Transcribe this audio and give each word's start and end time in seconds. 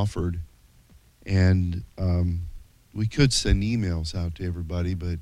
offered, 0.00 0.40
and 1.26 1.84
um, 1.98 2.42
we 2.94 3.06
could 3.06 3.32
send 3.32 3.62
emails 3.62 4.14
out 4.14 4.34
to 4.36 4.46
everybody, 4.46 4.94
but 4.94 5.18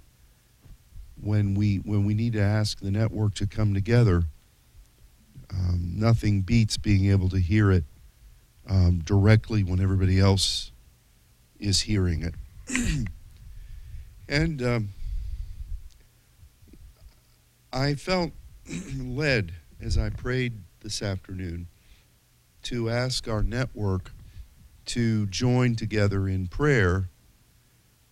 when 1.20 1.54
we 1.54 1.76
when 1.76 2.04
we 2.04 2.14
need 2.14 2.32
to 2.34 2.40
ask 2.40 2.78
the 2.80 2.90
network 2.90 3.34
to 3.34 3.46
come 3.46 3.74
together, 3.74 4.22
um, 5.50 5.94
nothing 5.96 6.42
beats 6.42 6.76
being 6.76 7.10
able 7.10 7.28
to 7.28 7.38
hear 7.38 7.72
it 7.72 7.84
um, 8.68 9.00
directly 9.04 9.64
when 9.64 9.80
everybody 9.80 10.20
else 10.20 10.70
is 11.58 11.80
hearing 11.82 12.22
it. 12.22 12.34
and 14.28 14.62
um, 14.62 14.88
I 17.72 17.94
felt 17.94 18.30
led 18.96 19.54
as 19.80 19.98
I 19.98 20.10
prayed 20.10 20.54
this 20.80 21.02
afternoon 21.02 21.66
to 22.64 22.90
ask 22.90 23.26
our 23.26 23.42
network 23.42 24.12
to 24.88 25.26
join 25.26 25.74
together 25.74 26.28
in 26.28 26.46
prayer 26.46 27.08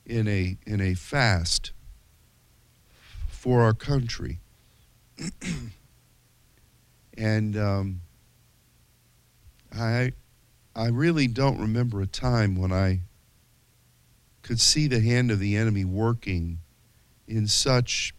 in 0.04 0.28
a 0.28 0.56
in 0.66 0.80
a 0.80 0.94
fast 0.94 1.72
for 3.28 3.62
our 3.62 3.72
country. 3.72 4.38
and 7.16 7.56
um, 7.56 8.00
I 9.72 10.12
I 10.74 10.88
really 10.88 11.26
don't 11.26 11.58
remember 11.58 12.00
a 12.02 12.06
time 12.06 12.56
when 12.56 12.72
I 12.72 13.00
could 14.42 14.60
see 14.60 14.86
the 14.86 15.00
hand 15.00 15.30
of 15.30 15.40
the 15.40 15.56
enemy 15.56 15.84
working 15.84 16.58
in 17.26 17.48
such 17.48 18.14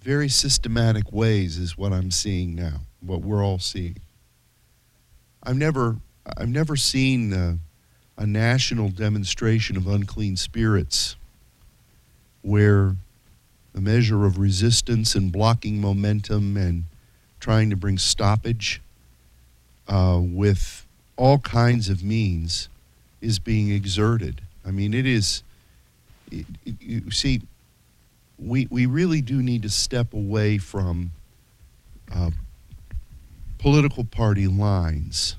very 0.00 0.28
systematic 0.28 1.12
ways 1.12 1.58
is 1.58 1.76
what 1.76 1.92
I'm 1.92 2.10
seeing 2.10 2.54
now, 2.54 2.80
what 3.00 3.20
we're 3.20 3.44
all 3.44 3.58
seeing. 3.58 3.98
I've 5.42 5.56
never, 5.56 5.98
I've 6.36 6.48
never 6.48 6.76
seen 6.76 7.32
a, 7.32 7.58
a 8.16 8.26
national 8.26 8.90
demonstration 8.90 9.76
of 9.76 9.86
unclean 9.86 10.36
spirits 10.36 11.16
where 12.42 12.96
the 13.74 13.80
measure 13.80 14.24
of 14.24 14.38
resistance 14.38 15.14
and 15.14 15.30
blocking 15.30 15.80
momentum 15.80 16.56
and 16.56 16.84
trying 17.40 17.70
to 17.70 17.76
bring 17.76 17.98
stoppage 17.98 18.80
uh, 19.88 20.20
with 20.22 20.84
all 21.16 21.38
kinds 21.38 21.88
of 21.88 22.02
means 22.02 22.68
is 23.20 23.38
being 23.38 23.70
exerted. 23.70 24.40
I 24.66 24.70
mean, 24.70 24.94
it 24.94 25.06
is, 25.06 25.42
it, 26.30 26.46
it, 26.64 26.74
you 26.80 27.10
see, 27.10 27.42
we, 28.38 28.66
we 28.70 28.86
really 28.86 29.20
do 29.20 29.42
need 29.42 29.62
to 29.62 29.70
step 29.70 30.12
away 30.12 30.58
from 30.58 31.10
uh, 32.14 32.30
political 33.58 34.04
party 34.04 34.46
lines 34.46 35.36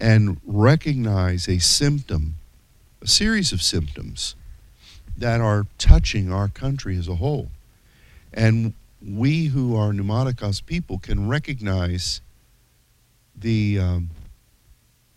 and 0.00 0.40
recognize 0.46 1.48
a 1.48 1.58
symptom, 1.58 2.36
a 3.02 3.06
series 3.06 3.52
of 3.52 3.62
symptoms 3.62 4.34
that 5.16 5.40
are 5.40 5.66
touching 5.78 6.32
our 6.32 6.48
country 6.48 6.96
as 6.96 7.08
a 7.08 7.16
whole. 7.16 7.48
And 8.32 8.72
we 9.06 9.46
who 9.46 9.76
are 9.76 9.92
pneumatikos 9.92 10.64
people 10.64 10.98
can 10.98 11.28
recognize 11.28 12.20
the, 13.38 13.78
um, 13.78 14.10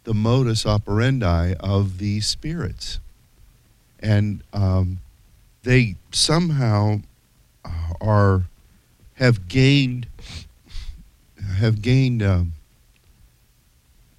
the 0.04 0.14
modus 0.14 0.66
operandi 0.66 1.54
of 1.60 1.98
these 1.98 2.28
spirits. 2.28 3.00
And 4.00 4.44
um, 4.52 5.00
they 5.64 5.96
somehow 6.12 7.00
are 8.02 8.44
have 9.16 9.48
gained 9.48 10.08
have 11.58 11.82
gained 11.82 12.22
uh, 12.22 12.44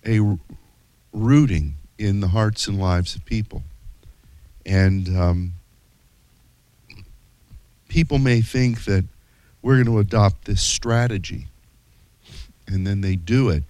a 0.06 0.38
rooting 1.12 1.74
in 1.98 2.20
the 2.20 2.28
hearts 2.28 2.66
and 2.66 2.78
lives 2.78 3.14
of 3.14 3.24
people, 3.24 3.62
and 4.66 5.08
um, 5.16 5.52
people 7.88 8.18
may 8.18 8.40
think 8.40 8.84
that 8.84 9.04
we're 9.62 9.74
going 9.74 9.86
to 9.86 9.98
adopt 9.98 10.44
this 10.44 10.62
strategy, 10.62 11.46
and 12.66 12.86
then 12.86 13.00
they 13.00 13.16
do 13.16 13.48
it, 13.48 13.62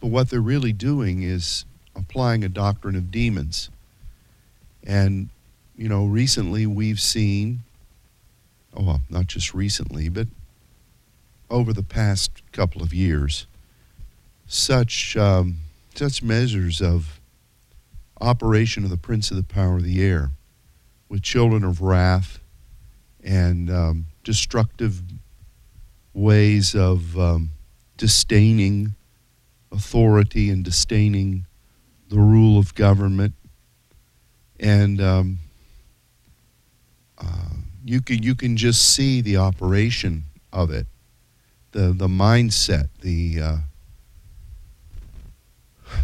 but 0.00 0.08
what 0.08 0.30
they're 0.30 0.40
really 0.40 0.72
doing 0.72 1.22
is 1.22 1.64
applying 1.94 2.44
a 2.44 2.48
doctrine 2.48 2.96
of 2.96 3.10
demons, 3.10 3.70
and 4.84 5.28
you 5.76 5.88
know, 5.88 6.06
recently 6.06 6.66
we've 6.66 7.00
seen, 7.00 7.60
oh, 8.74 8.82
well, 8.82 9.00
not 9.10 9.26
just 9.26 9.52
recently, 9.52 10.08
but 10.08 10.26
over 11.50 11.72
the 11.72 11.82
past 11.82 12.42
couple 12.52 12.82
of 12.82 12.94
years, 12.94 13.46
such 14.46 15.16
um, 15.16 15.58
such 15.94 16.22
measures 16.22 16.80
of 16.80 17.20
operation 18.20 18.84
of 18.84 18.90
the 18.90 18.96
prince 18.96 19.30
of 19.30 19.36
the 19.36 19.42
power 19.42 19.76
of 19.76 19.84
the 19.84 20.02
air, 20.02 20.30
with 21.08 21.22
children 21.22 21.64
of 21.64 21.80
wrath 21.80 22.38
and 23.22 23.70
um, 23.70 24.06
destructive 24.24 25.02
ways 26.14 26.74
of 26.74 27.18
um, 27.18 27.50
disdaining 27.96 28.94
authority 29.72 30.48
and 30.50 30.64
disdaining 30.64 31.46
the 32.08 32.18
rule 32.18 32.58
of 32.58 32.74
government. 32.74 33.34
And 34.58 35.00
um, 35.00 35.38
uh, 37.18 37.50
you 37.84 38.00
can 38.00 38.22
you 38.22 38.34
can 38.34 38.56
just 38.56 38.94
see 38.94 39.20
the 39.20 39.36
operation 39.36 40.24
of 40.52 40.70
it, 40.70 40.86
the 41.72 41.92
the 41.92 42.08
mindset, 42.08 42.88
the 43.00 43.40
uh, 43.42 43.56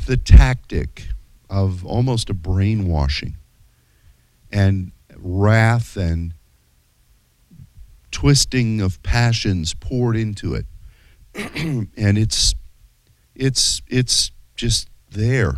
the 0.07 0.17
tactic 0.17 1.09
of 1.49 1.85
almost 1.85 2.31
a 2.31 2.35
brainwashing, 2.35 3.37
and 4.51 4.93
wrath 5.17 5.97
and 5.97 6.35
twisting 8.11 8.81
of 8.81 9.03
passions 9.03 9.75
poured 9.75 10.17
into 10.17 10.55
it, 10.55 10.67
and 11.97 12.19
it's 12.19 12.55
it's 13.35 13.83
it's 13.89 14.31
just 14.57 14.89
there. 15.11 15.57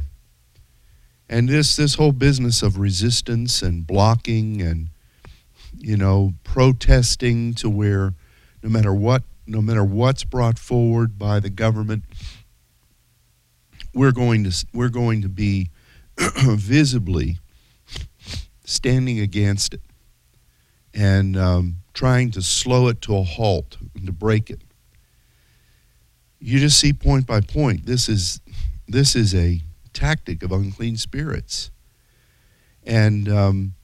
And 1.28 1.48
this 1.48 1.76
this 1.76 1.94
whole 1.94 2.12
business 2.12 2.62
of 2.62 2.78
resistance 2.78 3.62
and 3.62 3.86
blocking 3.86 4.60
and 4.60 4.90
you 5.84 5.96
know, 5.96 6.34
protesting 6.44 7.52
to 7.54 7.68
where 7.68 8.14
no 8.62 8.70
matter 8.70 8.94
what, 8.94 9.22
no 9.46 9.60
matter 9.60 9.84
what's 9.84 10.24
brought 10.24 10.58
forward 10.58 11.18
by 11.18 11.40
the 11.40 11.50
government, 11.50 12.04
we're 13.94 14.12
going 14.12 14.44
to 14.44 14.66
we're 14.72 14.88
going 14.88 15.22
to 15.22 15.28
be 15.28 15.70
visibly 16.18 17.38
standing 18.64 19.20
against 19.20 19.74
it 19.74 19.80
and 20.92 21.36
um, 21.36 21.76
trying 21.92 22.30
to 22.30 22.42
slow 22.42 22.88
it 22.88 23.00
to 23.02 23.16
a 23.16 23.22
halt 23.22 23.76
and 23.94 24.06
to 24.06 24.12
break 24.12 24.50
it. 24.50 24.60
You 26.38 26.58
just 26.58 26.78
see 26.78 26.92
point 26.92 27.26
by 27.26 27.40
point. 27.40 27.86
This 27.86 28.08
is 28.08 28.40
this 28.86 29.16
is 29.16 29.34
a 29.34 29.60
tactic 29.92 30.42
of 30.42 30.52
unclean 30.52 30.96
spirits, 30.96 31.70
and 32.84 33.28
um, 33.28 33.74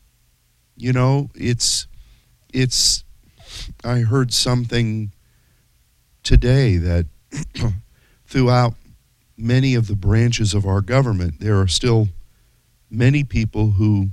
you 0.76 0.92
know 0.92 1.30
it's 1.34 1.86
it's 2.52 3.04
I 3.82 4.00
heard 4.00 4.32
something 4.32 5.12
today 6.22 6.76
that 6.76 7.06
throughout 8.26 8.74
many 9.40 9.74
of 9.74 9.86
the 9.86 9.96
branches 9.96 10.54
of 10.54 10.66
our 10.66 10.80
government, 10.80 11.40
there 11.40 11.58
are 11.60 11.68
still 11.68 12.08
many 12.90 13.24
people 13.24 13.72
who 13.72 14.10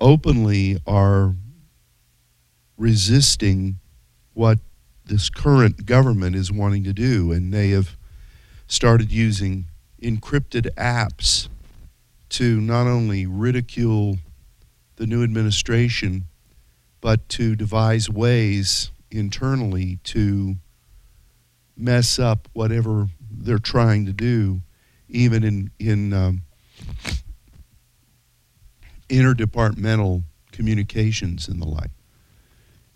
openly 0.00 0.78
are 0.86 1.34
resisting 2.76 3.78
what 4.32 4.58
this 5.04 5.28
current 5.28 5.84
government 5.84 6.34
is 6.34 6.50
wanting 6.50 6.84
to 6.84 6.92
do, 6.92 7.32
and 7.32 7.52
they 7.52 7.70
have 7.70 7.96
started 8.66 9.10
using 9.12 9.66
encrypted 10.02 10.72
apps 10.76 11.48
to 12.30 12.60
not 12.60 12.86
only 12.86 13.26
ridicule 13.26 14.18
the 14.96 15.06
new 15.06 15.22
administration 15.22 16.24
but 17.00 17.28
to 17.28 17.56
devise 17.56 18.08
ways 18.08 18.90
internally 19.10 19.98
to 20.04 20.54
mess 21.76 22.18
up 22.18 22.48
whatever 22.52 23.08
they're 23.30 23.58
trying 23.58 24.06
to 24.06 24.12
do, 24.12 24.60
even 25.08 25.44
in 25.44 25.70
in 25.78 26.12
um, 26.12 26.42
interdepartmental 29.08 30.22
communications 30.52 31.48
and 31.48 31.60
the 31.60 31.66
like. 31.66 31.90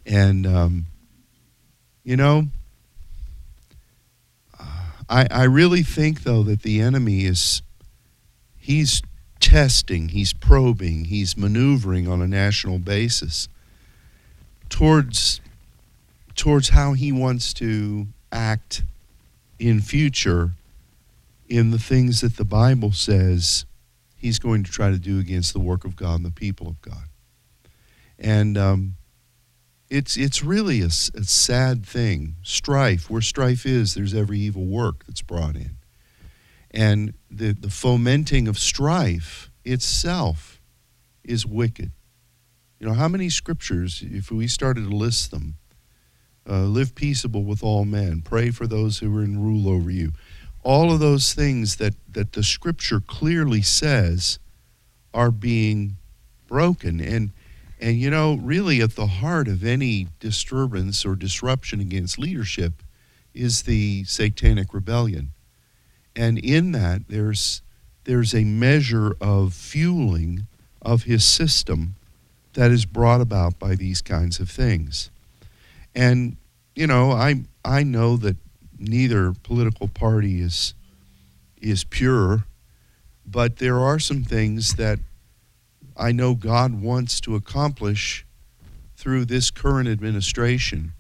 And 0.07 0.47
um, 0.47 0.87
you 2.03 2.17
know, 2.17 2.49
I 5.09 5.27
I 5.31 5.45
really 5.45 5.83
think 5.83 6.23
though 6.23 6.43
that 6.45 6.63
the 6.63 6.81
enemy 6.81 7.25
is 7.25 7.63
he's 8.57 9.03
testing, 9.41 10.09
he's 10.09 10.33
probing, 10.33 11.07
he's 11.07 11.37
maneuvering 11.37 12.09
on 12.09 12.23
a 12.23 12.27
national 12.27 12.79
basis 12.79 13.49
towards 14.69 15.41
towards 16.35 16.71
how 16.71 16.95
he 16.95 17.13
wants 17.13 17.53
to 17.55 18.07
act 18.33 18.83
in 19.59 19.81
future 19.81 20.53
in 21.49 21.71
the 21.71 21.79
things 21.79 22.21
that 22.21 22.37
the 22.37 22.45
Bible 22.45 22.93
says 22.93 23.67
he's 24.17 24.39
going 24.39 24.65
to 24.65 24.71
try 24.71 24.91
to 24.91 24.99
do 24.99 25.19
against 25.19 25.53
the 25.53 25.61
work 25.61 25.85
of 25.85 25.97
God 25.97 26.17
and 26.17 26.25
the 26.25 26.31
people 26.31 26.67
of 26.67 26.81
God. 26.81 27.05
And 28.19 28.57
um, 28.57 28.95
it's, 29.91 30.17
it's 30.17 30.43
really 30.43 30.81
a, 30.81 30.87
a 30.87 31.25
sad 31.25 31.85
thing. 31.85 32.37
Strife, 32.43 33.11
where 33.11 33.21
strife 33.21 33.67
is, 33.67 33.95
there's 33.95 34.15
every 34.15 34.39
evil 34.39 34.65
work 34.65 35.05
that's 35.07 35.23
brought 35.23 35.57
in. 35.57 35.77
And 36.71 37.15
the, 37.31 37.53
the 37.53 37.71
fomenting 37.71 38.49
of 38.49 38.59
strife 38.59 39.51
itself 39.65 40.61
is 41.23 41.47
wicked. 41.47 41.93
You 42.81 42.89
know, 42.89 42.95
how 42.95 43.09
many 43.09 43.31
scriptures, 43.31 44.03
if 44.05 44.31
we 44.31 44.49
started 44.49 44.89
to 44.89 44.97
list 44.97 45.31
them, 45.31 45.55
uh, 46.49 46.63
live 46.65 46.95
peaceable 46.95 47.45
with 47.45 47.63
all 47.63 47.85
men, 47.85 48.23
pray 48.23 48.51
for 48.51 48.67
those 48.67 48.99
who 48.99 49.17
are 49.17 49.23
in 49.23 49.43
rule 49.43 49.69
over 49.69 49.91
you, 49.91 50.13
all 50.63 50.93
of 50.93 51.01
those 51.01 51.35
things 51.35 51.77
that, 51.77 51.95
that 52.11 52.33
the 52.33 52.43
scripture 52.43 53.01
clearly 53.01 53.63
says 53.63 54.39
are 55.13 55.31
being 55.31 55.97
broken. 56.47 57.01
And, 57.01 57.31
and, 57.81 57.99
you 57.99 58.11
know, 58.11 58.35
really 58.35 58.81
at 58.81 58.97
the 58.97 59.07
heart 59.07 59.49
of 59.49 59.65
any 59.65 60.09
disturbance 60.21 61.05
or 61.05 61.17
disruption 61.17 61.81
against 61.81 62.19
leadership 62.19 62.83
is 63.35 63.63
the 63.63 64.05
satanic 64.05 64.73
rebellion. 64.73 65.31
And 66.17 66.39
in 66.39 66.73
that, 66.73 67.09
there's, 67.09 67.63
there's 68.05 68.35
a 68.35 68.45
measure 68.45 69.17
of 69.21 69.53
fueling 69.53 70.47
of 70.81 71.05
his 71.05 71.25
system 71.25 71.97
that 72.53 72.71
is 72.71 72.87
brought 72.87 73.21
about 73.21 73.59
by 73.59 73.75
these 73.75 74.01
kinds 74.01 74.39
of 74.39 74.49
things. 74.49 75.11
And, 75.95 76.37
you 76.75 76.87
know, 76.87 77.13
I, 77.13 77.45
I 77.65 77.83
know 77.83 78.17
that 78.19 78.37
neither 78.79 79.33
political 79.33 79.89
party 79.89 80.41
is, 80.41 80.75
is 81.61 81.85
pure, 81.85 82.45
but 83.27 83.57
there 83.57 83.79
are 83.79 83.99
some 83.99 84.25
things 84.25 84.75
that 84.75 84.99
I 85.97 86.13
know 86.13 86.35
God 86.35 86.83
wants 86.83 87.21
to 87.21 87.37
accomplish 87.37 88.27
through 88.97 89.27
this 89.27 89.51
current 89.51 89.89
administration. 89.89 90.93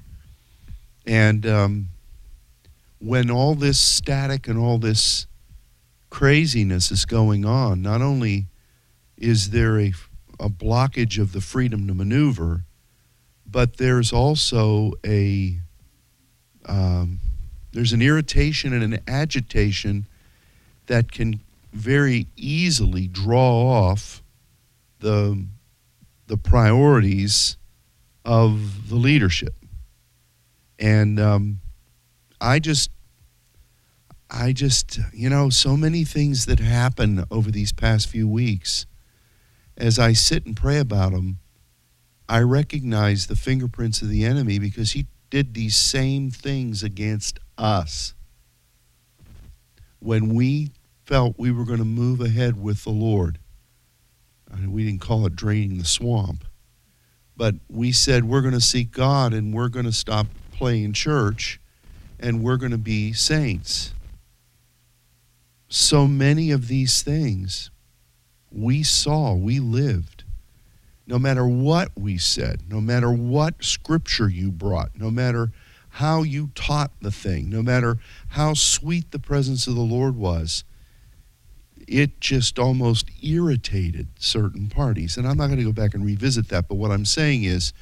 And 1.06 1.46
um, 1.46 1.88
when 2.98 3.30
all 3.30 3.54
this 3.54 3.78
static 3.78 4.48
and 4.48 4.58
all 4.58 4.78
this 4.78 5.26
craziness 6.10 6.90
is 6.90 7.04
going 7.04 7.44
on, 7.44 7.82
not 7.82 8.00
only 8.00 8.46
is 9.16 9.50
there 9.50 9.78
a, 9.78 9.92
a 10.38 10.48
blockage 10.48 11.20
of 11.20 11.32
the 11.32 11.40
freedom 11.40 11.86
to 11.88 11.94
maneuver, 11.94 12.62
but 13.54 13.76
there's 13.76 14.12
also 14.12 14.94
a 15.06 15.56
um, 16.66 17.20
there's 17.72 17.92
an 17.92 18.02
irritation 18.02 18.72
and 18.72 18.82
an 18.82 19.00
agitation 19.06 20.06
that 20.86 21.12
can 21.12 21.38
very 21.72 22.26
easily 22.36 23.06
draw 23.06 23.70
off 23.70 24.24
the 24.98 25.46
the 26.26 26.36
priorities 26.36 27.56
of 28.24 28.88
the 28.88 28.96
leadership, 28.96 29.54
and 30.80 31.20
um, 31.20 31.60
I 32.40 32.58
just 32.58 32.90
I 34.28 34.52
just, 34.52 34.98
you 35.12 35.30
know, 35.30 35.48
so 35.48 35.76
many 35.76 36.02
things 36.02 36.46
that 36.46 36.58
happen 36.58 37.24
over 37.30 37.52
these 37.52 37.70
past 37.70 38.08
few 38.08 38.26
weeks. 38.26 38.86
As 39.76 39.96
I 39.96 40.12
sit 40.12 40.44
and 40.44 40.56
pray 40.56 40.80
about 40.80 41.12
them, 41.12 41.38
I 42.28 42.40
recognize 42.40 43.26
the 43.26 43.36
fingerprints 43.36 44.02
of 44.02 44.08
the 44.08 44.24
enemy 44.24 44.58
because 44.58 44.92
he 44.92 45.06
did 45.30 45.54
these 45.54 45.76
same 45.76 46.30
things 46.30 46.82
against 46.82 47.38
us. 47.58 48.14
When 50.00 50.34
we 50.34 50.70
felt 51.04 51.38
we 51.38 51.50
were 51.50 51.64
going 51.64 51.78
to 51.78 51.84
move 51.84 52.20
ahead 52.20 52.60
with 52.60 52.84
the 52.84 52.90
Lord, 52.90 53.38
I 54.52 54.56
mean, 54.56 54.72
we 54.72 54.84
didn't 54.84 55.00
call 55.00 55.26
it 55.26 55.36
draining 55.36 55.78
the 55.78 55.84
swamp, 55.84 56.44
but 57.36 57.54
we 57.68 57.92
said 57.92 58.24
we're 58.24 58.42
going 58.42 58.54
to 58.54 58.60
seek 58.60 58.90
God 58.90 59.32
and 59.32 59.52
we're 59.52 59.68
going 59.68 59.86
to 59.86 59.92
stop 59.92 60.26
playing 60.52 60.92
church 60.92 61.60
and 62.20 62.42
we're 62.42 62.56
going 62.56 62.72
to 62.72 62.78
be 62.78 63.12
saints 63.12 63.94
so 65.74 66.06
many 66.06 66.52
of 66.52 66.68
these 66.68 67.02
things 67.02 67.70
we 68.52 68.82
saw, 68.84 69.34
we 69.34 69.58
lived. 69.58 70.13
No 71.06 71.18
matter 71.18 71.46
what 71.46 71.90
we 71.96 72.16
said, 72.16 72.62
no 72.68 72.80
matter 72.80 73.12
what 73.12 73.62
scripture 73.62 74.28
you 74.28 74.50
brought, 74.50 74.98
no 74.98 75.10
matter 75.10 75.52
how 75.90 76.22
you 76.22 76.50
taught 76.54 76.90
the 77.00 77.10
thing, 77.10 77.50
no 77.50 77.62
matter 77.62 77.98
how 78.28 78.54
sweet 78.54 79.10
the 79.10 79.18
presence 79.18 79.66
of 79.66 79.74
the 79.74 79.82
Lord 79.82 80.16
was, 80.16 80.64
it 81.86 82.20
just 82.20 82.58
almost 82.58 83.10
irritated 83.22 84.08
certain 84.18 84.68
parties. 84.68 85.16
And 85.16 85.28
I'm 85.28 85.36
not 85.36 85.46
going 85.46 85.58
to 85.58 85.64
go 85.64 85.72
back 85.72 85.94
and 85.94 86.04
revisit 86.04 86.48
that, 86.48 86.68
but 86.68 86.76
what 86.76 86.90
I'm 86.90 87.04
saying 87.04 87.44
is 87.44 87.72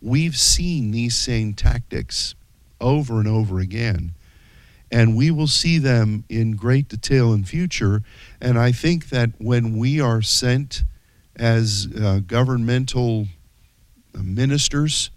we've 0.00 0.36
seen 0.36 0.90
these 0.90 1.16
same 1.16 1.54
tactics 1.54 2.34
over 2.80 3.20
and 3.20 3.28
over 3.28 3.60
again 3.60 4.14
and 4.92 5.16
we 5.16 5.30
will 5.30 5.46
see 5.46 5.78
them 5.78 6.22
in 6.28 6.52
great 6.52 6.86
detail 6.86 7.32
in 7.32 7.44
future. 7.44 8.02
And 8.40 8.58
I 8.58 8.72
think 8.72 9.08
that 9.08 9.30
when 9.38 9.78
we 9.78 10.00
are 10.00 10.20
sent 10.20 10.84
as 11.36 11.88
uh, 12.00 12.20
governmental 12.26 13.26
ministers 14.14 15.10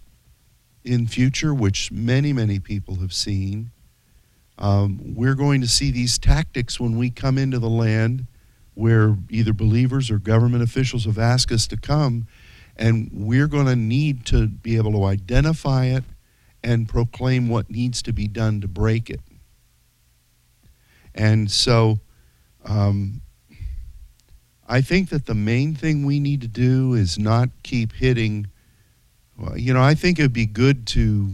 in 0.84 1.06
future, 1.06 1.52
which 1.52 1.90
many, 1.92 2.32
many 2.32 2.58
people 2.58 2.96
have 2.96 3.12
seen, 3.12 3.70
um, 4.58 5.14
we're 5.14 5.34
going 5.34 5.60
to 5.60 5.68
see 5.68 5.90
these 5.90 6.18
tactics 6.18 6.80
when 6.80 6.96
we 6.96 7.10
come 7.10 7.36
into 7.36 7.58
the 7.58 7.68
land 7.68 8.26
where 8.74 9.16
either 9.30 9.52
believers 9.52 10.10
or 10.10 10.18
government 10.18 10.62
officials 10.62 11.04
have 11.04 11.18
asked 11.18 11.50
us 11.50 11.66
to 11.66 11.76
come, 11.76 12.26
and 12.76 13.10
we're 13.12 13.46
going 13.46 13.66
to 13.66 13.76
need 13.76 14.24
to 14.26 14.46
be 14.46 14.76
able 14.76 14.92
to 14.92 15.04
identify 15.04 15.86
it 15.86 16.04
and 16.62 16.88
proclaim 16.88 17.48
what 17.48 17.70
needs 17.70 18.02
to 18.02 18.12
be 18.12 18.28
done 18.28 18.60
to 18.60 18.68
break 18.68 19.08
it. 19.08 19.20
And 21.14 21.50
so 21.50 22.00
um, 22.64 23.22
I 24.68 24.80
think 24.80 25.10
that 25.10 25.26
the 25.26 25.34
main 25.34 25.74
thing 25.74 26.04
we 26.04 26.18
need 26.18 26.40
to 26.40 26.48
do 26.48 26.94
is 26.94 27.18
not 27.18 27.50
keep 27.62 27.92
hitting. 27.92 28.48
Well, 29.38 29.56
you 29.56 29.72
know, 29.72 29.82
I 29.82 29.94
think 29.94 30.18
it 30.18 30.22
would 30.22 30.32
be 30.32 30.46
good 30.46 30.86
to 30.88 31.30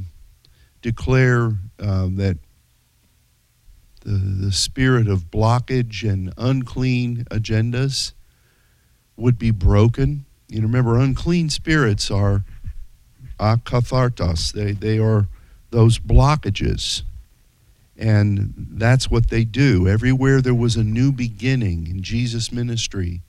declare 0.82 1.52
uh, 1.80 2.08
that 2.12 2.38
the, 4.00 4.10
the 4.10 4.52
spirit 4.52 5.08
of 5.08 5.30
blockage 5.30 6.08
and 6.08 6.34
unclean 6.36 7.24
agendas 7.30 8.12
would 9.16 9.38
be 9.38 9.50
broken. 9.50 10.26
You 10.48 10.60
know, 10.60 10.66
remember, 10.66 10.98
unclean 10.98 11.48
spirits 11.48 12.10
are 12.10 12.44
akathartos. 13.40 14.52
They, 14.52 14.72
they 14.72 14.98
are 14.98 15.28
those 15.70 15.98
blockages 15.98 17.02
and 18.02 18.52
that's 18.56 19.10
what 19.10 19.30
they 19.30 19.44
do. 19.44 19.86
Everywhere 19.88 20.40
there 20.40 20.54
was 20.54 20.76
a 20.76 20.84
new 20.84 21.12
beginning 21.12 21.86
in 21.86 22.02
Jesus' 22.02 22.50
ministry, 22.50 23.22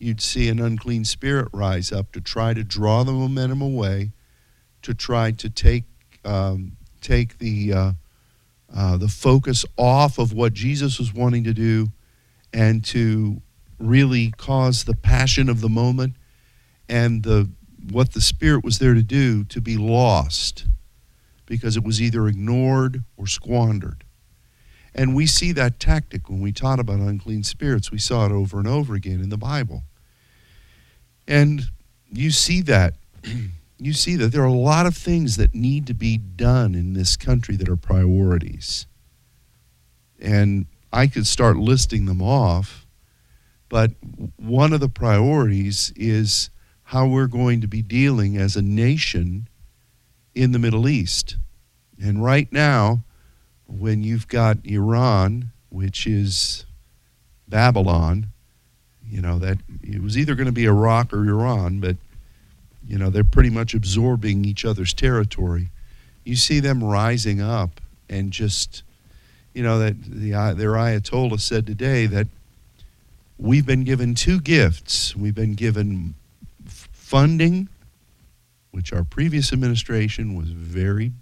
you'd 0.00 0.20
see 0.20 0.48
an 0.48 0.60
unclean 0.60 1.04
spirit 1.04 1.48
rise 1.52 1.92
up 1.92 2.10
to 2.12 2.20
try 2.20 2.54
to 2.54 2.64
draw 2.64 3.04
the 3.04 3.12
momentum 3.12 3.60
away, 3.60 4.12
to 4.82 4.94
try 4.94 5.30
to 5.30 5.50
take, 5.50 5.84
um, 6.24 6.76
take 7.00 7.38
the, 7.38 7.72
uh, 7.72 7.92
uh, 8.74 8.96
the 8.96 9.08
focus 9.08 9.64
off 9.76 10.18
of 10.18 10.32
what 10.32 10.54
Jesus 10.54 10.98
was 10.98 11.12
wanting 11.12 11.44
to 11.44 11.52
do 11.52 11.88
and 12.52 12.84
to 12.84 13.42
really 13.78 14.30
cause 14.32 14.84
the 14.84 14.94
passion 14.94 15.48
of 15.48 15.60
the 15.60 15.68
moment 15.68 16.14
and 16.88 17.22
the, 17.22 17.50
what 17.90 18.12
the 18.14 18.20
Spirit 18.20 18.64
was 18.64 18.78
there 18.78 18.94
to 18.94 19.02
do 19.02 19.44
to 19.44 19.60
be 19.60 19.76
lost 19.76 20.66
because 21.46 21.76
it 21.76 21.84
was 21.84 22.00
either 22.00 22.26
ignored 22.26 23.04
or 23.16 23.26
squandered. 23.26 24.04
And 24.94 25.14
we 25.14 25.26
see 25.26 25.52
that 25.52 25.78
tactic 25.78 26.28
when 26.28 26.40
we 26.40 26.52
taught 26.52 26.80
about 26.80 27.00
unclean 27.00 27.42
spirits. 27.44 27.90
We 27.90 27.98
saw 27.98 28.26
it 28.26 28.32
over 28.32 28.58
and 28.58 28.66
over 28.66 28.94
again 28.94 29.20
in 29.20 29.28
the 29.28 29.36
Bible. 29.36 29.84
And 31.30 31.62
you 32.10 32.32
see 32.32 32.60
that. 32.62 32.94
you 33.78 33.92
see 33.94 34.16
that 34.16 34.32
there 34.32 34.42
are 34.42 34.46
a 34.46 34.52
lot 34.52 34.84
of 34.84 34.96
things 34.96 35.36
that 35.36 35.54
need 35.54 35.86
to 35.86 35.94
be 35.94 36.18
done 36.18 36.74
in 36.74 36.92
this 36.92 37.16
country 37.16 37.54
that 37.56 37.68
are 37.68 37.76
priorities. 37.76 38.86
And 40.20 40.66
I 40.92 41.06
could 41.06 41.26
start 41.26 41.56
listing 41.56 42.06
them 42.06 42.20
off, 42.20 42.84
but 43.68 43.92
one 44.36 44.72
of 44.72 44.80
the 44.80 44.88
priorities 44.88 45.92
is 45.94 46.50
how 46.82 47.06
we're 47.06 47.28
going 47.28 47.60
to 47.60 47.68
be 47.68 47.80
dealing 47.80 48.36
as 48.36 48.56
a 48.56 48.62
nation 48.62 49.48
in 50.34 50.50
the 50.50 50.58
Middle 50.58 50.88
East. 50.88 51.36
And 52.02 52.24
right 52.24 52.52
now, 52.52 53.04
when 53.66 54.02
you've 54.02 54.26
got 54.26 54.58
Iran, 54.64 55.52
which 55.68 56.08
is 56.08 56.66
Babylon, 57.46 58.26
you 59.10 59.20
know, 59.20 59.38
that 59.38 59.58
it 59.82 60.02
was 60.02 60.16
either 60.16 60.34
going 60.34 60.46
to 60.46 60.52
be 60.52 60.64
Iraq 60.64 61.12
or 61.12 61.24
Iran, 61.24 61.80
but, 61.80 61.96
you 62.86 62.98
know, 62.98 63.10
they're 63.10 63.24
pretty 63.24 63.50
much 63.50 63.74
absorbing 63.74 64.44
each 64.44 64.64
other's 64.64 64.94
territory. 64.94 65.68
You 66.24 66.36
see 66.36 66.60
them 66.60 66.82
rising 66.82 67.40
up 67.40 67.80
and 68.08 68.30
just, 68.30 68.82
you 69.54 69.62
know, 69.62 69.78
that 69.78 70.02
the, 70.02 70.30
their 70.56 70.72
Ayatollah 70.72 71.40
said 71.40 71.66
today 71.66 72.06
that 72.06 72.28
we've 73.38 73.66
been 73.66 73.84
given 73.84 74.14
two 74.14 74.40
gifts. 74.40 75.16
We've 75.16 75.34
been 75.34 75.54
given 75.54 76.14
funding, 76.66 77.68
which 78.70 78.92
our 78.92 79.02
previous 79.02 79.52
administration 79.52 80.36
was 80.36 80.50
very 80.50 81.12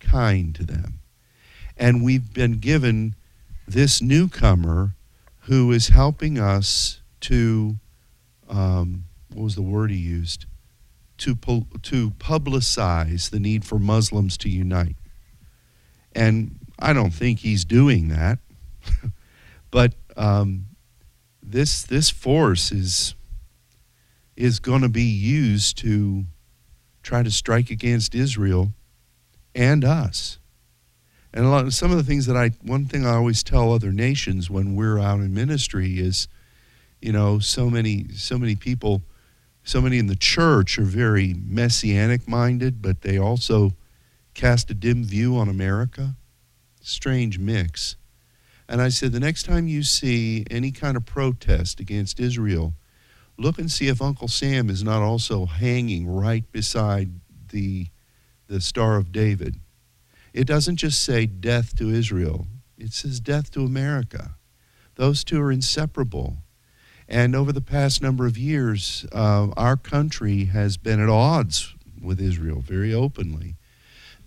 kind 0.00 0.54
to 0.56 0.64
them. 0.64 0.94
And 1.76 2.04
we've 2.04 2.32
been 2.32 2.58
given 2.58 3.14
this 3.66 4.02
newcomer 4.02 4.92
who 5.42 5.72
is 5.72 5.88
helping 5.88 6.38
us 6.38 7.00
to, 7.24 7.76
um, 8.48 9.04
what 9.32 9.44
was 9.44 9.54
the 9.54 9.62
word 9.62 9.90
he 9.90 9.96
used? 9.96 10.46
To, 11.18 11.34
to 11.34 12.10
publicize 12.10 13.30
the 13.30 13.40
need 13.40 13.64
for 13.64 13.78
Muslims 13.78 14.36
to 14.38 14.48
unite. 14.48 14.96
And 16.14 16.58
I 16.78 16.92
don't 16.92 17.12
think 17.12 17.40
he's 17.40 17.64
doing 17.64 18.08
that. 18.08 18.38
but 19.70 19.94
um, 20.16 20.66
this, 21.42 21.82
this 21.82 22.10
force 22.10 22.72
is, 22.72 23.14
is 24.36 24.60
going 24.60 24.82
to 24.82 24.88
be 24.88 25.02
used 25.02 25.78
to 25.78 26.24
try 27.02 27.22
to 27.22 27.30
strike 27.30 27.70
against 27.70 28.14
Israel 28.14 28.72
and 29.54 29.84
us. 29.84 30.38
And 31.32 31.46
of, 31.46 31.74
some 31.74 31.90
of 31.90 31.96
the 31.96 32.04
things 32.04 32.26
that 32.26 32.36
I, 32.36 32.50
one 32.62 32.86
thing 32.86 33.06
I 33.06 33.14
always 33.14 33.42
tell 33.42 33.72
other 33.72 33.92
nations 33.92 34.50
when 34.50 34.76
we're 34.76 34.98
out 34.98 35.20
in 35.20 35.34
ministry 35.34 35.98
is, 35.98 36.28
you 37.04 37.12
know, 37.12 37.38
so 37.38 37.68
many, 37.68 38.08
so 38.14 38.38
many 38.38 38.56
people, 38.56 39.02
so 39.62 39.80
many 39.80 39.98
in 39.98 40.06
the 40.06 40.16
church 40.16 40.78
are 40.78 40.84
very 40.84 41.34
messianic 41.46 42.26
minded, 42.26 42.80
but 42.80 43.02
they 43.02 43.18
also 43.18 43.72
cast 44.34 44.70
a 44.70 44.74
dim 44.74 45.04
view 45.04 45.36
on 45.36 45.48
America. 45.48 46.16
Strange 46.80 47.38
mix. 47.38 47.96
And 48.68 48.80
I 48.80 48.88
said, 48.88 49.12
the 49.12 49.20
next 49.20 49.44
time 49.44 49.68
you 49.68 49.82
see 49.82 50.44
any 50.50 50.70
kind 50.70 50.96
of 50.96 51.04
protest 51.04 51.80
against 51.80 52.18
Israel, 52.18 52.74
look 53.36 53.58
and 53.58 53.70
see 53.70 53.88
if 53.88 54.00
Uncle 54.00 54.28
Sam 54.28 54.70
is 54.70 54.82
not 54.82 55.02
also 55.02 55.46
hanging 55.46 56.06
right 56.06 56.50
beside 56.52 57.10
the, 57.50 57.86
the 58.48 58.60
Star 58.60 58.96
of 58.96 59.12
David 59.12 59.60
it 60.34 60.48
doesn't 60.48 60.76
just 60.76 61.02
say 61.02 61.26
death 61.26 61.76
to 61.76 61.90
Israel, 61.90 62.48
it 62.76 62.92
says 62.92 63.20
death 63.20 63.52
to 63.52 63.60
America. 63.60 64.34
Those 64.96 65.22
two 65.22 65.40
are 65.40 65.52
inseparable. 65.52 66.38
And 67.14 67.36
over 67.36 67.52
the 67.52 67.60
past 67.60 68.02
number 68.02 68.26
of 68.26 68.36
years, 68.36 69.06
uh, 69.12 69.46
our 69.56 69.76
country 69.76 70.46
has 70.46 70.76
been 70.76 71.00
at 71.00 71.08
odds 71.08 71.72
with 72.02 72.20
Israel 72.20 72.60
very 72.60 72.92
openly. 72.92 73.54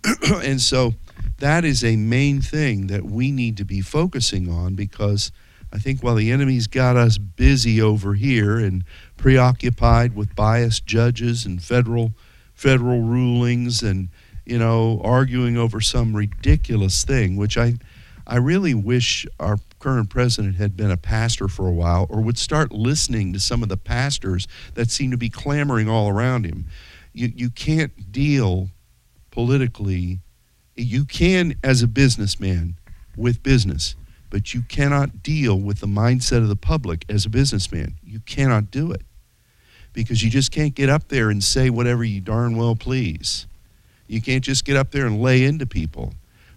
and 0.42 0.58
so 0.58 0.94
that 1.36 1.66
is 1.66 1.84
a 1.84 1.96
main 1.96 2.40
thing 2.40 2.86
that 2.86 3.04
we 3.04 3.30
need 3.30 3.58
to 3.58 3.64
be 3.66 3.82
focusing 3.82 4.50
on 4.50 4.74
because 4.74 5.30
I 5.70 5.76
think 5.76 6.02
while 6.02 6.14
the 6.14 6.32
enemy's 6.32 6.66
got 6.66 6.96
us 6.96 7.18
busy 7.18 7.78
over 7.78 8.14
here 8.14 8.56
and 8.56 8.84
preoccupied 9.18 10.16
with 10.16 10.34
biased 10.34 10.86
judges 10.86 11.44
and 11.44 11.62
federal 11.62 12.12
federal 12.54 13.02
rulings 13.02 13.82
and 13.82 14.08
you 14.46 14.58
know, 14.58 14.98
arguing 15.04 15.58
over 15.58 15.78
some 15.78 16.16
ridiculous 16.16 17.04
thing, 17.04 17.36
which 17.36 17.58
I, 17.58 17.74
I 18.28 18.36
really 18.36 18.74
wish 18.74 19.26
our 19.40 19.56
current 19.78 20.10
president 20.10 20.56
had 20.56 20.76
been 20.76 20.90
a 20.90 20.98
pastor 20.98 21.48
for 21.48 21.66
a 21.66 21.72
while 21.72 22.06
or 22.10 22.20
would 22.20 22.36
start 22.36 22.72
listening 22.72 23.32
to 23.32 23.40
some 23.40 23.62
of 23.62 23.70
the 23.70 23.78
pastors 23.78 24.46
that 24.74 24.90
seem 24.90 25.10
to 25.12 25.16
be 25.16 25.30
clamoring 25.30 25.88
all 25.88 26.10
around 26.10 26.44
him. 26.44 26.66
You, 27.14 27.32
you 27.34 27.48
can't 27.48 28.12
deal 28.12 28.68
politically. 29.30 30.18
You 30.76 31.06
can, 31.06 31.54
as 31.64 31.82
a 31.82 31.88
businessman, 31.88 32.76
with 33.16 33.42
business, 33.42 33.96
but 34.28 34.52
you 34.52 34.60
cannot 34.60 35.22
deal 35.22 35.58
with 35.58 35.80
the 35.80 35.86
mindset 35.86 36.38
of 36.38 36.48
the 36.48 36.56
public 36.56 37.06
as 37.08 37.24
a 37.24 37.30
businessman. 37.30 37.94
You 38.04 38.20
cannot 38.20 38.70
do 38.70 38.92
it 38.92 39.02
because 39.94 40.22
you 40.22 40.28
just 40.28 40.52
can't 40.52 40.74
get 40.74 40.90
up 40.90 41.08
there 41.08 41.30
and 41.30 41.42
say 41.42 41.70
whatever 41.70 42.04
you 42.04 42.20
darn 42.20 42.56
well 42.58 42.76
please. 42.76 43.46
You 44.06 44.20
can't 44.20 44.44
just 44.44 44.66
get 44.66 44.76
up 44.76 44.90
there 44.90 45.06
and 45.06 45.20
lay 45.22 45.44
into 45.44 45.66
people. 45.66 46.12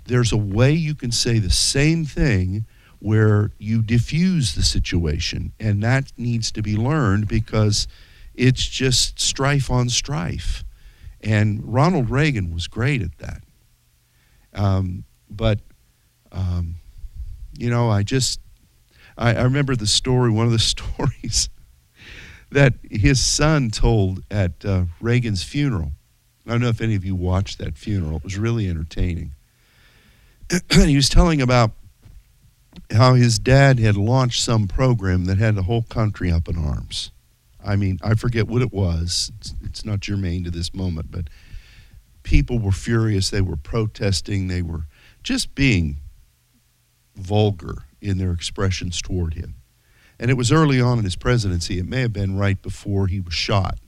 There's 0.06 0.32
a 0.32 0.38
way 0.38 0.72
you 0.72 0.96
can 0.96 1.12
say 1.12 1.40
the 1.40 1.50
same 1.50 2.06
thing 2.06 2.66
where 3.00 3.52
you 3.58 3.82
diffuse 3.82 4.54
the 4.54 4.64
situation, 4.64 5.54
and 5.60 5.82
that 5.84 6.12
needs 6.18 6.52
to 6.52 6.62
be 6.62 6.76
learned 6.76 7.28
because 7.28 7.88
it's 8.36 8.68
just 8.68 9.20
strife 9.20 9.72
on 9.72 9.90
strife. 9.90 10.64
And 11.22 11.62
Ronald 11.64 12.10
Reagan 12.10 12.54
was 12.54 12.68
great 12.68 13.02
at 13.02 13.18
that. 13.20 13.44
Um, 14.54 15.04
but, 15.30 15.60
um, 16.32 16.76
you 17.58 17.70
know, 17.70 17.90
I 17.90 18.04
just, 18.04 18.40
I, 19.18 19.36
I 19.36 19.44
remember 19.44 19.76
the 19.76 19.88
story, 19.88 20.30
one 20.30 20.46
of 20.46 20.52
the 20.52 20.60
stories 20.60 21.50
that 22.52 22.74
his 22.90 23.24
son 23.24 23.70
told 23.70 24.24
at 24.30 24.64
uh, 24.66 24.86
Reagan's 25.00 25.44
funeral. 25.44 25.94
I 26.46 26.52
don't 26.52 26.62
know 26.62 26.70
if 26.70 26.82
any 26.82 26.96
of 26.96 27.06
you 27.06 27.16
watched 27.16 27.60
that 27.60 27.78
funeral. 27.78 28.18
It 28.18 28.24
was 28.24 28.38
really 28.38 28.68
entertaining. 28.68 29.32
he 30.72 30.96
was 30.96 31.10
telling 31.10 31.42
about 31.42 31.72
how 32.92 33.14
his 33.14 33.40
dad 33.40 33.80
had 33.80 33.96
launched 33.98 34.42
some 34.42 34.68
program 34.68 35.26
that 35.26 35.38
had 35.38 35.56
the 35.56 35.64
whole 35.64 35.84
country 35.84 36.32
up 36.32 36.48
in 36.48 36.58
arms. 36.58 37.12
I 37.64 37.76
mean, 37.76 38.00
I 38.02 38.16
forget 38.16 38.48
what 38.48 38.62
it 38.62 38.74
was. 38.74 39.32
It's, 39.40 39.56
it's 39.64 39.86
not 39.86 40.00
germane 40.00 40.44
to 40.46 40.52
this 40.52 40.74
moment, 40.74 41.12
but 41.12 41.30
people 42.24 42.60
were 42.60 42.72
furious. 42.72 43.30
They 43.30 43.42
were 43.42 43.56
protesting. 43.56 44.48
They 44.48 44.62
were 44.62 44.88
just 45.24 45.54
being 45.56 45.98
vulgar 47.16 47.84
in 48.02 48.18
their 48.18 48.32
expressions 48.32 49.02
toward 49.02 49.36
him. 49.36 49.56
And 50.20 50.30
it 50.30 50.36
was 50.36 50.52
early 50.52 50.82
on 50.82 50.98
in 50.98 51.04
his 51.04 51.16
presidency. 51.16 51.80
It 51.80 51.86
may 51.86 52.02
have 52.02 52.14
been 52.14 52.38
right 52.38 52.62
before 52.62 53.08
he 53.08 53.20
was 53.20 53.34
shot. 53.34 53.80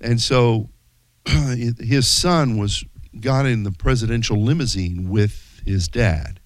And 0.00 0.20
so 0.20 0.70
his 1.26 2.06
son 2.06 2.58
was 2.58 2.84
got 3.20 3.46
in 3.46 3.62
the 3.62 3.72
presidential 3.72 4.42
limousine 4.42 5.08
with 5.08 5.47
his 5.68 5.88
dad, 5.88 6.40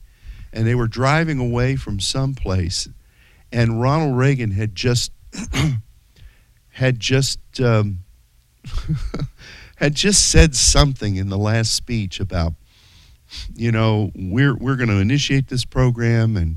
and 0.52 0.66
they 0.66 0.74
were 0.74 0.88
driving 0.88 1.38
away 1.38 1.76
from 1.76 2.00
some 2.00 2.34
place, 2.34 2.88
and 3.50 3.80
Ronald 3.80 4.16
Reagan 4.16 4.52
had 4.52 4.74
just 4.74 5.12
had 6.70 7.00
just 7.00 7.40
um, 7.60 8.00
had 9.76 9.94
just 9.94 10.30
said 10.30 10.54
something 10.54 11.16
in 11.16 11.28
the 11.28 11.38
last 11.38 11.74
speech 11.74 12.20
about, 12.20 12.54
you 13.54 13.72
know, 13.72 14.10
we're 14.14 14.56
we're 14.56 14.76
going 14.76 14.88
to 14.88 14.98
initiate 15.00 15.48
this 15.48 15.64
program, 15.64 16.36
and 16.36 16.56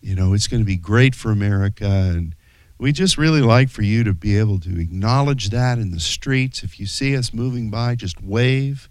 you 0.00 0.14
know 0.14 0.32
it's 0.32 0.48
going 0.48 0.62
to 0.62 0.66
be 0.66 0.76
great 0.76 1.14
for 1.14 1.30
America, 1.30 1.86
and 1.86 2.34
we 2.78 2.92
just 2.92 3.18
really 3.18 3.42
like 3.42 3.70
for 3.70 3.82
you 3.82 4.04
to 4.04 4.14
be 4.14 4.38
able 4.38 4.60
to 4.60 4.80
acknowledge 4.80 5.50
that 5.50 5.78
in 5.78 5.90
the 5.90 6.00
streets. 6.00 6.62
If 6.62 6.78
you 6.78 6.86
see 6.86 7.16
us 7.16 7.32
moving 7.32 7.70
by, 7.70 7.94
just 7.94 8.22
wave 8.22 8.88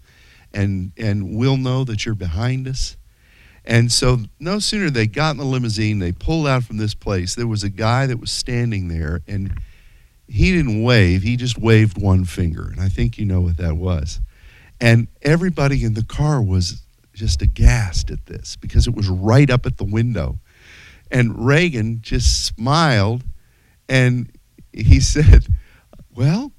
and 0.52 0.92
and 0.96 1.36
we'll 1.36 1.56
know 1.56 1.84
that 1.84 2.04
you're 2.04 2.14
behind 2.14 2.66
us. 2.66 2.96
And 3.64 3.92
so 3.92 4.20
no 4.40 4.58
sooner 4.58 4.90
they 4.90 5.06
got 5.06 5.32
in 5.32 5.36
the 5.36 5.44
limousine, 5.44 5.98
they 5.98 6.12
pulled 6.12 6.46
out 6.46 6.64
from 6.64 6.78
this 6.78 6.94
place, 6.94 7.34
there 7.34 7.46
was 7.46 7.64
a 7.64 7.68
guy 7.68 8.06
that 8.06 8.18
was 8.18 8.30
standing 8.30 8.88
there 8.88 9.20
and 9.26 9.58
he 10.26 10.52
didn't 10.52 10.82
wave, 10.82 11.22
he 11.22 11.36
just 11.36 11.58
waved 11.58 12.00
one 12.00 12.24
finger. 12.24 12.68
And 12.70 12.80
I 12.80 12.88
think 12.88 13.18
you 13.18 13.24
know 13.24 13.40
what 13.40 13.56
that 13.56 13.76
was. 13.76 14.20
And 14.80 15.08
everybody 15.22 15.84
in 15.84 15.94
the 15.94 16.04
car 16.04 16.42
was 16.42 16.82
just 17.14 17.42
aghast 17.42 18.10
at 18.10 18.26
this 18.26 18.56
because 18.56 18.86
it 18.86 18.94
was 18.94 19.08
right 19.08 19.50
up 19.50 19.66
at 19.66 19.76
the 19.76 19.84
window. 19.84 20.38
And 21.10 21.46
Reagan 21.46 22.00
just 22.02 22.44
smiled 22.44 23.24
and 23.88 24.30
he 24.72 25.00
said, 25.00 25.46
Well, 26.14 26.52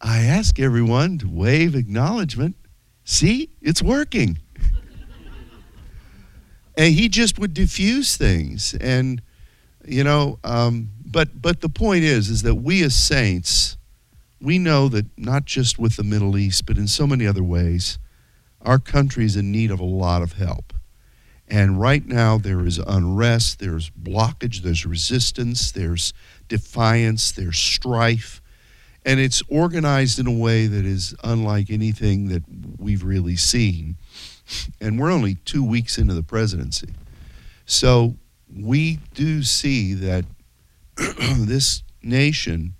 I 0.00 0.22
ask 0.22 0.58
everyone 0.58 1.18
to 1.18 1.28
wave 1.28 1.74
acknowledgement. 1.74 2.56
See, 3.04 3.50
it's 3.60 3.82
working. 3.82 4.38
And 6.80 6.94
he 6.94 7.10
just 7.10 7.38
would 7.38 7.52
diffuse 7.52 8.16
things. 8.16 8.72
And, 8.80 9.20
you 9.84 10.02
know, 10.02 10.38
um, 10.42 10.88
but, 11.04 11.42
but 11.42 11.60
the 11.60 11.68
point 11.68 12.04
is, 12.04 12.30
is 12.30 12.40
that 12.40 12.54
we 12.54 12.82
as 12.82 12.94
saints, 12.94 13.76
we 14.40 14.58
know 14.58 14.88
that 14.88 15.04
not 15.18 15.44
just 15.44 15.78
with 15.78 15.96
the 15.96 16.02
Middle 16.02 16.38
East, 16.38 16.64
but 16.64 16.78
in 16.78 16.88
so 16.88 17.06
many 17.06 17.26
other 17.26 17.42
ways, 17.42 17.98
our 18.62 18.78
country 18.78 19.26
is 19.26 19.36
in 19.36 19.52
need 19.52 19.70
of 19.70 19.78
a 19.78 19.84
lot 19.84 20.22
of 20.22 20.32
help. 20.32 20.72
And 21.46 21.78
right 21.78 22.06
now, 22.06 22.38
there 22.38 22.64
is 22.64 22.78
unrest, 22.78 23.58
there's 23.58 23.90
blockage, 23.90 24.62
there's 24.62 24.86
resistance, 24.86 25.72
there's 25.72 26.14
defiance, 26.48 27.30
there's 27.30 27.58
strife, 27.58 28.40
and 29.04 29.20
it's 29.20 29.42
organized 29.50 30.18
in 30.18 30.26
a 30.26 30.32
way 30.32 30.66
that 30.66 30.86
is 30.86 31.14
unlike 31.22 31.68
anything 31.68 32.28
that 32.28 32.44
we've 32.78 33.04
really 33.04 33.36
seen. 33.36 33.96
And 34.80 34.98
we're 34.98 35.10
only 35.10 35.36
two 35.44 35.64
weeks 35.64 35.98
into 35.98 36.14
the 36.14 36.22
presidency. 36.22 36.90
So 37.66 38.16
we 38.54 38.98
do 39.14 39.42
see 39.42 39.94
that 39.94 40.24
this 40.96 41.82
nation 42.02 42.74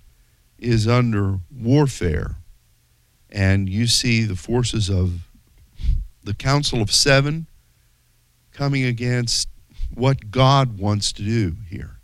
is 0.59 0.87
under 0.87 1.39
warfare. 1.51 2.35
And 3.29 3.69
you 3.69 3.87
see 3.87 4.23
the 4.23 4.35
forces 4.35 4.89
of 4.89 5.21
the 6.23 6.33
Council 6.33 6.81
of 6.81 6.91
Seven 6.91 7.47
coming 8.51 8.83
against 8.83 9.47
what 9.93 10.31
God 10.31 10.77
wants 10.77 11.11
to 11.13 11.23
do 11.23 11.55
here. 11.69 11.97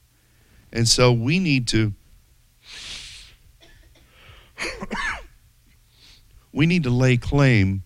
And 0.72 0.88
so 0.88 1.12
we 1.12 1.40
need 1.40 1.68
to 1.70 1.94
we 6.52 6.66
need 6.66 6.84
to 6.84 6.90
lay 6.90 7.18
claim 7.18 7.84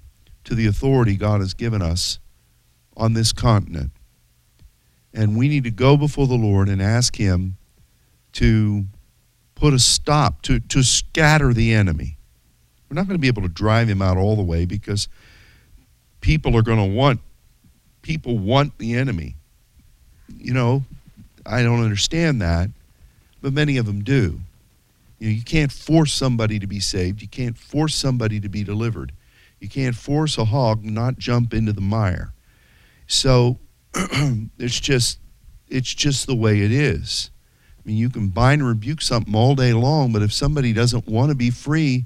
to 0.52 0.56
the 0.56 0.68
authority 0.68 1.16
God 1.16 1.40
has 1.40 1.54
given 1.54 1.82
us 1.82 2.20
on 2.98 3.14
this 3.14 3.32
continent. 3.32 3.90
And 5.14 5.38
we 5.38 5.48
need 5.48 5.64
to 5.64 5.72
go 5.72 5.96
before 5.96 6.28
the 6.28 6.36
Lord 6.36 6.68
and 6.68 6.82
ask 6.82 7.16
him 7.16 7.56
to 8.34 8.84
put 9.56 9.74
a 9.74 9.80
stop 9.80 10.42
to 10.42 10.60
to 10.60 10.84
scatter 10.84 11.54
the 11.54 11.74
enemy. 11.74 12.18
We're 12.90 12.96
not 12.96 13.08
going 13.08 13.18
to 13.18 13.22
be 13.22 13.30
able 13.30 13.44
to 13.44 13.48
drive 13.48 13.88
him 13.88 14.02
out 14.02 14.18
all 14.18 14.36
the 14.36 14.44
way 14.44 14.66
because 14.66 15.08
people 16.20 16.58
are 16.58 16.64
going 16.64 16.90
to 16.90 16.98
want 16.98 17.22
people 18.02 18.38
want 18.38 18.78
the 18.78 18.96
enemy. 18.96 19.36
You 20.38 20.54
know, 20.54 20.84
I 21.46 21.64
don't 21.64 21.82
understand 21.82 22.42
that, 22.42 22.70
but 23.42 23.54
many 23.54 23.78
of 23.78 23.86
them 23.86 24.04
do. 24.04 24.42
You 25.18 25.30
know, 25.30 25.34
you 25.34 25.44
can't 25.44 25.72
force 25.72 26.12
somebody 26.12 26.60
to 26.60 26.68
be 26.68 26.82
saved. 26.82 27.22
You 27.22 27.30
can't 27.30 27.58
force 27.58 27.96
somebody 27.96 28.42
to 28.42 28.50
be 28.50 28.66
delivered. 28.66 29.14
You 29.62 29.70
can't 29.70 29.96
force 29.96 30.38
a 30.38 30.46
hog 30.46 30.84
not 30.84 31.20
jump 31.20 31.54
into 31.54 31.72
the 31.72 31.82
mire. 31.82 32.34
So 33.08 33.60
it's 33.96 34.80
just 34.80 35.20
it's 35.68 35.94
just 35.94 36.28
the 36.28 36.36
way 36.36 36.62
it 36.62 36.72
is. 36.72 37.30
I 37.78 37.88
mean, 37.88 37.98
you 37.98 38.10
can 38.10 38.28
bind 38.28 38.62
and 38.62 38.68
rebuke 38.68 39.02
something 39.02 39.34
all 39.34 39.56
day 39.56 39.72
long, 39.72 40.12
but 40.12 40.22
if 40.22 40.34
somebody 40.34 40.74
doesn't 40.74 41.08
want 41.08 41.30
to 41.30 41.36
be 41.36 41.50
free, 41.50 42.06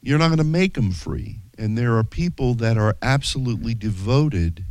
you're 0.00 0.18
not 0.18 0.28
going 0.28 0.38
to 0.38 0.44
make 0.44 0.74
them 0.74 0.92
free. 0.92 1.40
And 1.58 1.76
there 1.76 1.96
are 1.96 2.04
people 2.04 2.54
that 2.54 2.78
are 2.78 2.96
absolutely 3.02 3.74
devoted 3.74 4.64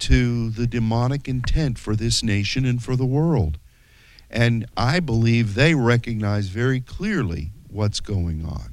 to 0.00 0.50
the 0.50 0.66
demonic 0.66 1.28
intent 1.28 1.78
for 1.78 1.94
this 1.94 2.22
nation 2.22 2.64
and 2.64 2.82
for 2.82 2.96
the 2.96 3.06
world. 3.06 3.58
And 4.28 4.66
I 4.76 4.98
believe 4.98 5.54
they 5.54 5.74
recognize 5.74 6.48
very 6.48 6.80
clearly 6.80 7.52
what's 7.68 8.00
going 8.00 8.44
on. 8.44 8.71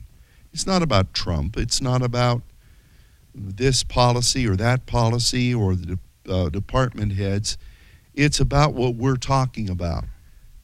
It's 0.60 0.68
not 0.68 0.84
about 0.84 1.13
Trump. 1.13 1.56
It's 1.56 1.80
not 1.80 2.01
about 2.01 2.42
this 3.34 3.82
policy 3.82 4.46
or 4.46 4.58
that 4.58 4.86
policy 4.86 5.56
or 5.56 5.74
the 5.74 5.98
uh, 6.28 6.50
department 6.50 7.13
heads. 7.13 7.58
It's 8.13 8.42
about 8.42 8.74
what 8.74 8.96
we're 8.96 9.16
talking 9.16 9.70
about 9.70 10.04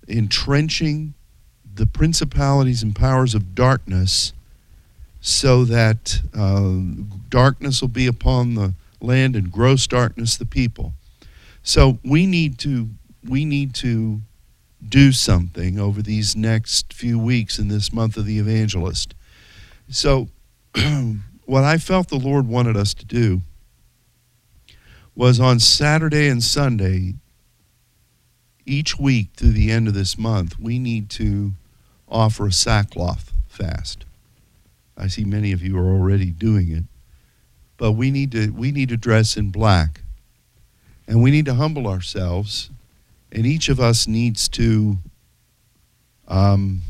entrenching 0.05 1.13
the 1.73 1.85
principalities 1.85 2.83
and 2.83 2.93
powers 2.93 3.33
of 3.33 3.55
darkness 3.55 4.33
so 5.21 5.63
that 5.63 6.19
uh, 6.37 6.73
darkness 7.29 7.79
will 7.79 7.87
be 7.87 8.05
upon 8.05 8.55
the 8.55 8.73
land 8.99 9.33
and 9.33 9.49
gross 9.49 9.87
darkness 9.87 10.35
the 10.35 10.45
people. 10.45 10.91
So 11.63 11.99
we 12.03 12.25
need 12.25 12.59
to 12.59 12.89
we 13.25 13.45
need 13.45 13.73
to 13.75 14.19
do 14.85 15.13
something 15.13 15.79
over 15.79 16.01
these 16.01 16.35
next 16.35 16.91
few 16.91 17.17
weeks 17.17 17.57
in 17.57 17.69
this 17.69 17.93
month 17.93 18.17
of 18.17 18.25
the 18.25 18.39
evangelist. 18.39 19.15
So 19.89 20.29
what 21.45 21.63
I 21.63 21.77
felt 21.77 22.09
the 22.09 22.17
Lord 22.17 22.47
wanted 22.47 22.75
us 22.75 22.93
to 22.95 23.05
do 23.05 23.41
was 25.15 25.39
on 25.39 25.59
Saturday 25.59 26.27
and 26.27 26.43
Sunday 26.43 27.15
each 28.65 28.99
week 28.99 29.29
through 29.35 29.51
the 29.51 29.71
end 29.71 29.87
of 29.87 29.93
this 29.93 30.17
month, 30.17 30.59
we 30.59 30.79
need 30.79 31.09
to 31.11 31.51
offer 32.09 32.47
a 32.47 32.51
sackcloth 32.51 33.31
fast. 33.47 34.05
I 34.97 35.07
see 35.07 35.23
many 35.23 35.51
of 35.51 35.61
you 35.61 35.77
are 35.77 35.93
already 35.93 36.31
doing 36.31 36.71
it 36.71 36.83
but 37.77 37.93
we 37.93 38.11
need 38.11 38.31
to 38.31 38.49
we 38.51 38.71
need 38.71 38.89
to 38.89 38.97
dress 38.97 39.37
in 39.37 39.49
black 39.49 40.01
and 41.07 41.21
we 41.21 41.31
need 41.31 41.45
to 41.45 41.53
humble 41.53 41.87
ourselves 41.87 42.69
and 43.31 43.45
each 43.45 43.69
of 43.69 43.79
us 43.79 44.07
needs 44.07 44.47
to 44.47 44.97
um, 46.27 46.81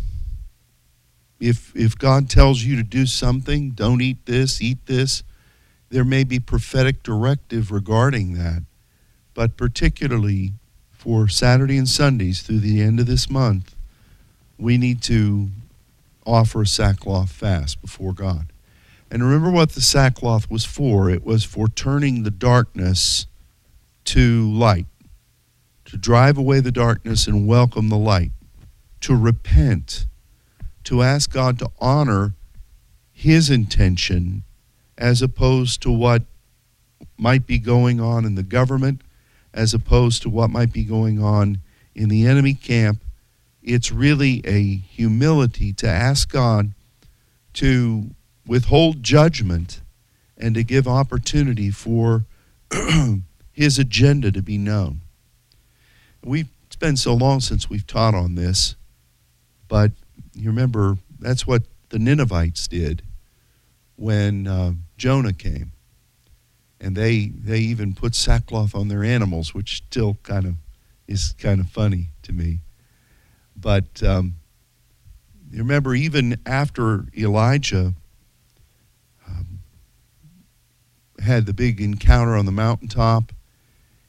if 1.45 1.75
if 1.75 1.97
god 1.97 2.29
tells 2.29 2.63
you 2.63 2.75
to 2.75 2.83
do 2.83 3.05
something 3.05 3.71
don't 3.71 4.01
eat 4.01 4.25
this 4.25 4.61
eat 4.61 4.85
this 4.85 5.23
there 5.89 6.03
may 6.03 6.23
be 6.23 6.39
prophetic 6.39 7.03
directive 7.03 7.71
regarding 7.71 8.33
that. 8.33 8.63
But 9.33 9.55
particularly 9.55 10.53
for 10.91 11.27
saturday 11.27 11.77
and 11.77 11.87
sundays 11.87 12.41
through 12.41 12.59
the 12.59 12.81
end 12.81 12.99
of 12.99 13.05
this 13.05 13.29
month 13.29 13.75
we 14.57 14.77
need 14.77 15.01
to 15.03 15.49
offer 16.25 16.63
a 16.63 16.67
sackcloth 16.67 17.31
fast 17.31 17.81
before 17.81 18.13
god. 18.13 18.51
And 19.11 19.23
remember 19.23 19.51
what 19.51 19.71
the 19.71 19.81
sackcloth 19.81 20.49
was 20.49 20.65
for. 20.65 21.09
It 21.09 21.23
was 21.23 21.43
for 21.43 21.67
turning 21.67 22.23
the 22.23 22.31
darkness 22.31 23.27
to 24.05 24.51
light, 24.51 24.87
to 25.85 25.97
drive 25.97 26.37
away 26.37 26.59
the 26.59 26.71
darkness 26.71 27.27
and 27.27 27.47
welcome 27.47 27.89
the 27.89 27.97
light, 27.97 28.31
to 29.01 29.15
repent, 29.15 30.07
to 30.85 31.01
ask 31.01 31.31
God 31.31 31.59
to 31.59 31.69
honor 31.79 32.33
his 33.11 33.49
intention 33.49 34.43
as 34.97 35.21
opposed 35.21 35.81
to 35.81 35.91
what 35.91 36.23
might 37.17 37.45
be 37.45 37.57
going 37.57 37.99
on 37.99 38.25
in 38.25 38.35
the 38.35 38.43
government, 38.43 39.01
as 39.53 39.73
opposed 39.73 40.21
to 40.21 40.29
what 40.29 40.49
might 40.49 40.71
be 40.71 40.83
going 40.83 41.21
on 41.21 41.59
in 41.93 42.09
the 42.09 42.25
enemy 42.25 42.53
camp. 42.53 43.01
It's 43.63 43.91
really 43.91 44.41
a 44.45 44.75
humility 44.75 45.73
to 45.73 45.87
ask 45.87 46.31
God 46.31 46.71
to 47.53 48.11
withhold 48.45 49.01
judgment 49.01 49.81
and 50.37 50.53
to 50.55 50.63
give 50.63 50.87
opportunity 50.87 51.71
for 51.71 52.25
his 53.53 53.79
agenda 53.79 54.31
to 54.31 54.41
be 54.41 54.57
known. 54.57 55.01
We've 56.23 56.49
been 56.79 56.97
so 56.97 57.13
long 57.13 57.39
since 57.39 57.69
we've 57.69 57.87
taught 57.87 58.13
on 58.13 58.35
this, 58.35 58.75
but 59.67 59.91
you 60.35 60.49
remember 60.49 60.97
that's 61.19 61.47
what 61.47 61.63
the 61.89 61.99
Ninevites 61.99 62.67
did 62.67 63.01
when 63.95 64.47
uh, 64.47 64.73
Jonah 64.97 65.33
came, 65.33 65.71
and 66.79 66.95
they 66.95 67.27
they 67.27 67.59
even 67.59 67.93
put 67.93 68.15
sackcloth 68.15 68.75
on 68.75 68.87
their 68.87 69.03
animals, 69.03 69.53
which 69.53 69.77
still 69.77 70.17
kind 70.23 70.45
of 70.45 70.55
is 71.07 71.33
kind 71.37 71.59
of 71.59 71.69
funny 71.69 72.09
to 72.23 72.33
me. 72.33 72.59
But 73.55 74.03
um, 74.03 74.35
you 75.51 75.59
remember 75.59 75.95
even 75.95 76.39
after 76.45 77.05
Elijah 77.17 77.93
had 81.25 81.45
the 81.45 81.53
big 81.53 81.81
encounter 81.81 82.35
on 82.35 82.45
the 82.45 82.51
mountaintop, 82.51 83.33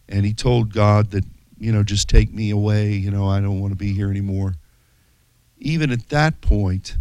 and 0.09 0.25
he 0.25 0.33
told 0.33 0.73
God 0.73 1.11
that, 1.11 1.25
you 1.59 1.73
know, 1.73 1.83
just 1.83 2.09
take 2.09 2.33
me 2.33 2.51
away. 2.51 2.93
You 2.93 3.11
know, 3.11 3.29
I 3.29 3.41
don't 3.41 3.61
want 3.61 3.73
to 3.73 3.77
be 3.77 3.93
here 3.93 4.11
anymore. 4.11 4.55
Even 5.59 5.91
at 5.91 6.09
that 6.11 6.41
point, 6.41 6.97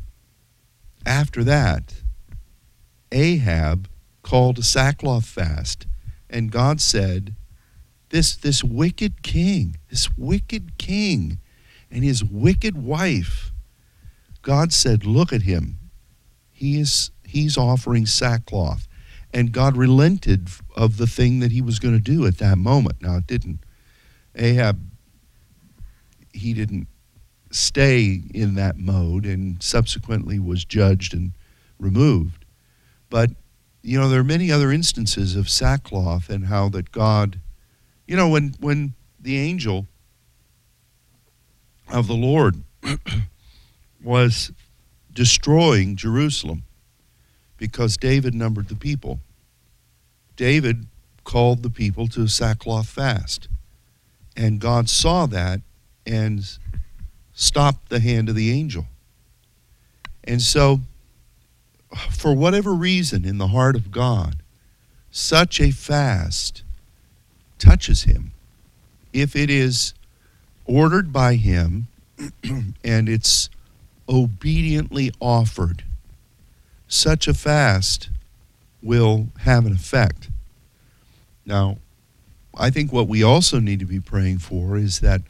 after 1.06 1.44
that, 1.44 1.96
Ahab 3.12 3.88
called 4.24 4.60
a 4.60 4.64
sackcloth 4.64 5.26
fast, 5.26 5.86
and 6.30 6.52
God 6.52 6.82
said, 6.82 7.36
this, 8.10 8.36
this 8.36 8.64
wicked 8.64 9.24
king, 9.24 9.78
this 9.90 10.10
wicked 10.18 10.78
king, 10.78 11.40
and 11.92 12.04
his 12.04 12.24
wicked 12.24 12.82
wife, 12.82 13.52
God 14.42 14.72
said, 14.72 15.06
Look 15.06 15.34
at 15.34 15.42
him. 15.44 15.78
He 16.52 16.80
is, 16.80 17.12
he's 17.24 17.58
offering 17.58 18.06
sackcloth 18.06 18.88
and 19.36 19.52
God 19.52 19.76
relented 19.76 20.48
of 20.78 20.96
the 20.96 21.06
thing 21.06 21.42
that 21.42 21.52
he 21.52 21.62
was 21.62 21.78
going 21.78 21.94
to 21.94 22.00
do 22.00 22.26
at 22.26 22.38
that 22.38 22.58
moment. 22.58 23.02
Now, 23.02 23.18
it 23.18 23.28
didn't. 23.28 23.60
Ahab, 24.34 24.80
he 26.32 26.54
didn't 26.54 26.88
stay 27.56 28.22
in 28.34 28.56
that 28.56 28.78
mode 28.78 29.26
and 29.26 29.64
subsequently 29.64 30.38
was 30.38 30.66
judged 30.66 31.14
and 31.14 31.32
removed. 31.80 32.44
But, 33.10 33.32
you 33.82 33.98
know, 33.98 34.10
there 34.10 34.20
are 34.20 34.26
many 34.26 34.52
other 34.52 34.72
instances 34.72 35.36
of 35.36 35.50
sackcloth 35.50 36.30
and 36.30 36.48
how 36.48 36.68
that 36.70 36.92
God, 36.92 37.40
you 38.08 38.18
know, 38.18 38.28
when, 38.28 38.56
when 38.60 38.94
the 39.20 39.38
angel 39.38 39.88
of 41.90 42.08
the 42.08 42.14
Lord 42.14 42.62
was 44.04 44.52
destroying 45.14 45.96
Jerusalem 45.96 46.64
because 47.58 47.96
David 47.96 48.34
numbered 48.34 48.68
the 48.68 48.76
people. 48.76 49.22
David 50.36 50.88
called 51.24 51.64
the 51.64 51.70
people 51.70 52.10
to 52.10 52.24
a 52.24 52.28
sackcloth 52.28 52.90
fast. 52.90 53.48
And 54.36 54.60
God 54.60 54.90
saw 54.90 55.26
that 55.28 55.62
and 56.06 56.58
stopped 57.36 57.90
the 57.90 58.00
hand 58.00 58.30
of 58.30 58.36
the 58.36 58.52
angel. 58.52 58.88
And 60.24 60.42
so, 60.42 60.80
for 62.12 62.34
whatever 62.34 62.74
reason 62.74 63.26
in 63.26 63.38
the 63.38 63.48
heart 63.48 63.76
of 63.76 63.92
God, 63.92 64.38
such 65.12 65.62
a 65.62 65.70
fast 65.72 66.64
touches 67.60 68.04
him. 68.04 68.32
If 69.14 69.36
it 69.36 69.50
is 69.50 69.94
ordered 70.66 71.14
by 71.14 71.36
him 71.36 71.88
and 72.84 73.08
it's 73.08 73.50
obediently 74.10 75.12
offered, 75.20 75.84
such 76.88 77.28
a 77.28 77.34
fast 77.34 78.10
will 78.82 79.28
have 79.40 79.66
an 79.66 79.74
effect. 79.74 80.30
Now, 81.46 81.78
I 82.58 82.70
think 82.70 82.92
what 82.92 83.08
we 83.08 83.24
also 83.24 83.60
need 83.60 83.80
to 83.80 83.86
be 83.86 84.00
praying 84.00 84.40
for 84.40 84.78
is 84.78 85.00
that 85.00 85.22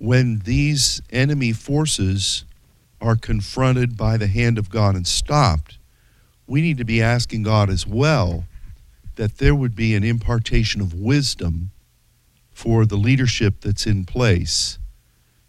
when 0.00 0.38
these 0.40 1.02
enemy 1.10 1.52
forces 1.52 2.44
are 3.02 3.16
confronted 3.16 3.98
by 3.98 4.16
the 4.16 4.26
hand 4.26 4.56
of 4.56 4.70
God 4.70 4.96
and 4.96 5.06
stopped, 5.06 5.76
we 6.46 6.62
need 6.62 6.78
to 6.78 6.84
be 6.84 7.02
asking 7.02 7.42
God 7.42 7.68
as 7.68 7.86
well 7.86 8.44
that 9.16 9.36
there 9.36 9.54
would 9.54 9.76
be 9.76 9.94
an 9.94 10.02
impartation 10.02 10.80
of 10.80 10.94
wisdom 10.94 11.70
for 12.50 12.86
the 12.86 12.96
leadership 12.96 13.60
that's 13.60 13.86
in 13.86 14.06
place 14.06 14.78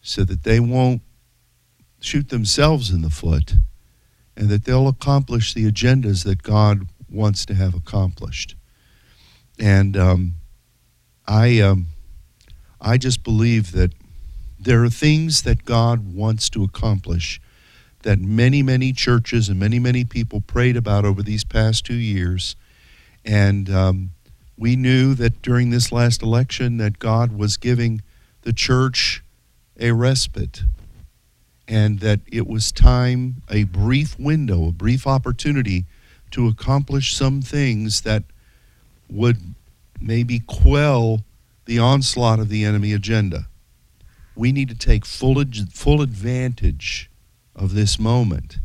so 0.02 0.26
that 0.26 0.44
they 0.44 0.60
won't 0.60 1.02
shoot 2.02 2.28
themselves 2.28 2.90
in 2.90 3.02
the 3.02 3.10
foot 3.10 3.54
and 4.36 4.50
that 4.50 4.66
they'll 4.66 4.90
accomplish 4.90 5.54
the 5.54 5.72
agendas 5.72 6.26
that 6.26 6.44
God 6.44 6.88
wants 7.10 7.46
to 7.46 7.54
have 7.54 7.74
accomplished. 7.74 8.56
And 9.58 9.96
um, 9.96 10.34
I, 11.26 11.62
um, 11.62 11.86
I 12.82 12.98
just 12.98 13.24
believe 13.24 13.72
that 13.72 13.94
there 14.64 14.84
are 14.84 14.90
things 14.90 15.42
that 15.42 15.66
God 15.66 16.14
wants 16.14 16.48
to 16.52 16.64
accomplish 16.64 17.42
that 18.04 18.20
many, 18.20 18.62
many 18.62 18.94
churches 18.94 19.50
and 19.50 19.60
many, 19.60 19.80
many 19.80 20.06
people 20.06 20.42
prayed 20.42 20.78
about 20.78 21.04
over 21.04 21.24
these 21.24 21.44
past 21.44 21.86
two 21.86 21.96
years. 21.96 22.56
And 23.26 23.70
um, 23.70 24.12
we 24.58 24.76
knew 24.76 25.16
that 25.16 25.42
during 25.42 25.72
this 25.72 25.92
last 25.92 26.22
election 26.22 26.78
that 26.78 27.00
God 27.00 27.32
was 27.32 27.58
giving 27.58 28.02
the 28.44 28.54
church 28.54 29.24
a 29.80 29.92
respite 29.92 30.64
and 31.68 32.00
that 32.00 32.20
it 32.32 32.48
was 32.48 32.72
time, 32.72 33.42
a 33.50 33.64
brief 33.64 34.20
window, 34.20 34.68
a 34.68 34.72
brief 34.72 35.08
opportunity 35.08 35.86
to 36.32 36.48
accomplish 36.48 37.16
some 37.16 37.42
things 37.42 38.02
that 38.02 38.24
would 39.10 39.38
maybe 40.00 40.40
quell 40.40 41.24
the 41.66 41.80
onslaught 41.80 42.40
of 42.40 42.50
the 42.50 42.64
enemy 42.64 42.94
agenda. 42.94 43.48
We 44.36 44.52
need 44.52 44.70
to 44.70 44.76
take 44.76 45.06
full, 45.06 45.44
full 45.72 46.02
advantage 46.02 47.10
of 47.56 47.74
this 47.74 48.00
moment. 48.00 48.60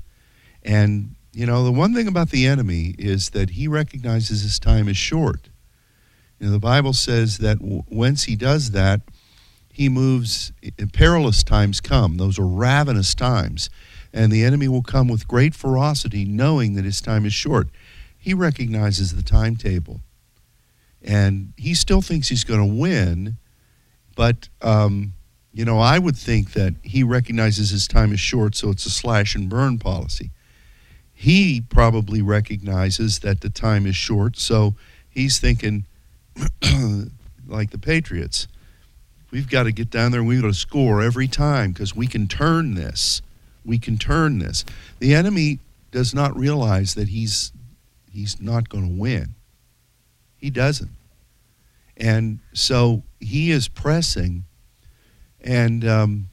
And, 0.62 1.16
you 1.32 1.46
know, 1.46 1.64
the 1.64 1.72
one 1.72 1.94
thing 1.94 2.08
about 2.08 2.30
the 2.30 2.46
enemy 2.46 2.94
is 2.98 3.30
that 3.30 3.50
he 3.50 3.68
recognizes 3.68 4.42
his 4.42 4.58
time 4.58 4.88
is 4.88 4.96
short. 4.96 5.48
You 6.38 6.46
know, 6.46 6.52
the 6.52 6.58
Bible 6.58 6.92
says 6.92 7.38
that 7.38 7.58
w- 7.58 7.82
once 7.88 8.24
he 8.24 8.36
does 8.36 8.72
that, 8.72 9.00
he 9.72 9.88
moves, 9.88 10.52
perilous 10.92 11.42
times 11.42 11.80
come. 11.80 12.16
Those 12.16 12.38
are 12.38 12.46
ravenous 12.46 13.14
times. 13.14 13.68
And 14.12 14.32
the 14.32 14.44
enemy 14.44 14.68
will 14.68 14.82
come 14.82 15.08
with 15.08 15.28
great 15.28 15.54
ferocity, 15.54 16.24
knowing 16.24 16.74
that 16.74 16.86
his 16.86 17.02
time 17.02 17.26
is 17.26 17.34
short. 17.34 17.68
He 18.16 18.32
recognizes 18.32 19.14
the 19.14 19.22
timetable. 19.22 20.00
And 21.02 21.52
he 21.56 21.74
still 21.74 22.00
thinks 22.00 22.28
he's 22.28 22.44
going 22.44 22.60
to 22.60 22.74
win, 22.74 23.36
but 24.16 24.48
um, 24.62 25.12
you 25.56 25.64
know, 25.64 25.78
I 25.78 25.98
would 25.98 26.18
think 26.18 26.52
that 26.52 26.74
he 26.82 27.02
recognizes 27.02 27.70
his 27.70 27.88
time 27.88 28.12
is 28.12 28.20
short, 28.20 28.54
so 28.54 28.68
it's 28.68 28.84
a 28.84 28.90
slash 28.90 29.34
and 29.34 29.48
burn 29.48 29.78
policy. 29.78 30.30
He 31.14 31.62
probably 31.62 32.20
recognizes 32.20 33.20
that 33.20 33.40
the 33.40 33.48
time 33.48 33.86
is 33.86 33.96
short, 33.96 34.36
so 34.36 34.74
he's 35.08 35.38
thinking, 35.38 35.86
like 37.48 37.70
the 37.70 37.78
Patriots, 37.80 38.48
we've 39.30 39.48
got 39.48 39.62
to 39.62 39.72
get 39.72 39.88
down 39.88 40.12
there 40.12 40.20
and 40.20 40.28
we've 40.28 40.42
got 40.42 40.48
to 40.48 40.52
score 40.52 41.00
every 41.00 41.26
time 41.26 41.72
because 41.72 41.96
we 41.96 42.06
can 42.06 42.28
turn 42.28 42.74
this. 42.74 43.22
We 43.64 43.78
can 43.78 43.96
turn 43.96 44.40
this. 44.40 44.62
The 44.98 45.14
enemy 45.14 45.60
does 45.90 46.12
not 46.12 46.36
realize 46.36 46.94
that 46.96 47.08
he's 47.08 47.50
he's 48.12 48.42
not 48.42 48.68
going 48.68 48.84
to 48.84 49.00
win. 49.00 49.34
He 50.36 50.50
doesn't. 50.50 50.90
And 51.96 52.40
so 52.52 53.04
he 53.20 53.50
is 53.50 53.68
pressing 53.68 54.44
and 55.46 55.86
um, 55.86 56.28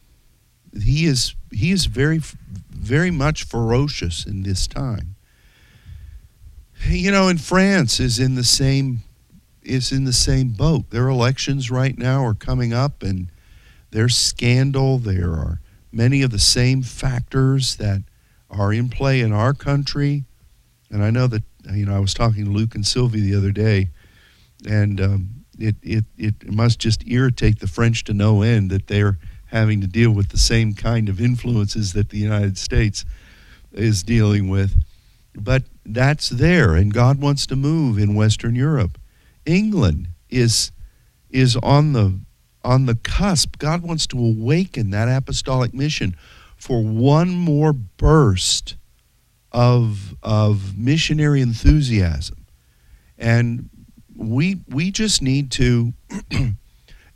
he 0.78 1.06
is 1.06 1.36
he 1.52 1.71
is 1.71 1.86
very 1.86 2.19
very 2.71 3.12
much 3.12 3.43
ferocious 3.43 4.26
in 4.26 4.43
this 4.43 4.67
time. 4.67 5.15
You 6.86 7.12
know, 7.12 7.30
in 7.30 7.38
France 7.38 7.99
is 7.99 8.19
in 8.19 8.36
the 8.36 8.43
same 8.43 9.04
is 9.62 9.91
in 9.91 10.04
the 10.04 10.13
same 10.13 10.49
boat. 10.49 10.89
Their 10.89 11.08
elections 11.08 11.71
right 11.71 11.97
now 11.97 12.26
are 12.26 12.34
coming 12.34 12.73
up, 12.73 13.04
and 13.04 13.30
there's 13.91 14.17
scandal. 14.17 14.97
There 14.97 15.32
are 15.32 15.62
many 15.91 16.23
of 16.23 16.32
the 16.32 16.39
same 16.39 16.82
factors 16.82 17.76
that 17.78 18.02
are 18.49 18.73
in 18.73 18.89
play 18.89 19.21
in 19.21 19.32
our 19.32 19.54
country. 19.54 20.26
And 20.89 21.04
I 21.04 21.12
know 21.12 21.28
that 21.28 21.43
you 21.71 21.86
know 21.86 21.95
I 21.95 21.99
was 21.99 22.13
talking 22.13 22.45
to 22.45 22.52
Luke 22.52 22.76
and 22.76 22.86
Sylvie 22.86 23.21
the 23.21 23.36
other 23.36 23.52
day, 23.52 23.91
and 24.67 24.99
um, 24.99 25.42
it, 25.60 25.76
it, 25.82 26.06
it 26.18 26.52
must 26.52 26.80
just 26.80 27.08
irritate 27.08 27.60
the 27.60 27.68
French 27.68 28.04
to 28.06 28.13
no 28.13 28.42
end 28.42 28.70
that 28.72 28.88
they're 28.88 29.18
having 29.48 29.82
to 29.82 29.88
deal 29.88 30.12
with 30.12 30.30
the 30.30 30.38
same 30.38 30.74
kind 30.74 31.10
of 31.10 31.22
influences 31.22 31.94
that 31.94 32.10
the 32.10 32.18
United 32.18 32.58
States 32.58 33.06
is 33.72 34.04
dealing 34.04 34.50
with. 34.50 34.76
But 35.36 35.63
that's 35.86 36.30
there, 36.30 36.74
and 36.76 36.94
God 36.94 37.22
wants 37.22 37.46
to 37.48 37.56
move 37.56 37.98
in 37.98 38.16
Western 38.16 38.56
Europe. 38.56 38.98
England 39.46 40.10
is 40.30 40.72
is 41.30 41.56
on 41.58 41.94
the 41.94 42.20
on 42.63 42.86
the 42.86 42.96
cusp. 42.96 43.58
God 43.58 43.82
wants 43.82 44.08
to 44.08 44.20
awaken 44.20 44.92
that 44.92 45.10
apostolic 45.10 45.74
mission 45.74 46.16
for 46.56 46.84
one 46.84 47.30
more 47.30 47.74
burst 47.74 48.76
of 49.52 50.16
of 50.24 50.78
missionary 50.78 51.42
enthusiasm. 51.42 52.46
And 53.18 53.70
we 54.30 54.62
we 54.68 54.92
just 54.92 55.22
need 55.22 55.52
to 55.52 55.94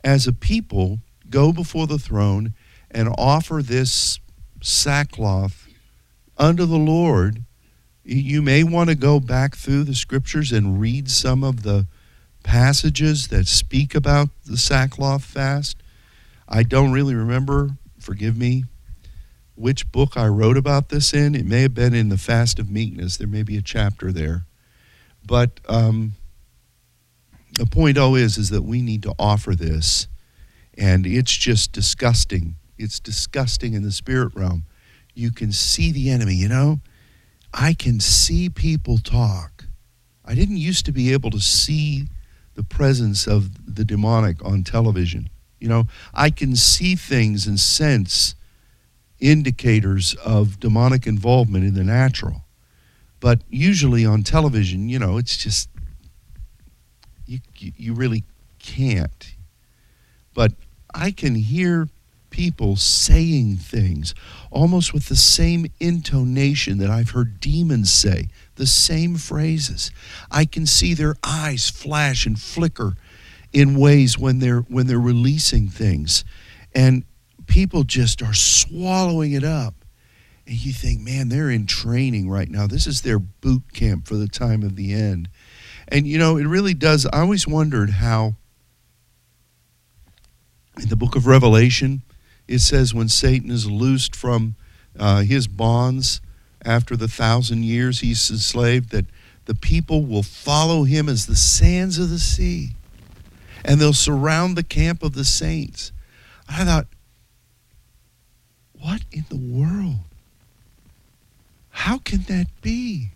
as 0.04 0.26
a 0.26 0.32
people 0.32 1.00
go 1.30 1.52
before 1.52 1.86
the 1.86 1.98
throne 1.98 2.54
and 2.90 3.08
offer 3.18 3.62
this 3.62 4.18
sackcloth 4.62 5.68
unto 6.36 6.64
the 6.64 6.78
Lord. 6.78 7.44
You 8.04 8.40
may 8.40 8.64
want 8.64 8.88
to 8.88 8.94
go 8.94 9.20
back 9.20 9.54
through 9.54 9.84
the 9.84 9.94
scriptures 9.94 10.50
and 10.50 10.80
read 10.80 11.10
some 11.10 11.44
of 11.44 11.62
the 11.62 11.86
passages 12.42 13.28
that 13.28 13.46
speak 13.46 13.94
about 13.94 14.30
the 14.46 14.56
sackcloth 14.56 15.24
fast. 15.24 15.76
I 16.48 16.62
don't 16.62 16.92
really 16.92 17.14
remember, 17.14 17.72
forgive 17.98 18.36
me, 18.36 18.64
which 19.54 19.92
book 19.92 20.16
I 20.16 20.26
wrote 20.28 20.56
about 20.56 20.88
this 20.88 21.12
in. 21.12 21.34
It 21.34 21.44
may 21.44 21.62
have 21.62 21.74
been 21.74 21.92
in 21.92 22.08
the 22.08 22.16
Fast 22.16 22.58
of 22.58 22.70
Meekness. 22.70 23.18
There 23.18 23.28
may 23.28 23.42
be 23.42 23.58
a 23.58 23.62
chapter 23.62 24.10
there. 24.12 24.46
But 25.26 25.60
um, 25.68 26.12
the 27.52 27.66
point 27.66 27.98
oh 27.98 28.14
is 28.14 28.38
is 28.38 28.50
that 28.50 28.62
we 28.62 28.82
need 28.82 29.02
to 29.02 29.14
offer 29.18 29.54
this 29.54 30.08
and 30.76 31.06
it's 31.06 31.36
just 31.36 31.72
disgusting. 31.72 32.54
It's 32.78 33.00
disgusting 33.00 33.74
in 33.74 33.82
the 33.82 33.90
spirit 33.90 34.32
realm. 34.34 34.64
You 35.14 35.32
can 35.32 35.50
see 35.50 35.90
the 35.90 36.10
enemy 36.10 36.34
you 36.34 36.48
know? 36.48 36.80
I 37.52 37.72
can 37.74 37.98
see 37.98 38.48
people 38.48 38.98
talk. 38.98 39.64
I 40.24 40.34
didn't 40.34 40.58
used 40.58 40.84
to 40.86 40.92
be 40.92 41.12
able 41.12 41.30
to 41.30 41.40
see 41.40 42.06
the 42.54 42.62
presence 42.62 43.26
of 43.26 43.74
the 43.74 43.84
demonic 43.84 44.44
on 44.44 44.62
television 44.62 45.30
you 45.60 45.68
know? 45.68 45.86
I 46.14 46.30
can 46.30 46.54
see 46.54 46.94
things 46.94 47.46
and 47.46 47.58
sense 47.58 48.34
indicators 49.18 50.14
of 50.24 50.60
demonic 50.60 51.04
involvement 51.06 51.64
in 51.64 51.74
the 51.74 51.82
natural. 51.82 52.44
But 53.18 53.42
usually 53.48 54.06
on 54.06 54.22
television 54.22 54.88
you 54.88 54.98
know 54.98 55.16
it's 55.16 55.36
just 55.36 55.68
you, 57.28 57.40
you 57.76 57.94
really 57.94 58.24
can't. 58.58 59.34
But 60.34 60.52
I 60.94 61.10
can 61.10 61.34
hear 61.34 61.88
people 62.30 62.76
saying 62.76 63.56
things 63.56 64.14
almost 64.50 64.92
with 64.92 65.08
the 65.08 65.16
same 65.16 65.66
intonation 65.80 66.78
that 66.78 66.90
I've 66.90 67.10
heard 67.10 67.40
demons 67.40 67.92
say, 67.92 68.28
the 68.56 68.66
same 68.66 69.16
phrases. 69.16 69.90
I 70.30 70.44
can 70.44 70.66
see 70.66 70.94
their 70.94 71.16
eyes 71.22 71.70
flash 71.70 72.26
and 72.26 72.38
flicker 72.38 72.94
in 73.52 73.78
ways 73.78 74.18
when 74.18 74.38
they're 74.40 74.60
when 74.60 74.86
they're 74.86 74.98
releasing 74.98 75.68
things. 75.68 76.24
And 76.74 77.04
people 77.46 77.84
just 77.84 78.22
are 78.22 78.34
swallowing 78.34 79.32
it 79.32 79.44
up. 79.44 79.74
And 80.46 80.56
you 80.64 80.72
think, 80.72 81.00
man, 81.00 81.28
they're 81.28 81.50
in 81.50 81.66
training 81.66 82.30
right 82.30 82.48
now. 82.48 82.66
This 82.66 82.86
is 82.86 83.02
their 83.02 83.18
boot 83.18 83.72
camp 83.72 84.06
for 84.06 84.14
the 84.14 84.28
time 84.28 84.62
of 84.62 84.76
the 84.76 84.94
end. 84.94 85.28
And 85.88 86.06
you 86.06 86.18
know, 86.18 86.36
it 86.36 86.46
really 86.46 86.74
does. 86.74 87.06
I 87.06 87.20
always 87.20 87.46
wondered 87.48 87.90
how 87.90 88.34
in 90.80 90.88
the 90.88 90.96
book 90.96 91.16
of 91.16 91.26
Revelation, 91.26 92.02
it 92.46 92.60
says 92.60 92.94
when 92.94 93.08
Satan 93.08 93.50
is 93.50 93.70
loosed 93.70 94.14
from 94.14 94.54
uh, 94.98 95.22
his 95.22 95.48
bonds 95.48 96.20
after 96.64 96.96
the 96.96 97.08
thousand 97.08 97.64
years 97.64 98.00
he's 98.00 98.30
enslaved, 98.30 98.90
that 98.90 99.06
the 99.46 99.54
people 99.54 100.04
will 100.04 100.22
follow 100.22 100.84
him 100.84 101.08
as 101.08 101.26
the 101.26 101.36
sands 101.36 101.98
of 101.98 102.10
the 102.10 102.18
sea 102.18 102.72
and 103.64 103.80
they'll 103.80 103.92
surround 103.92 104.56
the 104.56 104.62
camp 104.62 105.02
of 105.02 105.14
the 105.14 105.24
saints. 105.24 105.92
I 106.48 106.64
thought, 106.64 106.86
what 108.80 109.02
in 109.10 109.24
the 109.28 109.36
world? 109.36 110.00
How 111.70 111.98
can 111.98 112.22
that 112.22 112.46
be? 112.62 113.10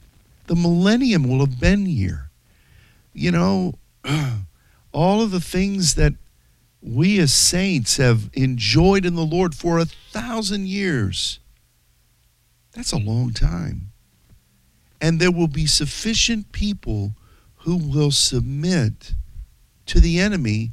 The 0.46 0.56
millennium 0.56 1.28
will 1.28 1.40
have 1.40 1.60
been 1.60 1.86
here 1.86 2.30
you 3.12 3.30
know, 3.30 3.74
all 4.92 5.22
of 5.22 5.30
the 5.30 5.40
things 5.40 5.94
that 5.94 6.14
we 6.82 7.18
as 7.20 7.32
saints 7.32 7.96
have 7.96 8.28
enjoyed 8.32 9.06
in 9.06 9.14
the 9.14 9.24
Lord 9.24 9.54
for 9.54 9.78
a 9.78 9.84
thousand 9.84 10.68
years. 10.68 11.38
That's 12.72 12.92
a 12.92 12.98
long 12.98 13.32
time. 13.32 13.92
And 15.00 15.20
there 15.20 15.30
will 15.30 15.48
be 15.48 15.66
sufficient 15.66 16.52
people 16.52 17.12
who 17.58 17.76
will 17.76 18.10
submit 18.10 19.14
to 19.86 20.00
the 20.00 20.18
enemy 20.18 20.70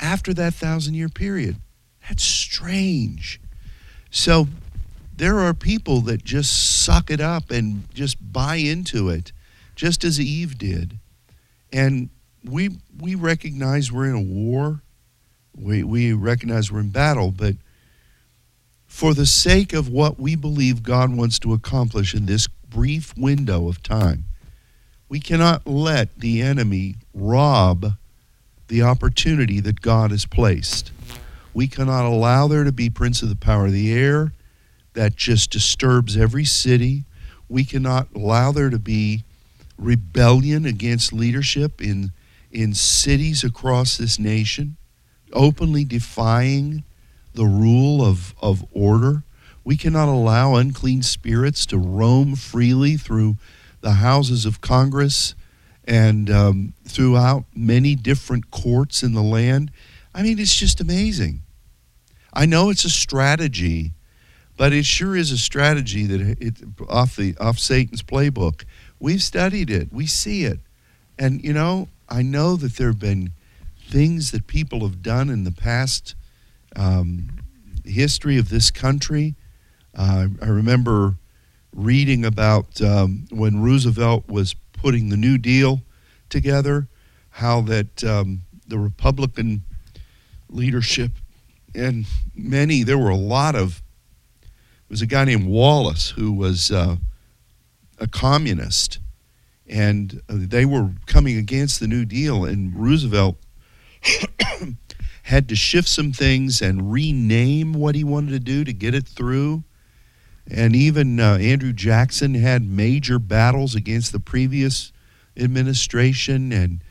after 0.00 0.34
that 0.34 0.54
thousand 0.54 0.94
year 0.94 1.08
period. 1.08 1.56
That's 2.08 2.24
strange. 2.24 3.40
So 4.10 4.48
there 5.16 5.38
are 5.38 5.54
people 5.54 6.00
that 6.02 6.24
just 6.24 6.82
suck 6.82 7.10
it 7.10 7.20
up 7.20 7.50
and 7.50 7.92
just 7.94 8.32
buy 8.32 8.56
into 8.56 9.08
it, 9.08 9.32
just 9.76 10.04
as 10.04 10.20
Eve 10.20 10.58
did. 10.58 10.98
And 11.72 12.10
we 12.44 12.70
we 12.98 13.14
recognize 13.14 13.90
we're 13.90 14.06
in 14.06 14.14
a 14.14 14.20
war. 14.20 14.82
We 15.56 15.82
we 15.82 16.12
recognize 16.12 16.70
we're 16.70 16.80
in 16.80 16.90
battle, 16.90 17.30
but 17.30 17.56
for 18.86 19.14
the 19.14 19.26
sake 19.26 19.72
of 19.72 19.88
what 19.88 20.18
we 20.20 20.36
believe 20.36 20.82
God 20.82 21.16
wants 21.16 21.38
to 21.40 21.52
accomplish 21.52 22.14
in 22.14 22.26
this 22.26 22.46
brief 22.46 23.16
window 23.16 23.68
of 23.68 23.82
time, 23.82 24.24
we 25.08 25.18
cannot 25.18 25.66
let 25.66 26.18
the 26.18 26.42
enemy 26.42 26.96
rob 27.14 27.94
the 28.68 28.82
opportunity 28.82 29.60
that 29.60 29.80
God 29.80 30.10
has 30.10 30.26
placed. 30.26 30.92
We 31.54 31.68
cannot 31.68 32.06
allow 32.06 32.48
there 32.48 32.64
to 32.64 32.72
be 32.72 32.88
prince 32.88 33.22
of 33.22 33.28
the 33.28 33.36
power 33.36 33.66
of 33.66 33.72
the 33.72 33.92
air 33.92 34.32
that 34.94 35.16
just 35.16 35.50
disturbs 35.50 36.16
every 36.16 36.44
city. 36.44 37.04
We 37.48 37.64
cannot 37.64 38.08
allow 38.14 38.52
there 38.52 38.70
to 38.70 38.78
be 38.78 39.24
rebellion 39.82 40.64
against 40.64 41.12
leadership 41.12 41.80
in 41.80 42.12
in 42.52 42.74
cities 42.74 43.42
across 43.42 43.96
this 43.96 44.18
nation, 44.18 44.76
openly 45.32 45.84
defying 45.84 46.84
the 47.34 47.46
rule 47.46 48.04
of, 48.04 48.34
of 48.42 48.64
order. 48.72 49.22
We 49.64 49.76
cannot 49.76 50.08
allow 50.08 50.56
unclean 50.56 51.02
spirits 51.02 51.64
to 51.66 51.78
roam 51.78 52.36
freely 52.36 52.96
through 52.96 53.36
the 53.80 53.92
houses 53.92 54.44
of 54.44 54.60
Congress 54.60 55.34
and 55.84 56.30
um, 56.30 56.74
throughout 56.86 57.44
many 57.54 57.94
different 57.94 58.50
courts 58.50 59.02
in 59.02 59.14
the 59.14 59.22
land. 59.22 59.70
I 60.14 60.22
mean, 60.22 60.38
it's 60.38 60.54
just 60.54 60.80
amazing. 60.80 61.42
I 62.32 62.46
know 62.46 62.70
it's 62.70 62.84
a 62.84 62.90
strategy, 62.90 63.92
but 64.56 64.72
it 64.72 64.84
sure 64.84 65.16
is 65.16 65.30
a 65.30 65.38
strategy 65.38 66.06
that 66.06 66.20
it, 66.40 66.54
off 66.88 67.16
the 67.16 67.36
off 67.38 67.58
Satan's 67.58 68.02
playbook. 68.02 68.64
We've 69.02 69.20
studied 69.20 69.68
it. 69.68 69.92
We 69.92 70.06
see 70.06 70.44
it, 70.44 70.60
and 71.18 71.42
you 71.42 71.52
know, 71.52 71.88
I 72.08 72.22
know 72.22 72.54
that 72.54 72.76
there 72.76 72.86
have 72.86 73.00
been 73.00 73.32
things 73.88 74.30
that 74.30 74.46
people 74.46 74.82
have 74.82 75.02
done 75.02 75.28
in 75.28 75.42
the 75.42 75.50
past 75.50 76.14
um, 76.76 77.28
history 77.84 78.38
of 78.38 78.48
this 78.48 78.70
country. 78.70 79.34
Uh, 79.92 80.28
I 80.40 80.46
remember 80.46 81.16
reading 81.74 82.24
about 82.24 82.80
um, 82.80 83.26
when 83.32 83.60
Roosevelt 83.60 84.28
was 84.28 84.54
putting 84.72 85.08
the 85.08 85.16
New 85.16 85.36
Deal 85.36 85.82
together, 86.28 86.86
how 87.30 87.60
that 87.62 88.04
um, 88.04 88.42
the 88.68 88.78
Republican 88.78 89.64
leadership 90.48 91.10
and 91.74 92.06
many, 92.36 92.84
there 92.84 92.98
were 92.98 93.10
a 93.10 93.16
lot 93.16 93.56
of, 93.56 93.82
there 94.42 94.50
was 94.90 95.02
a 95.02 95.06
guy 95.06 95.24
named 95.24 95.48
Wallace 95.48 96.10
who 96.10 96.30
was 96.30 96.70
uh, 96.70 96.98
a 98.02 98.08
communist, 98.08 98.98
and 99.66 100.20
they 100.28 100.64
were 100.64 100.90
coming 101.06 101.38
against 101.38 101.78
the 101.78 101.86
New 101.86 102.04
Deal, 102.04 102.44
and 102.44 102.74
Roosevelt 102.74 103.36
had 105.22 105.48
to 105.48 105.54
shift 105.54 105.88
some 105.88 106.12
things 106.12 106.60
and 106.60 106.92
rename 106.92 107.72
what 107.72 107.94
he 107.94 108.02
wanted 108.02 108.32
to 108.32 108.40
do 108.40 108.64
to 108.64 108.72
get 108.72 108.94
it 108.94 109.06
through. 109.06 109.62
And 110.50 110.74
even 110.74 111.20
uh, 111.20 111.36
Andrew 111.36 111.72
Jackson 111.72 112.34
had 112.34 112.68
major 112.68 113.20
battles 113.20 113.76
against 113.76 114.10
the 114.10 114.18
previous 114.18 114.92
administration. 115.36 116.52
And 116.52 116.82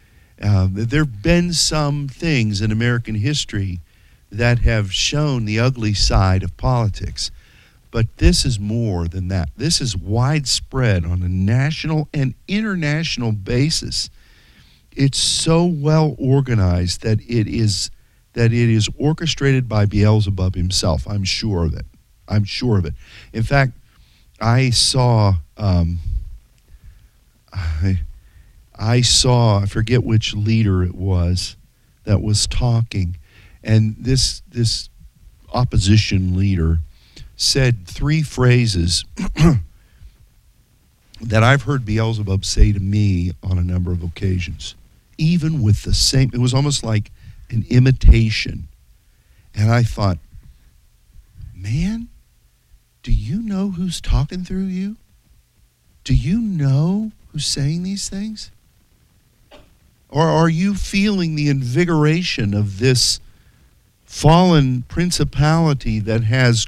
uh, 0.41 0.69
there 0.71 1.01
have 1.01 1.21
been 1.21 1.51
some 1.51 2.07
things 2.07 2.61
in 2.61 2.71
American 2.71 3.15
history 3.15 3.81
that 4.31 4.59
have 4.59 4.93
shown 4.93 5.43
the 5.43 5.59
ugly 5.59 5.93
side 5.93 6.41
of 6.41 6.55
politics. 6.55 7.31
But 7.91 8.17
this 8.17 8.45
is 8.45 8.59
more 8.59 9.07
than 9.07 9.27
that. 9.27 9.49
This 9.57 9.81
is 9.81 9.97
widespread 9.97 11.05
on 11.05 11.21
a 11.21 11.29
national 11.29 12.07
and 12.13 12.33
international 12.47 13.33
basis. 13.33 14.09
It's 14.93 15.17
so 15.17 15.65
well 15.65 16.15
organized 16.17 17.01
that 17.03 17.19
it 17.21 17.47
is 17.47 17.91
that 18.33 18.53
it 18.53 18.69
is 18.69 18.89
orchestrated 18.97 19.67
by 19.67 19.85
Beelzebub 19.85 20.55
himself. 20.55 21.05
I'm 21.05 21.25
sure 21.25 21.65
of 21.65 21.73
it. 21.73 21.85
I'm 22.29 22.45
sure 22.45 22.77
of 22.77 22.85
it. 22.85 22.93
In 23.33 23.43
fact, 23.43 23.73
I 24.39 24.69
saw 24.69 25.35
um, 25.57 25.99
I, 27.53 27.99
I 28.77 29.01
saw 29.01 29.59
I 29.59 29.65
forget 29.65 30.03
which 30.03 30.33
leader 30.33 30.83
it 30.83 30.95
was 30.95 31.57
that 32.05 32.21
was 32.21 32.47
talking, 32.47 33.17
and 33.63 33.95
this 33.99 34.41
this 34.49 34.89
opposition 35.53 36.37
leader 36.37 36.79
said 37.41 37.87
three 37.87 38.21
phrases 38.21 39.03
that 41.21 41.43
I've 41.43 41.63
heard 41.63 41.85
Beelzebub 41.85 42.45
say 42.45 42.71
to 42.71 42.79
me 42.79 43.31
on 43.41 43.57
a 43.57 43.63
number 43.63 43.91
of 43.91 44.03
occasions, 44.03 44.75
even 45.17 45.61
with 45.61 45.81
the 45.81 45.93
same, 45.93 46.29
it 46.33 46.39
was 46.39 46.53
almost 46.53 46.83
like 46.83 47.11
an 47.49 47.65
imitation. 47.69 48.67
And 49.55 49.71
I 49.71 49.81
thought, 49.81 50.19
man, 51.55 52.09
do 53.01 53.11
you 53.11 53.41
know 53.41 53.71
who's 53.71 53.99
talking 53.99 54.43
through 54.43 54.65
you? 54.65 54.97
Do 56.03 56.13
you 56.13 56.39
know 56.39 57.11
who's 57.31 57.47
saying 57.47 57.81
these 57.81 58.07
things? 58.07 58.51
Or 60.09 60.27
are 60.27 60.49
you 60.49 60.75
feeling 60.75 61.35
the 61.35 61.49
invigoration 61.49 62.53
of 62.53 62.77
this 62.77 63.19
fallen 64.05 64.83
principality 64.83 65.99
that 65.99 66.23
has 66.23 66.67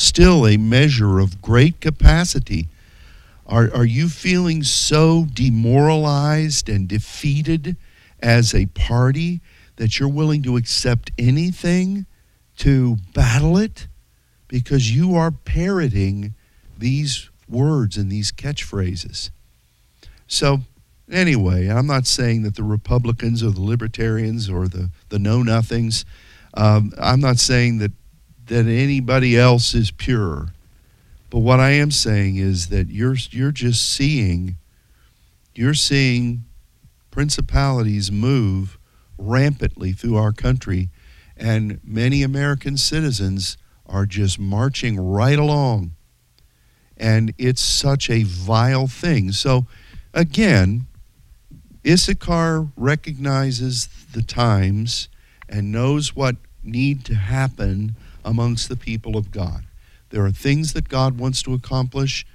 still 0.00 0.46
a 0.46 0.56
measure 0.56 1.18
of 1.18 1.42
great 1.42 1.80
capacity. 1.80 2.68
Are, 3.46 3.70
are 3.74 3.84
you 3.84 4.08
feeling 4.08 4.62
so 4.62 5.26
demoralized 5.32 6.68
and 6.68 6.88
defeated 6.88 7.76
as 8.20 8.54
a 8.54 8.66
party 8.66 9.40
that 9.76 9.98
you're 9.98 10.08
willing 10.08 10.42
to 10.44 10.56
accept 10.56 11.10
anything 11.18 12.06
to 12.58 12.96
battle 13.12 13.58
it? 13.58 13.88
Because 14.48 14.94
you 14.94 15.14
are 15.16 15.30
parroting 15.30 16.34
these 16.78 17.28
words 17.48 17.96
and 17.96 18.10
these 18.10 18.32
catchphrases. 18.32 19.30
So, 20.26 20.60
anyway, 21.10 21.68
I'm 21.68 21.86
not 21.86 22.06
saying 22.06 22.42
that 22.42 22.56
the 22.56 22.62
Republicans 22.62 23.42
or 23.42 23.50
the 23.50 23.62
Libertarians 23.62 24.48
or 24.48 24.66
the, 24.68 24.90
the 25.08 25.18
Know 25.18 25.42
Nothings, 25.42 26.04
um, 26.54 26.92
I'm 26.98 27.20
not 27.20 27.38
saying 27.38 27.78
that 27.78 27.92
that 28.50 28.66
anybody 28.66 29.38
else 29.38 29.74
is 29.74 29.92
pure. 29.92 30.48
But 31.30 31.38
what 31.38 31.60
I 31.60 31.70
am 31.70 31.92
saying 31.92 32.36
is 32.36 32.66
that 32.68 32.88
you're 32.88 33.16
you're 33.30 33.52
just 33.52 33.88
seeing 33.88 34.56
you're 35.54 35.74
seeing 35.74 36.44
principalities 37.12 38.10
move 38.10 38.76
rampantly 39.16 39.92
through 39.92 40.16
our 40.16 40.32
country 40.32 40.88
and 41.36 41.80
many 41.84 42.24
American 42.24 42.76
citizens 42.76 43.56
are 43.86 44.04
just 44.04 44.38
marching 44.38 44.98
right 44.98 45.38
along. 45.38 45.92
And 46.96 47.32
it's 47.38 47.62
such 47.62 48.10
a 48.10 48.24
vile 48.24 48.88
thing. 48.88 49.30
So 49.30 49.66
again, 50.12 50.86
Issachar 51.86 52.66
recognizes 52.76 53.88
the 54.12 54.22
times 54.22 55.08
and 55.48 55.70
knows 55.70 56.16
what 56.16 56.36
need 56.62 57.04
to 57.06 57.14
happen 57.14 57.94
amongst 58.24 58.68
the 58.68 58.76
people 58.76 59.16
of 59.16 59.30
God. 59.30 59.64
There 60.10 60.24
are 60.24 60.30
things 60.30 60.72
that 60.72 60.88
God 60.88 61.18
wants 61.18 61.42
to 61.44 61.54
accomplish 61.54 62.26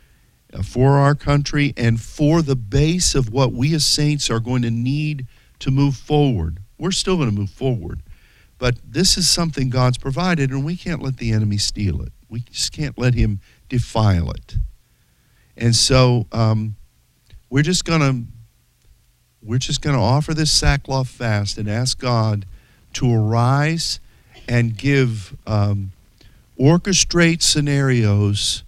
uh, 0.54 0.64
for 0.64 0.92
our 0.92 1.16
country 1.16 1.74
and 1.76 2.00
for 2.00 2.42
the 2.42 2.56
base 2.56 3.16
of 3.16 3.32
what 3.32 3.52
we 3.52 3.74
as 3.74 3.86
saints 3.86 4.30
are 4.30 4.40
going 4.40 4.62
to 4.62 4.72
need 4.72 5.28
to 5.60 5.72
move 5.72 5.96
forward. 5.96 6.60
We're 6.78 6.92
still 6.92 7.18
going 7.18 7.30
to 7.30 7.36
move 7.36 7.50
forward. 7.50 8.02
But 8.58 8.78
this 8.86 9.18
is 9.18 9.28
something 9.28 9.70
God's 9.70 9.98
provided, 9.98 10.52
and 10.52 10.64
we 10.64 10.78
can't 10.78 11.02
let 11.02 11.18
the 11.18 11.32
enemy 11.32 11.58
steal 11.58 12.02
it. 12.02 12.14
We 12.30 12.42
just 12.42 12.72
can't 12.72 12.98
let 12.98 13.14
him 13.14 13.42
defile 13.68 14.32
it. 14.32 14.56
And 15.58 15.76
so 15.76 16.28
um, 16.32 16.76
we're 17.50 17.64
just 17.64 17.86
going 17.86 18.02
to 18.02 18.32
we're 19.42 19.60
just 19.60 19.82
going 19.82 19.96
to 19.96 20.02
offer 20.02 20.34
this 20.34 20.52
sackcloth 20.52 21.08
fast 21.08 21.60
and 21.60 21.70
ask 21.70 22.00
God 22.00 22.48
to 22.94 23.14
arise 23.14 24.00
and 24.48 24.78
give 24.78 25.36
um, 25.48 25.92
orchestrate 26.60 27.42
scenarios 27.42 28.64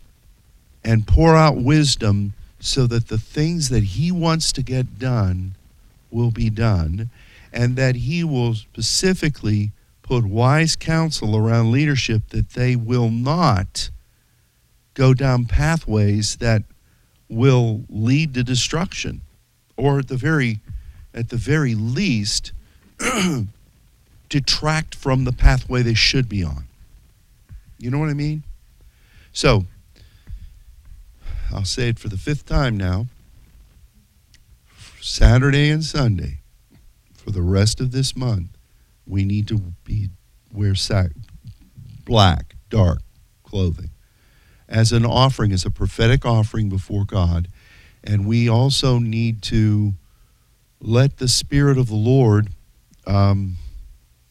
and 0.83 1.07
pour 1.07 1.35
out 1.35 1.57
wisdom 1.57 2.33
so 2.59 2.87
that 2.87 3.07
the 3.07 3.17
things 3.17 3.69
that 3.69 3.83
he 3.83 4.11
wants 4.11 4.51
to 4.51 4.63
get 4.63 4.97
done 4.97 5.53
will 6.11 6.31
be 6.31 6.49
done 6.49 7.09
and 7.53 7.75
that 7.75 7.95
He 7.95 8.23
will 8.23 8.55
specifically 8.55 9.71
put 10.03 10.25
wise 10.25 10.75
counsel 10.75 11.35
around 11.35 11.71
leadership 11.71 12.29
that 12.29 12.51
they 12.51 12.75
will 12.75 13.09
not 13.09 13.89
go 14.93 15.13
down 15.13 15.45
pathways 15.45 16.37
that 16.37 16.63
will 17.29 17.83
lead 17.89 18.33
to 18.33 18.43
destruction 18.43 19.21
or 19.75 19.99
at 19.99 20.07
the 20.07 20.15
very 20.15 20.59
at 21.13 21.29
the 21.29 21.35
very 21.35 21.75
least 21.75 22.51
detract 24.29 24.95
from 24.95 25.23
the 25.23 25.31
pathway 25.31 25.81
they 25.81 25.93
should 25.93 26.27
be 26.27 26.43
on. 26.43 26.65
You 27.79 27.91
know 27.91 27.99
what 27.99 28.09
i 28.09 28.13
mean? 28.13 28.43
So 29.31 29.65
i'll 31.53 31.65
say 31.65 31.89
it 31.89 31.99
for 31.99 32.09
the 32.09 32.17
fifth 32.17 32.45
time 32.45 32.77
now. 32.77 33.07
Saturday 35.01 35.69
and 35.69 35.83
sunday 35.83 36.39
for 37.13 37.31
the 37.31 37.41
rest 37.41 37.79
of 37.79 37.91
this 37.91 38.15
month 38.15 38.49
we 39.05 39.23
need 39.23 39.47
to 39.47 39.57
be 39.85 40.09
wear 40.51 40.75
sack 40.75 41.11
black 42.03 42.55
dark 42.69 42.99
clothing 43.43 43.89
as 44.67 44.91
an 44.91 45.05
offering 45.05 45.51
as 45.51 45.65
a 45.65 45.71
prophetic 45.71 46.25
offering 46.25 46.69
before 46.69 47.05
god. 47.05 47.47
And 48.03 48.25
we 48.25 48.49
also 48.49 48.99
need 48.99 49.41
to 49.43 49.93
let 50.79 51.17
the 51.17 51.27
spirit 51.27 51.77
of 51.77 51.87
the 51.87 51.95
lord 51.95 52.49
um, 53.05 53.55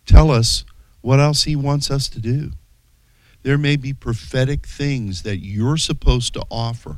tell 0.07 0.31
us 0.31 0.65
what 1.03 1.21
else 1.21 1.45
he 1.45 1.55
wants 1.55 1.91
us 1.91 2.09
to 2.09 2.21
do 2.21 2.53
there 3.43 3.59
may 3.59 3.77
be 3.77 3.93
prophetic 3.93 4.67
things 4.67 5.23
that 5.23 5.39
you're 5.39 5.77
supposed 5.77 6.33
to 6.35 6.43
offer 6.51 6.97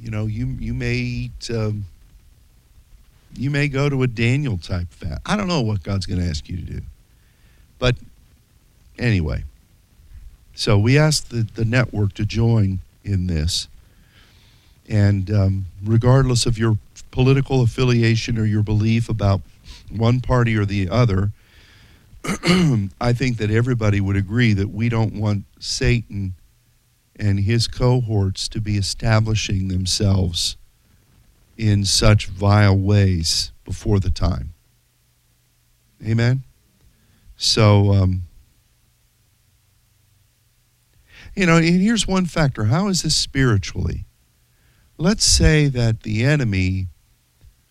you 0.00 0.10
know 0.10 0.26
you 0.26 0.46
you 0.46 0.72
may 0.72 0.94
eat 0.94 1.50
um, 1.50 1.84
you 3.36 3.50
may 3.50 3.68
go 3.68 3.88
to 3.88 4.02
a 4.02 4.06
Daniel 4.06 4.58
type 4.58 4.90
fast. 4.90 5.20
I 5.26 5.36
don't 5.36 5.48
know 5.48 5.60
what 5.60 5.82
God's 5.82 6.06
going 6.06 6.20
to 6.20 6.26
ask 6.26 6.48
you 6.48 6.56
to 6.56 6.62
do. 6.62 6.80
But 7.78 7.96
anyway, 8.98 9.44
so 10.54 10.78
we 10.78 10.98
asked 10.98 11.30
the, 11.30 11.46
the 11.54 11.64
network 11.64 12.14
to 12.14 12.24
join 12.24 12.78
in 13.02 13.26
this. 13.26 13.68
And 14.88 15.30
um, 15.30 15.66
regardless 15.82 16.46
of 16.46 16.58
your 16.58 16.78
political 17.10 17.62
affiliation 17.62 18.38
or 18.38 18.44
your 18.44 18.62
belief 18.62 19.08
about 19.08 19.40
one 19.90 20.20
party 20.20 20.56
or 20.56 20.64
the 20.64 20.88
other, 20.88 21.30
I 23.00 23.12
think 23.12 23.36
that 23.36 23.50
everybody 23.50 24.00
would 24.00 24.16
agree 24.16 24.54
that 24.54 24.70
we 24.70 24.88
don't 24.88 25.14
want 25.14 25.44
Satan 25.58 26.34
and 27.16 27.40
his 27.40 27.68
cohorts 27.68 28.48
to 28.48 28.60
be 28.60 28.76
establishing 28.76 29.68
themselves 29.68 30.56
in 31.56 31.84
such 31.84 32.26
vile 32.26 32.76
ways 32.76 33.52
before 33.64 34.00
the 34.00 34.10
time. 34.10 34.54
Amen? 36.04 36.42
So, 37.36 37.92
um, 37.92 38.22
you 41.34 41.46
know, 41.46 41.56
and 41.56 41.80
here's 41.80 42.06
one 42.06 42.26
factor. 42.26 42.64
How 42.64 42.88
is 42.88 43.02
this 43.02 43.14
spiritually? 43.14 44.06
Let's 44.96 45.24
say 45.24 45.66
that 45.68 46.04
the 46.04 46.24
enemy, 46.24 46.88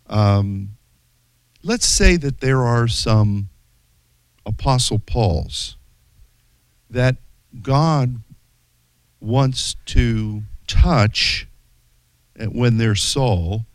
um, 0.08 0.76
let's 1.63 1.86
say 1.86 2.18
that 2.18 2.39
there 2.39 2.62
are 2.62 2.88
some 2.88 3.50
Apostle 4.45 4.99
Pauls 4.99 5.77
that 6.89 7.15
God 7.62 8.21
wants 9.19 9.75
to 9.86 10.43
touch 10.67 11.47
when 12.51 12.77
they're 12.77 12.95
Saul 12.95 13.65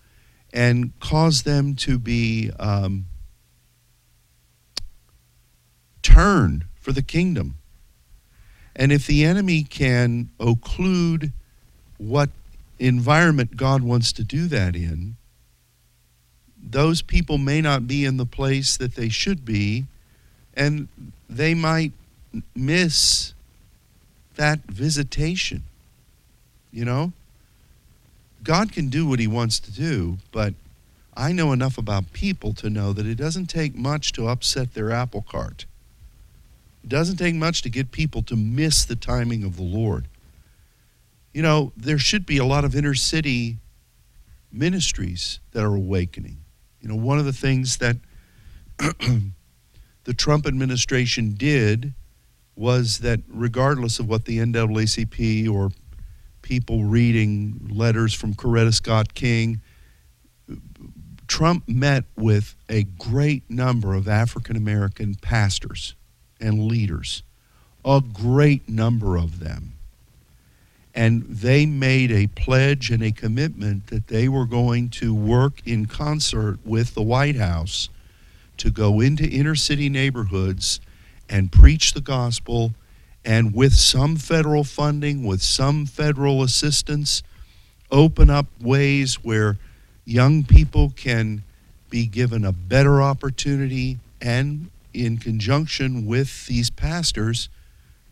and 0.52 0.98
cause 1.00 1.42
them 1.42 1.74
to 1.76 1.98
be 1.98 2.50
um, 2.58 3.06
turned 6.02 6.64
for 6.74 6.92
the 6.92 7.02
kingdom. 7.02 7.56
And 8.74 8.92
if 8.92 9.06
the 9.06 9.24
enemy 9.24 9.62
can 9.62 10.30
occlude 10.38 11.32
what 11.98 12.30
environment 12.78 13.56
God 13.56 13.82
wants 13.82 14.12
to 14.12 14.24
do 14.24 14.46
that 14.46 14.76
in, 14.76 15.16
those 16.60 17.02
people 17.02 17.38
may 17.38 17.60
not 17.60 17.86
be 17.86 18.04
in 18.04 18.16
the 18.16 18.26
place 18.26 18.76
that 18.76 18.94
they 18.94 19.08
should 19.08 19.44
be, 19.44 19.86
and 20.58 20.88
they 21.30 21.54
might 21.54 21.92
miss 22.54 23.32
that 24.34 24.58
visitation. 24.64 25.62
You 26.72 26.84
know? 26.84 27.12
God 28.42 28.72
can 28.72 28.88
do 28.88 29.06
what 29.06 29.20
he 29.20 29.26
wants 29.26 29.60
to 29.60 29.72
do, 29.72 30.18
but 30.32 30.54
I 31.16 31.32
know 31.32 31.52
enough 31.52 31.78
about 31.78 32.12
people 32.12 32.52
to 32.54 32.68
know 32.68 32.92
that 32.92 33.06
it 33.06 33.14
doesn't 33.14 33.46
take 33.46 33.74
much 33.74 34.12
to 34.12 34.28
upset 34.28 34.74
their 34.74 34.90
apple 34.90 35.24
cart. 35.28 35.64
It 36.84 36.90
doesn't 36.90 37.16
take 37.16 37.34
much 37.34 37.62
to 37.62 37.70
get 37.70 37.90
people 37.90 38.22
to 38.22 38.36
miss 38.36 38.84
the 38.84 38.96
timing 38.96 39.44
of 39.44 39.56
the 39.56 39.62
Lord. 39.62 40.06
You 41.32 41.42
know, 41.42 41.72
there 41.76 41.98
should 41.98 42.26
be 42.26 42.38
a 42.38 42.44
lot 42.44 42.64
of 42.64 42.74
inner 42.74 42.94
city 42.94 43.58
ministries 44.52 45.40
that 45.52 45.62
are 45.62 45.74
awakening. 45.74 46.38
You 46.80 46.88
know, 46.88 46.96
one 46.96 47.18
of 47.18 47.24
the 47.24 47.32
things 47.32 47.78
that 47.78 47.96
the 50.08 50.14
Trump 50.14 50.46
administration 50.46 51.34
did 51.34 51.92
was 52.56 53.00
that 53.00 53.20
regardless 53.28 53.98
of 53.98 54.08
what 54.08 54.24
the 54.24 54.38
NAACP 54.38 55.46
or 55.50 55.68
people 56.40 56.84
reading 56.84 57.68
letters 57.70 58.14
from 58.14 58.32
Coretta 58.32 58.72
Scott 58.72 59.12
King. 59.12 59.60
Trump 61.26 61.68
met 61.68 62.04
with 62.16 62.54
a 62.70 62.84
great 62.84 63.50
number 63.50 63.92
of 63.92 64.08
African 64.08 64.56
American 64.56 65.14
pastors 65.14 65.94
and 66.40 66.62
leaders, 66.68 67.22
a 67.84 68.00
great 68.00 68.66
number 68.66 69.18
of 69.18 69.40
them. 69.40 69.74
And 70.94 71.24
they 71.24 71.66
made 71.66 72.10
a 72.10 72.28
pledge 72.28 72.90
and 72.90 73.02
a 73.02 73.12
commitment 73.12 73.88
that 73.88 74.06
they 74.06 74.26
were 74.26 74.46
going 74.46 74.88
to 74.88 75.14
work 75.14 75.60
in 75.66 75.84
concert 75.84 76.60
with 76.64 76.94
the 76.94 77.02
White 77.02 77.36
House 77.36 77.90
to 78.58 78.70
go 78.70 79.00
into 79.00 79.28
inner 79.28 79.54
city 79.54 79.88
neighborhoods 79.88 80.80
and 81.28 81.52
preach 81.52 81.94
the 81.94 82.00
gospel 82.00 82.72
and 83.24 83.54
with 83.54 83.74
some 83.74 84.16
federal 84.16 84.64
funding, 84.64 85.24
with 85.24 85.42
some 85.42 85.84
federal 85.84 86.42
assistance, 86.42 87.22
open 87.90 88.30
up 88.30 88.46
ways 88.60 89.16
where 89.24 89.58
young 90.04 90.44
people 90.44 90.90
can 90.96 91.42
be 91.90 92.06
given 92.06 92.44
a 92.44 92.52
better 92.52 93.02
opportunity 93.02 93.98
and 94.20 94.70
in 94.94 95.18
conjunction 95.18 96.06
with 96.06 96.46
these 96.46 96.70
pastors 96.70 97.48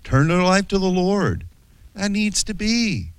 turn 0.04 0.28
their 0.28 0.42
life 0.42 0.68
to 0.68 0.78
the 0.78 0.84
Lord. 0.86 1.46
That 1.94 2.10
needs 2.10 2.44
to 2.44 2.54
be 2.54 3.12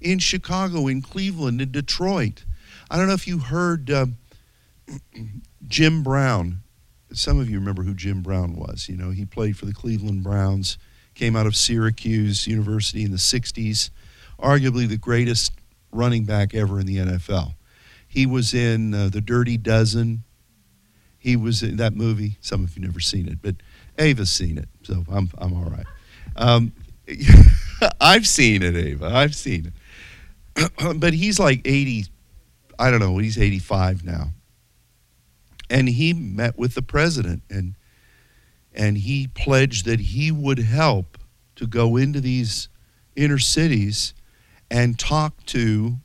in 0.00 0.18
Chicago, 0.18 0.88
in 0.88 1.02
Cleveland, 1.02 1.60
in 1.60 1.70
Detroit. 1.70 2.44
I 2.90 2.96
don't 2.96 3.06
know 3.06 3.14
if 3.14 3.26
you 3.26 3.38
heard 3.38 3.90
uh, 3.90 4.06
Jim 5.68 6.02
Brown. 6.02 6.63
Some 7.14 7.38
of 7.40 7.48
you 7.48 7.58
remember 7.58 7.82
who 7.82 7.94
Jim 7.94 8.22
Brown 8.22 8.56
was. 8.56 8.88
You 8.88 8.96
know, 8.96 9.10
he 9.10 9.24
played 9.24 9.56
for 9.56 9.66
the 9.66 9.74
Cleveland 9.74 10.22
Browns 10.22 10.78
came 11.14 11.36
out 11.36 11.46
of 11.46 11.56
Syracuse 11.56 12.46
University 12.46 13.04
in 13.04 13.10
the 13.10 13.16
60s, 13.16 13.90
arguably 14.38 14.88
the 14.88 14.96
greatest 14.96 15.52
running 15.92 16.24
back 16.24 16.54
ever 16.54 16.80
in 16.80 16.86
the 16.86 16.96
NFL. 16.96 17.54
He 18.06 18.26
was 18.26 18.52
in 18.52 18.94
uh, 18.94 19.08
The 19.08 19.20
Dirty 19.20 19.56
Dozen. 19.56 20.24
He 21.18 21.36
was 21.36 21.62
in 21.62 21.76
that 21.76 21.94
movie. 21.94 22.36
Some 22.40 22.64
of 22.64 22.76
you 22.76 22.82
never 22.84 23.00
seen 23.00 23.28
it, 23.28 23.38
but 23.40 23.56
Ava's 23.98 24.30
seen 24.30 24.58
it, 24.58 24.68
so 24.82 25.04
I'm, 25.10 25.30
I'm 25.38 25.54
all 25.54 25.70
right. 25.70 25.86
Um, 26.36 26.72
I've 28.00 28.26
seen 28.26 28.62
it, 28.62 28.76
Ava. 28.76 29.06
I've 29.06 29.34
seen 29.34 29.72
it. 30.56 30.72
but 31.00 31.14
he's 31.14 31.38
like 31.38 31.62
80, 31.64 32.06
I 32.78 32.90
don't 32.90 33.00
know, 33.00 33.18
he's 33.18 33.38
85 33.38 34.04
now. 34.04 34.30
And 35.70 35.88
he 35.88 36.12
met 36.12 36.58
with 36.58 36.74
the 36.74 36.82
president 36.82 37.42
and 37.50 37.74
and 38.74 38.98
he 38.98 39.28
pledged 39.28 39.86
that 39.86 40.00
he 40.00 40.32
would 40.32 40.58
help 40.58 41.16
to 41.56 41.66
go 41.66 41.96
into 41.96 42.20
these 42.20 42.68
inner 43.14 43.38
cities 43.38 44.14
and 44.70 44.98
talk 44.98 45.44
to 45.46 45.98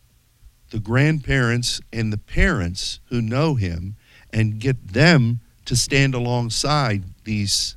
the 0.69 0.79
grandparents 0.79 1.81
and 1.91 2.13
the 2.13 2.17
parents 2.17 2.99
who 3.05 3.21
know 3.21 3.55
him 3.55 3.95
and 4.31 4.59
get 4.59 4.93
them 4.93 5.39
to 5.65 5.75
stand 5.75 6.13
alongside 6.13 7.03
these 7.23 7.75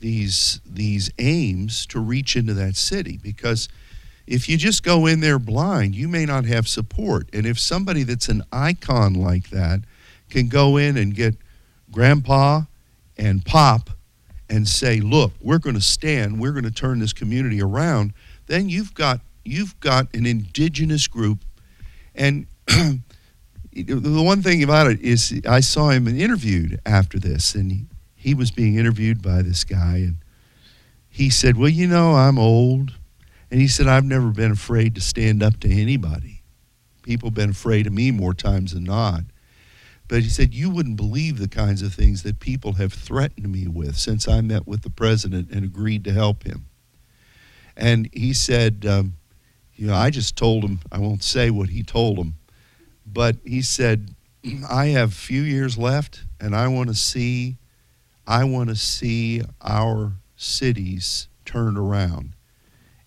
these 0.00 0.60
these 0.66 1.10
aims 1.18 1.86
to 1.86 1.98
reach 2.00 2.36
into 2.36 2.54
that 2.54 2.76
city. 2.76 3.18
Because 3.22 3.68
if 4.26 4.48
you 4.48 4.56
just 4.56 4.82
go 4.82 5.06
in 5.06 5.20
there 5.20 5.38
blind 5.38 5.94
you 5.94 6.08
may 6.08 6.24
not 6.24 6.46
have 6.46 6.66
support. 6.66 7.28
And 7.32 7.46
if 7.46 7.58
somebody 7.58 8.02
that's 8.02 8.28
an 8.28 8.42
icon 8.52 9.14
like 9.14 9.50
that 9.50 9.80
can 10.34 10.48
go 10.48 10.76
in 10.76 10.96
and 10.96 11.14
get 11.14 11.36
grandpa 11.90 12.62
and 13.16 13.44
pop 13.44 13.90
and 14.50 14.68
say, 14.68 15.00
look, 15.00 15.32
we're 15.40 15.58
going 15.58 15.76
to 15.76 15.80
stand, 15.80 16.40
we're 16.40 16.52
going 16.52 16.64
to 16.64 16.70
turn 16.70 16.98
this 16.98 17.12
community 17.12 17.62
around, 17.62 18.12
then 18.46 18.68
you've 18.68 18.92
got 18.94 19.20
you've 19.44 19.78
got 19.80 20.12
an 20.14 20.26
indigenous 20.26 21.06
group 21.06 21.44
and 22.14 22.46
the 22.66 24.22
one 24.22 24.42
thing 24.42 24.62
about 24.62 24.86
it 24.86 25.00
is 25.00 25.40
I 25.46 25.60
saw 25.60 25.90
him 25.90 26.08
interviewed 26.08 26.80
after 26.86 27.18
this, 27.18 27.54
and 27.54 27.70
he, 27.70 27.86
he 28.14 28.34
was 28.34 28.50
being 28.50 28.76
interviewed 28.76 29.22
by 29.22 29.42
this 29.42 29.64
guy, 29.64 29.96
and 29.96 30.16
he 31.08 31.30
said, 31.30 31.56
Well, 31.56 31.68
you 31.68 31.86
know, 31.86 32.14
I'm 32.14 32.38
old. 32.38 32.94
And 33.50 33.60
he 33.60 33.68
said, 33.68 33.86
I've 33.86 34.04
never 34.04 34.30
been 34.30 34.50
afraid 34.50 34.96
to 34.96 35.00
stand 35.00 35.40
up 35.40 35.60
to 35.60 35.70
anybody. 35.70 36.42
People 37.02 37.28
have 37.28 37.34
been 37.34 37.50
afraid 37.50 37.86
of 37.86 37.92
me 37.92 38.10
more 38.10 38.34
times 38.34 38.72
than 38.72 38.82
not. 38.82 39.22
But 40.06 40.22
he 40.22 40.28
said, 40.28 40.54
You 40.54 40.70
wouldn't 40.70 40.96
believe 40.96 41.38
the 41.38 41.48
kinds 41.48 41.82
of 41.82 41.94
things 41.94 42.22
that 42.22 42.40
people 42.40 42.74
have 42.74 42.92
threatened 42.92 43.50
me 43.50 43.66
with 43.66 43.96
since 43.96 44.28
I 44.28 44.40
met 44.40 44.66
with 44.66 44.82
the 44.82 44.90
president 44.90 45.50
and 45.50 45.64
agreed 45.64 46.04
to 46.04 46.12
help 46.12 46.44
him. 46.44 46.66
And 47.76 48.08
he 48.12 48.32
said, 48.32 48.84
um, 48.88 49.14
You 49.74 49.88
know, 49.88 49.94
I 49.94 50.10
just 50.10 50.36
told 50.36 50.64
him, 50.64 50.80
I 50.92 50.98
won't 50.98 51.22
say 51.22 51.50
what 51.50 51.70
he 51.70 51.82
told 51.82 52.18
him, 52.18 52.34
but 53.06 53.36
he 53.44 53.62
said, 53.62 54.14
I 54.68 54.86
have 54.86 55.14
few 55.14 55.42
years 55.42 55.78
left 55.78 56.24
and 56.40 56.54
I 56.54 56.68
want 56.68 56.90
to 56.90 56.94
see. 56.94 57.56
I 58.26 58.44
want 58.44 58.70
to 58.70 58.76
see 58.76 59.42
our 59.60 60.12
cities 60.36 61.28
turned 61.44 61.78
around. 61.78 62.34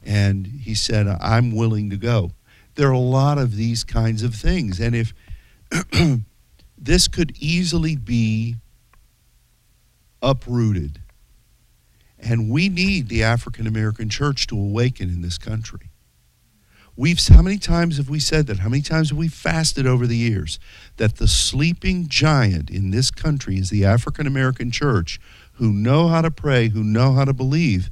And 0.04 0.48
he 0.48 0.74
said, 0.74 1.08
I'm 1.08 1.56
willing 1.56 1.90
to 1.90 1.98
go. 1.98 2.32
There 2.76 2.88
are 2.88 2.94
a 2.94 3.00
lot 3.00 3.38
of 3.38 3.56
these 3.56 3.84
kinds 3.84 4.24
of 4.24 4.36
things. 4.36 4.80
And 4.80 4.96
if 4.96 5.14
this 6.78 7.08
could 7.08 7.36
easily 7.40 7.96
be 7.96 8.56
uprooted. 10.22 11.02
And 12.20 12.50
we 12.50 12.70
need 12.70 13.10
the 13.10 13.24
African 13.24 13.68
American 13.68 14.10
church 14.10 14.48
to 14.48 14.58
awaken 14.58 15.10
in 15.10 15.22
this 15.22 15.38
country. 15.38 15.92
We've 16.96 17.20
how 17.28 17.44
many 17.44 17.60
times 17.60 17.98
have 17.98 18.10
we 18.10 18.20
said 18.20 18.48
that? 18.48 18.60
How 18.60 18.70
many 18.70 18.82
times 18.82 19.10
have 19.10 19.20
we 19.20 19.28
fasted 19.28 19.86
over 19.86 20.08
the 20.08 20.18
years 20.18 20.60
that 20.98 21.18
the 21.18 21.28
sleeping 21.28 22.08
giant 22.08 22.72
in 22.72 22.90
this 22.90 23.12
country 23.12 23.58
is 23.58 23.70
the 23.70 23.86
African 23.86 24.26
American 24.26 24.72
church 24.72 25.20
who 25.54 25.72
know 25.72 26.08
how 26.08 26.22
to 26.22 26.32
pray, 26.32 26.70
who 26.70 26.84
know 26.84 27.14
how 27.14 27.26
to 27.26 27.34
believe, 27.34 27.92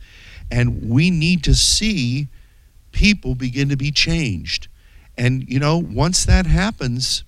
and 0.50 0.90
we 0.90 1.12
need 1.12 1.44
to 1.44 1.54
see 1.54 2.28
people 2.92 3.36
begin 3.36 3.70
to 3.70 3.78
be 3.78 3.92
changed. 3.92 4.70
And 5.16 5.48
you 5.48 5.60
know, 5.60 5.78
once 5.78 6.26
that 6.26 6.48
happens, 6.48 7.24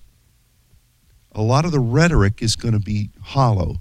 a 1.32 1.42
lot 1.42 1.64
of 1.64 1.72
the 1.72 1.80
rhetoric 1.80 2.42
is 2.42 2.56
going 2.56 2.74
to 2.74 2.80
be 2.80 3.10
hollow. 3.22 3.80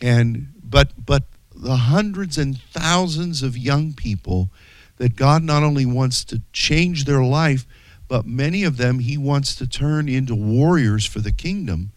And 0.00 0.48
but 0.62 0.92
but 1.04 1.24
the 1.54 1.76
hundreds 1.76 2.36
and 2.36 2.60
thousands 2.60 3.42
of 3.42 3.56
young 3.56 3.94
people 3.94 4.50
that 4.98 5.16
God 5.16 5.42
not 5.42 5.62
only 5.62 5.86
wants 5.86 6.24
to 6.24 6.42
change 6.52 7.04
their 7.04 7.22
life, 7.22 7.66
but 8.08 8.26
many 8.26 8.62
of 8.62 8.76
them 8.76 9.00
he 9.00 9.16
wants 9.16 9.54
to 9.56 9.66
turn 9.66 10.08
into 10.08 10.34
warriors 10.34 11.04
for 11.04 11.20
the 11.20 11.32
kingdom. 11.32 11.92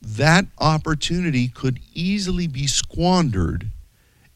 That 0.00 0.46
opportunity 0.58 1.48
could 1.48 1.80
easily 1.94 2.46
be 2.46 2.66
squandered 2.66 3.70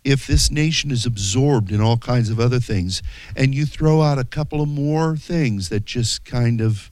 if 0.05 0.27
this 0.27 0.51
nation 0.51 0.91
is 0.91 1.05
absorbed 1.05 1.71
in 1.71 1.81
all 1.81 1.99
kinds 1.99 2.31
of 2.31 2.41
other 2.41 2.61
things 2.61 3.03
and 3.37 3.55
you 3.55 3.67
throw 3.67 4.01
out 4.01 4.19
a 4.19 4.25
couple 4.25 4.63
of 4.63 4.69
more 4.69 5.17
things 5.17 5.69
that 5.69 5.85
just 5.85 6.25
kind 6.25 6.61
of 6.61 6.91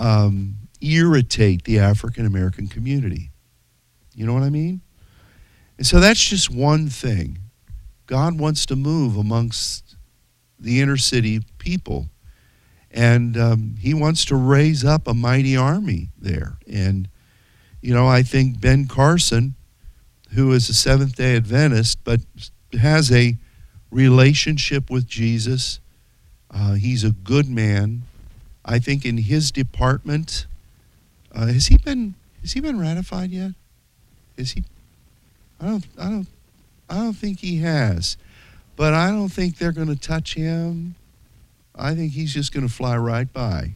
um, 0.00 0.56
irritate 0.80 1.64
the 1.64 1.78
African 1.78 2.26
American 2.26 2.66
community. 2.66 3.30
You 4.14 4.26
know 4.26 4.32
what 4.32 4.42
I 4.42 4.50
mean? 4.50 4.80
And 5.76 5.86
so 5.86 6.00
that's 6.00 6.24
just 6.24 6.50
one 6.50 6.88
thing. 6.88 7.38
God 8.06 8.40
wants 8.40 8.66
to 8.66 8.76
move 8.76 9.16
amongst 9.16 9.96
the 10.58 10.80
inner 10.80 10.96
city 10.96 11.40
people. 11.58 12.08
And 12.90 13.36
um, 13.36 13.76
he 13.78 13.94
wants 13.94 14.24
to 14.26 14.36
raise 14.36 14.84
up 14.84 15.06
a 15.06 15.14
mighty 15.14 15.56
army 15.56 16.08
there. 16.18 16.58
And, 16.66 17.08
you 17.80 17.94
know, 17.94 18.08
I 18.08 18.22
think 18.22 18.60
Ben 18.60 18.88
Carson, 18.88 19.54
who 20.34 20.50
is 20.52 20.68
a 20.68 20.74
Seventh 20.74 21.16
day 21.16 21.36
Adventist, 21.36 22.02
but 22.02 22.20
has 22.72 23.12
a 23.12 23.36
relationship 23.90 24.90
with 24.90 25.06
Jesus, 25.06 25.78
uh, 26.50 26.74
he's 26.74 27.04
a 27.04 27.10
good 27.10 27.48
man. 27.48 28.02
I 28.64 28.78
think 28.78 29.04
in 29.04 29.18
his 29.18 29.50
department, 29.50 30.46
uh, 31.34 31.46
has 31.46 31.68
he 31.68 31.78
been 31.78 32.14
has 32.42 32.52
he 32.52 32.60
been 32.60 32.78
ratified 32.78 33.30
yet? 33.30 33.52
Is 34.36 34.52
he? 34.52 34.64
I 35.60 35.66
don't 35.66 35.86
I 35.98 36.04
don't 36.04 36.26
I 36.88 36.96
don't 36.96 37.14
think 37.14 37.40
he 37.40 37.58
has, 37.58 38.16
but 38.76 38.94
I 38.94 39.10
don't 39.10 39.28
think 39.28 39.58
they're 39.58 39.72
going 39.72 39.88
to 39.88 39.96
touch 39.96 40.34
him. 40.34 40.94
I 41.74 41.94
think 41.94 42.12
he's 42.12 42.34
just 42.34 42.52
going 42.52 42.66
to 42.66 42.72
fly 42.72 42.96
right 42.96 43.32
by, 43.32 43.74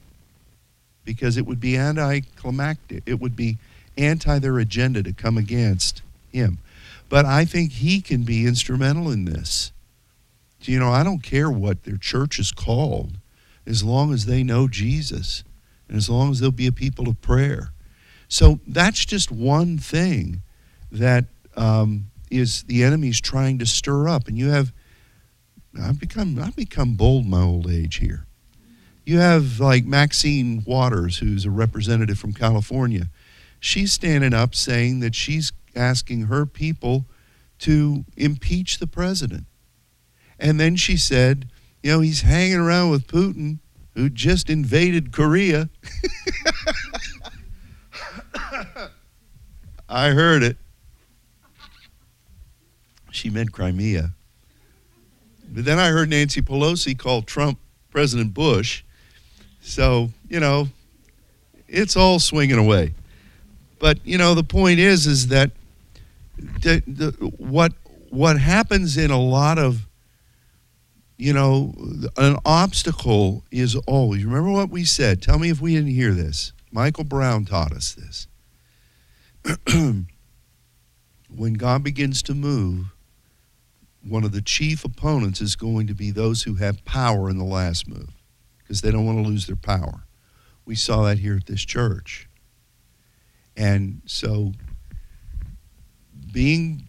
because 1.04 1.36
it 1.36 1.46
would 1.46 1.60
be 1.60 1.76
anticlimactic. 1.76 3.02
It 3.06 3.20
would 3.20 3.36
be 3.36 3.58
anti 3.96 4.38
their 4.38 4.58
agenda 4.58 5.02
to 5.02 5.12
come 5.12 5.38
against 5.38 6.02
him. 6.32 6.58
But 7.08 7.24
I 7.24 7.44
think 7.44 7.72
he 7.72 8.00
can 8.00 8.24
be 8.24 8.46
instrumental 8.46 9.10
in 9.10 9.24
this. 9.24 9.72
You 10.62 10.78
know, 10.78 10.90
I 10.90 11.04
don't 11.04 11.22
care 11.22 11.50
what 11.50 11.84
their 11.84 11.98
church 11.98 12.38
is 12.38 12.50
called 12.50 13.12
as 13.66 13.82
long 13.82 14.12
as 14.12 14.26
they 14.26 14.42
know 14.42 14.68
Jesus 14.68 15.44
and 15.88 15.96
as 15.96 16.08
long 16.08 16.30
as 16.30 16.40
they'll 16.40 16.50
be 16.50 16.66
a 16.66 16.72
people 16.72 17.08
of 17.08 17.20
prayer. 17.20 17.72
So 18.28 18.60
that's 18.66 19.04
just 19.04 19.30
one 19.30 19.78
thing 19.78 20.42
that 20.90 21.26
um, 21.56 22.10
is 22.30 22.64
the 22.64 22.82
enemy's 22.82 23.20
trying 23.20 23.58
to 23.58 23.66
stir 23.66 24.08
up. 24.08 24.28
And 24.28 24.38
you 24.38 24.50
have, 24.50 24.72
I've 25.80 26.00
become, 26.00 26.38
I've 26.38 26.56
become 26.56 26.94
bold 26.94 27.26
my 27.26 27.42
old 27.42 27.70
age 27.70 27.96
here. 27.96 28.26
You 29.04 29.18
have 29.18 29.60
like 29.60 29.84
Maxine 29.84 30.62
Waters, 30.66 31.18
who's 31.18 31.44
a 31.44 31.50
representative 31.50 32.18
from 32.18 32.32
California. 32.32 33.10
She's 33.60 33.92
standing 33.92 34.32
up 34.32 34.54
saying 34.54 35.00
that 35.00 35.14
she's 35.14 35.52
asking 35.76 36.22
her 36.22 36.46
people 36.46 37.04
to 37.60 38.04
impeach 38.16 38.78
the 38.78 38.86
president. 38.86 39.44
And 40.38 40.58
then 40.58 40.76
she 40.76 40.96
said, 40.96 41.48
you 41.84 41.92
know, 41.92 42.00
he's 42.00 42.22
hanging 42.22 42.56
around 42.56 42.90
with 42.90 43.06
Putin, 43.06 43.58
who 43.92 44.08
just 44.08 44.48
invaded 44.48 45.12
Korea. 45.12 45.68
I 49.86 50.08
heard 50.08 50.42
it. 50.42 50.56
She 53.10 53.28
meant 53.28 53.52
Crimea. 53.52 54.14
But 55.50 55.66
then 55.66 55.78
I 55.78 55.88
heard 55.88 56.08
Nancy 56.08 56.40
Pelosi 56.40 56.98
call 56.98 57.20
Trump 57.20 57.58
President 57.90 58.32
Bush. 58.32 58.82
So, 59.60 60.08
you 60.26 60.40
know, 60.40 60.68
it's 61.68 61.98
all 61.98 62.18
swinging 62.18 62.56
away. 62.56 62.94
But, 63.78 63.98
you 64.04 64.16
know, 64.16 64.34
the 64.34 64.42
point 64.42 64.80
is, 64.80 65.06
is 65.06 65.26
that 65.28 65.50
the, 66.38 66.82
the, 66.86 67.10
what, 67.36 67.74
what 68.08 68.40
happens 68.40 68.96
in 68.96 69.10
a 69.10 69.20
lot 69.20 69.58
of 69.58 69.86
you 71.16 71.32
know, 71.32 71.74
an 72.16 72.38
obstacle 72.44 73.44
is 73.50 73.76
always, 73.86 74.24
remember 74.24 74.50
what 74.50 74.70
we 74.70 74.84
said? 74.84 75.22
Tell 75.22 75.38
me 75.38 75.50
if 75.50 75.60
we 75.60 75.74
didn't 75.74 75.90
hear 75.90 76.12
this. 76.12 76.52
Michael 76.72 77.04
Brown 77.04 77.44
taught 77.44 77.72
us 77.72 77.94
this. 77.94 78.26
when 81.28 81.54
God 81.54 81.84
begins 81.84 82.22
to 82.24 82.34
move, 82.34 82.86
one 84.02 84.24
of 84.24 84.32
the 84.32 84.42
chief 84.42 84.84
opponents 84.84 85.40
is 85.40 85.56
going 85.56 85.86
to 85.86 85.94
be 85.94 86.10
those 86.10 86.42
who 86.42 86.54
have 86.56 86.84
power 86.84 87.30
in 87.30 87.38
the 87.38 87.44
last 87.44 87.88
move 87.88 88.10
because 88.58 88.80
they 88.80 88.90
don't 88.90 89.06
want 89.06 89.18
to 89.18 89.28
lose 89.28 89.46
their 89.46 89.56
power. 89.56 90.04
We 90.64 90.74
saw 90.74 91.04
that 91.04 91.18
here 91.18 91.36
at 91.36 91.46
this 91.46 91.64
church. 91.64 92.28
And 93.56 94.02
so 94.06 94.52
being 96.32 96.88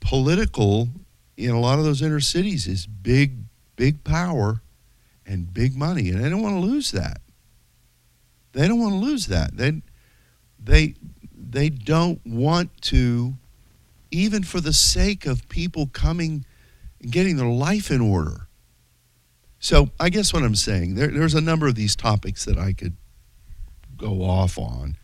political 0.00 0.88
in 1.36 1.50
a 1.50 1.60
lot 1.60 1.78
of 1.78 1.84
those 1.84 2.00
inner 2.00 2.20
cities 2.20 2.66
is 2.66 2.86
big 2.86 3.45
big 3.76 4.02
power 4.04 4.62
and 5.26 5.52
big 5.52 5.76
money, 5.76 6.10
and 6.10 6.22
they 6.22 6.28
don't 6.28 6.42
want 6.42 6.56
to 6.56 6.60
lose 6.60 6.92
that. 6.92 7.20
They 8.52 8.66
don't 8.66 8.80
want 8.80 8.92
to 8.92 8.98
lose 8.98 9.26
that. 9.26 9.56
They, 9.56 9.82
they, 10.62 10.94
they 11.36 11.68
don't 11.68 12.24
want 12.24 12.80
to, 12.82 13.34
even 14.10 14.42
for 14.42 14.60
the 14.60 14.72
sake 14.72 15.26
of 15.26 15.48
people 15.48 15.86
coming 15.86 16.44
and 17.00 17.12
getting 17.12 17.36
their 17.36 17.46
life 17.46 17.90
in 17.90 18.00
order. 18.00 18.48
So 19.58 19.90
I 19.98 20.10
guess 20.10 20.32
what 20.32 20.42
I'm 20.42 20.54
saying, 20.54 20.94
there, 20.94 21.08
there's 21.08 21.34
a 21.34 21.40
number 21.40 21.66
of 21.66 21.74
these 21.74 21.96
topics 21.96 22.44
that 22.44 22.58
I 22.58 22.72
could 22.72 22.96
go 23.96 24.22
off 24.22 24.58
on. 24.58 24.96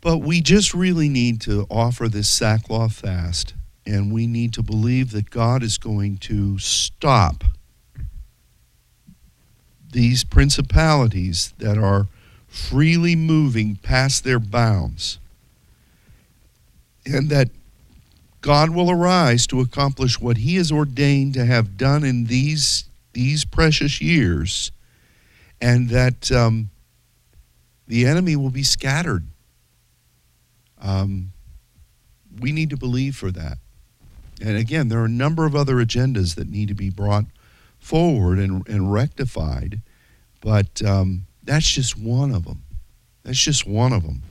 But 0.00 0.18
we 0.18 0.40
just 0.40 0.74
really 0.74 1.08
need 1.08 1.40
to 1.42 1.66
offer 1.70 2.08
this 2.08 2.28
sackcloth 2.28 2.92
fast 2.92 3.54
and 3.86 4.12
we 4.12 4.26
need 4.26 4.52
to 4.54 4.62
believe 4.62 5.12
that 5.12 5.30
God 5.30 5.62
is 5.62 5.78
going 5.78 6.18
to 6.18 6.58
stop 6.58 7.44
these 9.92 10.24
principalities 10.24 11.54
that 11.58 11.78
are 11.78 12.08
freely 12.48 13.14
moving 13.14 13.76
past 13.76 14.24
their 14.24 14.40
bounds. 14.40 15.18
And 17.04 17.30
that 17.30 17.48
God 18.40 18.70
will 18.70 18.90
arise 18.90 19.46
to 19.48 19.60
accomplish 19.60 20.20
what 20.20 20.38
he 20.38 20.56
has 20.56 20.72
ordained 20.72 21.34
to 21.34 21.44
have 21.44 21.76
done 21.76 22.04
in 22.04 22.24
these, 22.24 22.84
these 23.12 23.44
precious 23.44 24.00
years. 24.00 24.72
And 25.60 25.88
that 25.90 26.32
um, 26.32 26.70
the 27.86 28.04
enemy 28.06 28.34
will 28.34 28.50
be 28.50 28.64
scattered. 28.64 29.24
Um, 30.80 31.32
we 32.40 32.52
need 32.52 32.70
to 32.70 32.76
believe 32.76 33.16
for 33.16 33.30
that. 33.30 33.58
And 34.40 34.56
again, 34.56 34.88
there 34.88 35.00
are 35.00 35.06
a 35.06 35.08
number 35.08 35.46
of 35.46 35.54
other 35.54 35.76
agendas 35.76 36.34
that 36.34 36.48
need 36.48 36.68
to 36.68 36.74
be 36.74 36.90
brought 36.90 37.24
forward 37.78 38.38
and, 38.38 38.66
and 38.68 38.92
rectified, 38.92 39.80
but 40.40 40.82
um, 40.84 41.26
that's 41.42 41.68
just 41.68 41.98
one 41.98 42.34
of 42.34 42.44
them. 42.44 42.62
That's 43.22 43.42
just 43.42 43.66
one 43.66 43.92
of 43.92 44.02
them. 44.02 44.22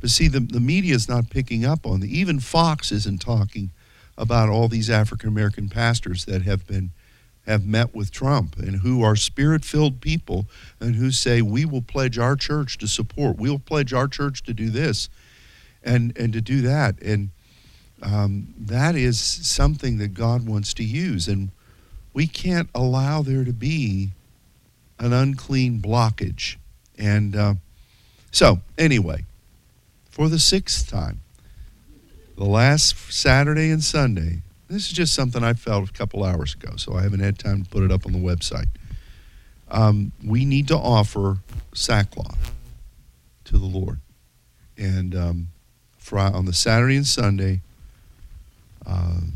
But 0.00 0.10
see, 0.10 0.28
the, 0.28 0.40
the 0.40 0.60
media 0.60 0.94
is 0.94 1.08
not 1.08 1.30
picking 1.30 1.64
up 1.64 1.86
on 1.86 2.00
the, 2.00 2.18
even 2.18 2.40
Fox 2.40 2.90
isn't 2.90 3.20
talking 3.20 3.70
about 4.18 4.48
all 4.48 4.68
these 4.68 4.90
African 4.90 5.28
American 5.28 5.68
pastors 5.68 6.24
that 6.24 6.42
have 6.42 6.66
been 6.66 6.90
have 7.46 7.66
met 7.66 7.94
with 7.94 8.12
Trump 8.12 8.56
and 8.56 8.76
who 8.82 9.02
are 9.02 9.16
spirit 9.16 9.64
filled 9.64 10.00
people 10.00 10.46
and 10.80 10.94
who 10.94 11.10
say, 11.10 11.42
We 11.42 11.64
will 11.64 11.82
pledge 11.82 12.18
our 12.18 12.36
church 12.36 12.78
to 12.78 12.86
support, 12.86 13.36
we'll 13.36 13.58
pledge 13.58 13.92
our 13.92 14.08
church 14.08 14.42
to 14.44 14.54
do 14.54 14.70
this 14.70 15.08
and, 15.82 16.16
and 16.16 16.32
to 16.32 16.40
do 16.40 16.60
that. 16.62 17.00
And 17.02 17.30
um, 18.02 18.52
that 18.58 18.96
is 18.96 19.20
something 19.20 19.98
that 19.98 20.14
God 20.14 20.46
wants 20.46 20.74
to 20.74 20.84
use. 20.84 21.28
And 21.28 21.50
we 22.12 22.26
can't 22.26 22.68
allow 22.74 23.22
there 23.22 23.44
to 23.44 23.52
be 23.52 24.10
an 24.98 25.12
unclean 25.12 25.80
blockage. 25.80 26.56
And 26.98 27.34
uh, 27.36 27.54
so, 28.30 28.60
anyway, 28.76 29.24
for 30.10 30.28
the 30.28 30.38
sixth 30.38 30.90
time, 30.90 31.20
the 32.36 32.44
last 32.44 32.96
Saturday 33.12 33.70
and 33.70 33.82
Sunday, 33.82 34.42
this 34.68 34.86
is 34.86 34.92
just 34.92 35.14
something 35.14 35.44
I 35.44 35.52
felt 35.52 35.88
a 35.88 35.92
couple 35.92 36.24
hours 36.24 36.54
ago, 36.54 36.76
so 36.76 36.94
I 36.94 37.02
haven't 37.02 37.20
had 37.20 37.38
time 37.38 37.62
to 37.62 37.70
put 37.70 37.82
it 37.82 37.92
up 37.92 38.06
on 38.06 38.12
the 38.12 38.18
website. 38.18 38.68
Um, 39.70 40.12
we 40.24 40.44
need 40.44 40.68
to 40.68 40.76
offer 40.76 41.38
sackcloth 41.74 42.52
to 43.44 43.58
the 43.58 43.66
Lord. 43.66 44.00
And 44.76 45.14
um, 45.14 45.48
on 46.12 46.44
the 46.44 46.52
Saturday 46.52 46.96
and 46.96 47.06
Sunday 47.06 47.60
um, 48.86 49.32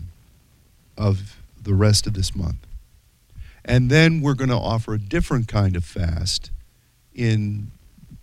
of 0.97 1.37
the 1.63 1.75
rest 1.75 2.07
of 2.07 2.15
this 2.15 2.35
month. 2.35 2.67
And 3.65 3.91
then 3.91 4.21
we're 4.21 4.35
going 4.35 4.51
to 4.51 4.57
offer 4.57 4.95
a 4.95 4.99
different 4.99 5.49
kind 5.49 5.77
of 5.77 5.85
fast 5.85 6.51
in 7.15 7.71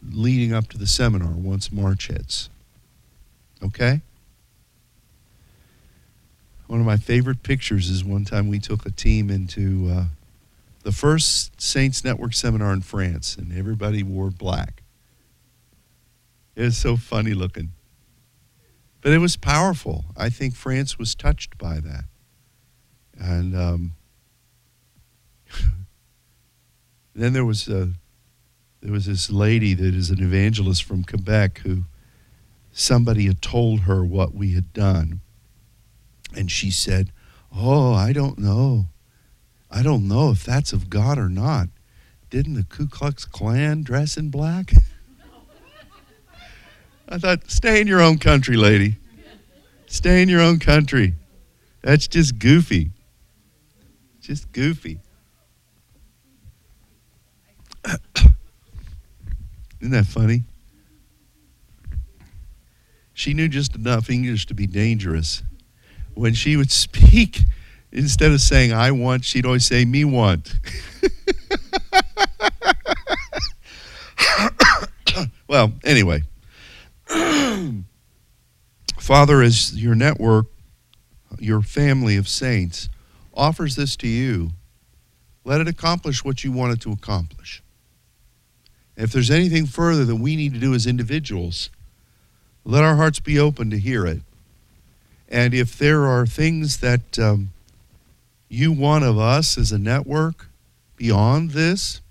leading 0.02 0.54
up 0.54 0.70
to 0.70 0.78
the 0.78 0.88
seminar 0.88 1.32
once 1.32 1.72
March 1.72 2.08
hits. 2.08 2.50
Okay? 3.62 4.02
One 6.68 6.80
of 6.80 6.86
my 6.86 6.98
favorite 6.98 7.44
pictures 7.44 7.90
is 7.90 8.04
one 8.04 8.26
time 8.26 8.48
we 8.48 8.60
took 8.60 8.86
a 8.86 8.92
team 8.92 9.30
into 9.30 9.90
uh, 9.92 10.06
the 10.84 10.92
first 10.92 11.62
Saints 11.62 12.04
Network 12.04 12.34
seminar 12.34 12.74
in 12.74 12.82
France, 12.82 13.36
and 13.36 13.58
everybody 13.58 14.04
wore 14.04 14.30
black. 14.30 14.82
It 16.56 16.64
was 16.64 16.78
so 16.78 16.98
funny 16.98 17.34
looking. 17.34 17.72
But 19.04 19.12
it 19.12 19.20
was 19.20 19.36
powerful. 19.36 20.06
I 20.18 20.30
think 20.30 20.56
France 20.56 20.98
was 20.98 21.14
touched 21.14 21.58
by 21.58 21.80
that. 21.82 22.06
And 23.20 23.56
um, 23.56 23.92
then 27.16 27.34
there 27.34 27.46
was 27.46 27.68
a, 27.68 27.92
there 28.82 28.92
was 28.92 29.06
this 29.06 29.30
lady 29.30 29.74
that 29.74 29.94
is 29.94 30.10
an 30.10 30.24
evangelist 30.24 30.84
from 30.84 31.04
Quebec 31.04 31.60
who 31.60 31.84
somebody 32.72 33.26
had 33.26 33.42
told 33.42 33.82
her 33.82 34.04
what 34.04 34.34
we 34.34 34.54
had 34.54 34.74
done 34.74 35.22
and 36.36 36.52
she 36.52 36.72
said, 36.72 37.12
Oh, 37.56 37.94
I 37.94 38.14
don't 38.14 38.40
know. 38.40 38.86
I 39.70 39.84
don't 39.84 40.08
know 40.08 40.32
if 40.32 40.44
that's 40.44 40.74
of 40.74 40.90
God 40.90 41.18
or 41.18 41.30
not. 41.30 41.70
Didn't 42.30 42.56
the 42.56 42.64
Ku 42.64 42.88
Klux 42.88 43.26
Klan 43.26 43.84
dress 43.84 44.18
in 44.18 44.30
black? 44.30 44.72
I 47.14 47.20
thought, 47.20 47.52
stay 47.52 47.80
in 47.80 47.86
your 47.86 48.02
own 48.02 48.18
country, 48.18 48.58
lady. 48.58 48.96
Stay 49.86 50.24
in 50.24 50.30
your 50.30 50.42
own 50.42 50.58
country. 50.58 51.14
That's 51.84 52.08
just 52.08 52.40
goofy. 52.40 52.90
Just 54.20 54.52
goofy. 54.52 55.00
Isn't 57.86 58.02
that 59.92 60.08
funny? 60.08 60.42
She 63.14 63.36
knew 63.36 63.48
just 63.48 63.76
enough 63.76 64.10
English 64.10 64.48
to 64.48 64.56
be 64.56 64.66
dangerous 64.66 65.44
when 66.16 66.34
she 66.34 66.58
would 66.58 66.72
speak, 66.72 67.42
instead 67.92 68.32
of 68.32 68.42
saying 68.42 68.74
I 68.74 68.90
want, 68.90 69.24
she'd 69.24 69.46
always 69.46 69.68
say 69.68 69.86
me 69.86 70.04
want. 70.04 70.56
well, 75.48 75.72
anyway. 75.84 76.24
Father, 79.00 79.42
as 79.42 79.76
your 79.82 79.96
network, 79.96 80.48
your 81.40 81.62
family 81.62 82.16
of 82.18 82.28
saints 82.28 82.90
offers 83.34 83.76
this 83.76 83.96
to 83.98 84.08
you, 84.08 84.52
let 85.44 85.62
it 85.62 85.68
accomplish 85.68 86.24
what 86.24 86.44
you 86.44 86.52
want 86.52 86.74
it 86.74 86.82
to 86.82 86.92
accomplish. 86.92 87.62
If 88.96 89.12
there's 89.12 89.32
anything 89.32 89.66
further 89.66 90.06
that 90.06 90.16
we 90.16 90.36
need 90.36 90.54
to 90.54 90.60
do 90.60 90.74
as 90.74 90.86
individuals, 90.86 91.70
let 92.64 92.84
our 92.84 92.96
hearts 92.96 93.20
be 93.20 93.40
open 93.40 93.70
to 93.72 93.80
hear 93.80 94.06
it. 94.06 94.22
And 95.28 95.54
if 95.54 95.78
there 95.78 96.06
are 96.06 96.26
things 96.26 96.78
that 96.78 97.18
um, 97.18 97.52
you 98.48 98.72
want 98.72 99.04
of 99.04 99.18
us 99.18 99.58
as 99.58 99.72
a 99.72 99.80
network 99.80 100.48
beyond 100.96 101.52
this, 101.52 102.02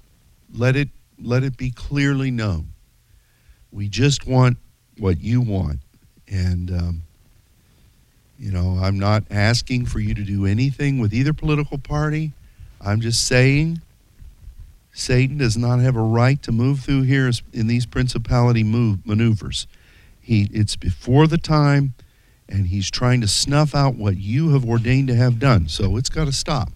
let 0.52 0.76
it 0.76 0.88
let 1.20 1.44
it 1.44 1.56
be 1.56 1.70
clearly 1.70 2.32
known. 2.32 2.72
We 3.70 3.88
just 3.88 4.26
want 4.26 4.58
what 4.98 5.20
you 5.20 5.40
want, 5.40 5.80
and 6.28 6.70
um, 6.70 7.02
you 8.38 8.50
know 8.50 8.78
I'm 8.80 8.98
not 8.98 9.24
asking 9.30 9.86
for 9.86 10.00
you 10.00 10.14
to 10.14 10.22
do 10.22 10.46
anything 10.46 10.98
with 10.98 11.12
either 11.12 11.32
political 11.32 11.78
party. 11.78 12.32
I'm 12.80 13.00
just 13.00 13.24
saying 13.26 13.80
Satan 14.92 15.38
does 15.38 15.56
not 15.56 15.80
have 15.80 15.96
a 15.96 16.02
right 16.02 16.42
to 16.42 16.52
move 16.52 16.80
through 16.80 17.02
here 17.02 17.30
in 17.52 17.66
these 17.66 17.86
principality 17.86 18.62
move, 18.62 19.06
maneuvers. 19.06 19.66
He, 20.20 20.48
it's 20.52 20.76
before 20.76 21.26
the 21.26 21.38
time 21.38 21.94
and 22.48 22.66
he's 22.66 22.90
trying 22.90 23.22
to 23.22 23.28
snuff 23.28 23.74
out 23.74 23.94
what 23.94 24.18
you 24.18 24.50
have 24.50 24.68
ordained 24.68 25.08
to 25.08 25.16
have 25.16 25.38
done. 25.38 25.68
So 25.68 25.96
it's 25.96 26.10
got 26.10 26.26
to 26.26 26.32
stop. 26.32 26.70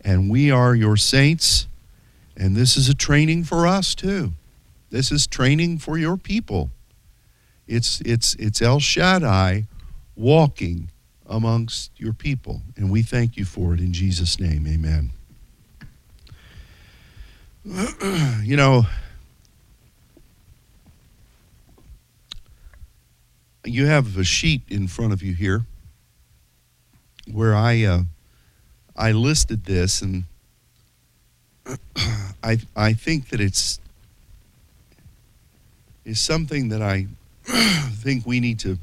And 0.00 0.30
we 0.30 0.50
are 0.50 0.74
your 0.74 0.96
saints, 0.96 1.66
and 2.36 2.54
this 2.54 2.76
is 2.76 2.88
a 2.88 2.94
training 2.94 3.44
for 3.44 3.66
us 3.66 3.94
too. 3.94 4.32
This 4.90 5.10
is 5.10 5.26
training 5.26 5.78
for 5.78 5.98
your 5.98 6.16
people. 6.16 6.70
It's 7.66 8.00
it's 8.02 8.34
it's 8.36 8.62
El 8.62 8.78
Shaddai 8.78 9.66
walking 10.14 10.90
amongst 11.28 11.90
your 11.96 12.12
people, 12.12 12.62
and 12.76 12.90
we 12.90 13.02
thank 13.02 13.36
you 13.36 13.44
for 13.44 13.74
it 13.74 13.80
in 13.80 13.92
Jesus' 13.92 14.38
name. 14.38 14.66
Amen. 14.66 15.10
you 18.44 18.56
know, 18.56 18.86
you 23.64 23.86
have 23.86 24.16
a 24.16 24.24
sheet 24.24 24.62
in 24.68 24.86
front 24.86 25.12
of 25.12 25.22
you 25.22 25.34
here 25.34 25.66
where 27.32 27.56
I 27.56 27.82
uh, 27.82 28.02
I 28.94 29.10
listed 29.10 29.64
this, 29.64 30.00
and 30.02 30.24
I 32.44 32.58
I 32.76 32.92
think 32.92 33.30
that 33.30 33.40
it's 33.40 33.80
is 36.04 36.20
something 36.20 36.68
that 36.68 36.80
I 36.80 37.08
think 37.92 38.26
we 38.26 38.40
need 38.40 38.58
to 38.60 38.78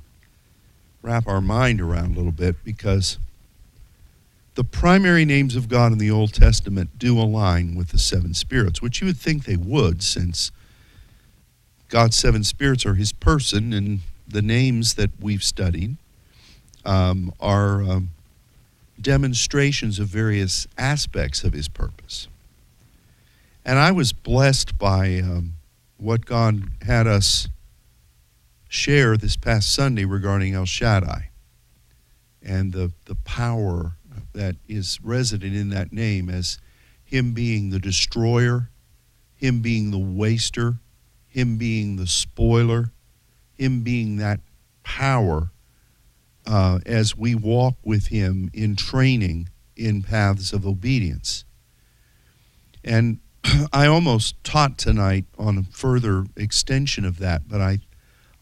wrap 1.02 1.28
our 1.28 1.42
mind 1.42 1.82
around 1.82 2.14
a 2.14 2.18
little 2.18 2.32
bit 2.32 2.56
because 2.64 3.18
the 4.56 4.64
primary 4.64 5.26
names 5.26 5.56
of 5.56 5.68
God 5.68 5.92
in 5.92 5.98
the 5.98 6.12
Old 6.12 6.34
Testament 6.34 6.98
do 6.98 7.20
align 7.20 7.76
with 7.76 7.90
the 7.90 7.98
seven 7.98 8.34
spirits, 8.34 8.82
which 8.82 9.02
you 9.02 9.08
would 9.08 9.18
think 9.18 9.46
they 9.46 9.58
would, 9.58 10.04
since 10.04 10.52
God's 11.90 12.16
seven 12.16 12.44
spirits 12.44 12.86
are 12.86 12.96
His 12.96 13.12
person 13.12 13.74
and 13.74 14.00
the 14.28 14.42
names 14.42 14.96
that 14.96 15.12
we've 15.20 15.44
studied 15.44 15.98
um, 16.86 17.34
are 17.40 17.84
um, 17.84 18.10
demonstrations 19.02 20.00
of 20.00 20.08
various 20.08 20.68
aspects 20.78 21.44
of 21.44 21.54
his 21.54 21.68
purpose. 21.68 22.28
And 23.66 23.80
I 23.80 23.92
was 23.92 24.12
blessed 24.12 24.78
by 24.78 25.20
um, 25.20 25.54
what 25.98 26.26
God 26.26 26.64
had 26.82 27.08
us 27.08 27.48
share 28.74 29.18
this 29.18 29.38
past 29.38 29.74
Sunday 29.74 30.06
regarding 30.06 30.54
El 30.54 30.66
Shaddai 30.66 31.30
and 32.42 32.74
the, 32.74 32.92
the 33.06 33.16
power 33.16 33.98
that 34.34 34.56
is 34.68 35.00
resident 35.04 35.56
in 35.56 35.70
that 35.70 35.94
name 35.94 36.30
as 36.30 36.58
him 37.04 37.34
being 37.34 37.70
the 37.70 37.80
destroyer, 37.80 38.70
him 39.36 39.62
being 39.62 39.92
the 39.92 40.00
waster, 40.00 40.76
him 41.28 41.58
being 41.58 41.98
the 41.98 42.08
spoiler, 42.08 42.92
him 43.58 43.84
being 43.84 44.18
that 44.18 44.40
power 44.84 45.52
uh, 46.46 46.80
as 46.86 47.16
we 47.16 47.36
walk 47.36 47.76
with 47.84 48.08
Him 48.08 48.50
in 48.54 48.76
training 48.76 49.50
in 49.76 50.02
paths 50.04 50.54
of 50.54 50.66
obedience. 50.66 51.46
And 52.84 53.20
I 53.74 53.88
almost 53.88 54.44
taught 54.44 54.78
tonight 54.78 55.26
on 55.38 55.58
a 55.58 55.64
further 55.64 56.26
extension 56.36 57.06
of 57.06 57.20
that, 57.20 57.48
but 57.48 57.62
I, 57.62 57.80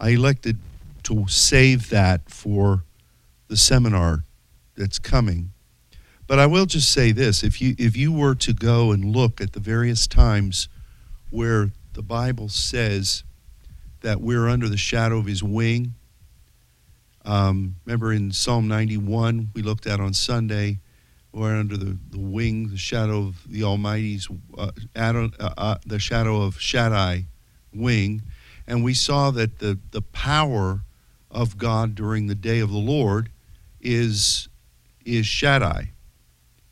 I 0.02 0.10
elected 0.10 0.58
to 1.04 1.26
save 1.28 1.90
that 1.92 2.30
for 2.30 2.84
the 3.48 3.56
seminar 3.56 4.26
that's 4.76 5.00
coming. 5.00 5.52
But 6.28 6.40
I 6.40 6.48
will 6.48 6.66
just 6.66 6.92
say 6.92 7.12
this: 7.12 7.44
if 7.44 7.62
you 7.62 7.76
if 7.78 7.96
you 7.96 8.12
were 8.12 8.36
to 8.36 8.54
go 8.54 8.92
and 8.92 9.16
look 9.16 9.40
at 9.40 9.54
the 9.54 9.60
various 9.60 10.08
times 10.08 10.68
where 11.30 11.72
the 11.94 12.02
Bible 12.02 12.50
says 12.50 13.24
that 14.02 14.20
we're 14.20 14.50
under 14.50 14.68
the 14.68 14.78
shadow 14.78 15.20
of 15.20 15.28
His 15.28 15.44
wing, 15.44 15.94
um, 17.24 17.76
remember 17.86 18.12
in 18.12 18.32
Psalm 18.32 18.68
91 18.68 19.52
we 19.54 19.62
looked 19.62 19.86
at 19.86 20.00
on 20.00 20.14
Sunday 20.14 20.80
we're 21.34 21.56
under 21.56 21.78
the, 21.78 21.98
the 22.10 22.20
wing, 22.20 22.70
the 22.70 22.78
shadow 22.78 23.28
of 23.28 23.42
the 23.50 23.64
Almighty's, 23.64 24.28
uh, 24.58 24.72
Adam, 24.96 25.32
uh, 25.40 25.54
uh, 25.58 25.76
the 25.86 26.00
shadow 26.00 26.42
of 26.42 26.60
Shaddai 26.60 27.26
wing. 27.74 28.22
And 28.68 28.84
we 28.84 28.94
saw 28.94 29.32
that 29.32 29.60
the, 29.60 29.80
the 29.92 30.02
power 30.02 30.82
of 31.30 31.58
God 31.58 31.96
during 31.96 32.28
the 32.28 32.36
day 32.36 32.60
of 32.60 32.70
the 32.70 32.78
Lord 32.78 33.32
is, 33.80 34.50
is 35.06 35.26
Shaddai. 35.26 35.92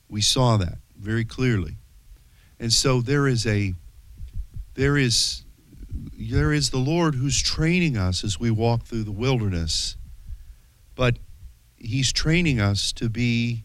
We 0.07 0.21
saw 0.21 0.57
that 0.57 0.77
very 0.97 1.25
clearly. 1.25 1.77
And 2.59 2.73
so 2.73 3.01
there 3.01 3.27
is 3.27 3.45
a 3.45 3.73
there 4.75 4.97
is 4.97 5.43
there 6.17 6.53
is 6.53 6.69
the 6.69 6.77
Lord 6.77 7.15
who's 7.15 7.41
training 7.41 7.97
us 7.97 8.23
as 8.23 8.39
we 8.39 8.51
walk 8.51 8.83
through 8.83 9.03
the 9.03 9.11
wilderness. 9.11 9.97
But 10.95 11.17
he's 11.77 12.11
training 12.11 12.59
us 12.59 12.91
to 12.93 13.09
be 13.09 13.63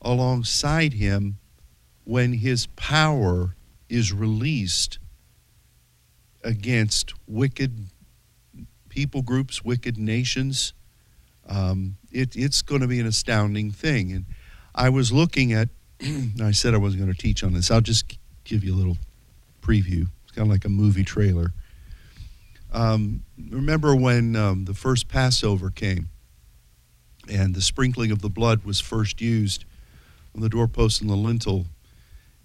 alongside 0.00 0.94
him 0.94 1.38
when 2.04 2.34
his 2.34 2.66
power 2.76 3.56
is 3.88 4.12
released 4.12 4.98
against 6.46 7.12
wicked 7.26 7.86
people 8.88 9.20
groups, 9.20 9.64
wicked 9.64 9.98
nations. 9.98 10.72
Um, 11.48 11.96
it, 12.12 12.36
it's 12.36 12.62
going 12.62 12.80
to 12.80 12.86
be 12.86 13.00
an 13.00 13.06
astounding 13.06 13.72
thing. 13.72 14.12
And 14.12 14.24
I 14.74 14.88
was 14.88 15.12
looking 15.12 15.52
at, 15.52 15.68
I 16.42 16.52
said 16.52 16.72
I 16.72 16.78
wasn't 16.78 17.02
going 17.02 17.12
to 17.12 17.20
teach 17.20 17.42
on 17.42 17.52
this. 17.52 17.70
I'll 17.70 17.80
just 17.80 18.16
give 18.44 18.62
you 18.62 18.72
a 18.74 18.76
little 18.76 18.96
preview. 19.60 20.06
It's 20.22 20.32
kind 20.32 20.46
of 20.46 20.52
like 20.52 20.64
a 20.64 20.70
movie 20.70 21.04
trailer. 21.04 21.52
Um, 22.72 23.24
remember 23.50 23.94
when 23.96 24.36
um, 24.36 24.66
the 24.66 24.74
first 24.74 25.08
Passover 25.08 25.70
came 25.70 26.10
and 27.28 27.54
the 27.54 27.60
sprinkling 27.60 28.12
of 28.12 28.22
the 28.22 28.30
blood 28.30 28.64
was 28.64 28.80
first 28.80 29.20
used 29.20 29.64
on 30.34 30.42
the 30.42 30.48
doorpost 30.48 31.00
and 31.00 31.10
the 31.10 31.16
lintel, 31.16 31.66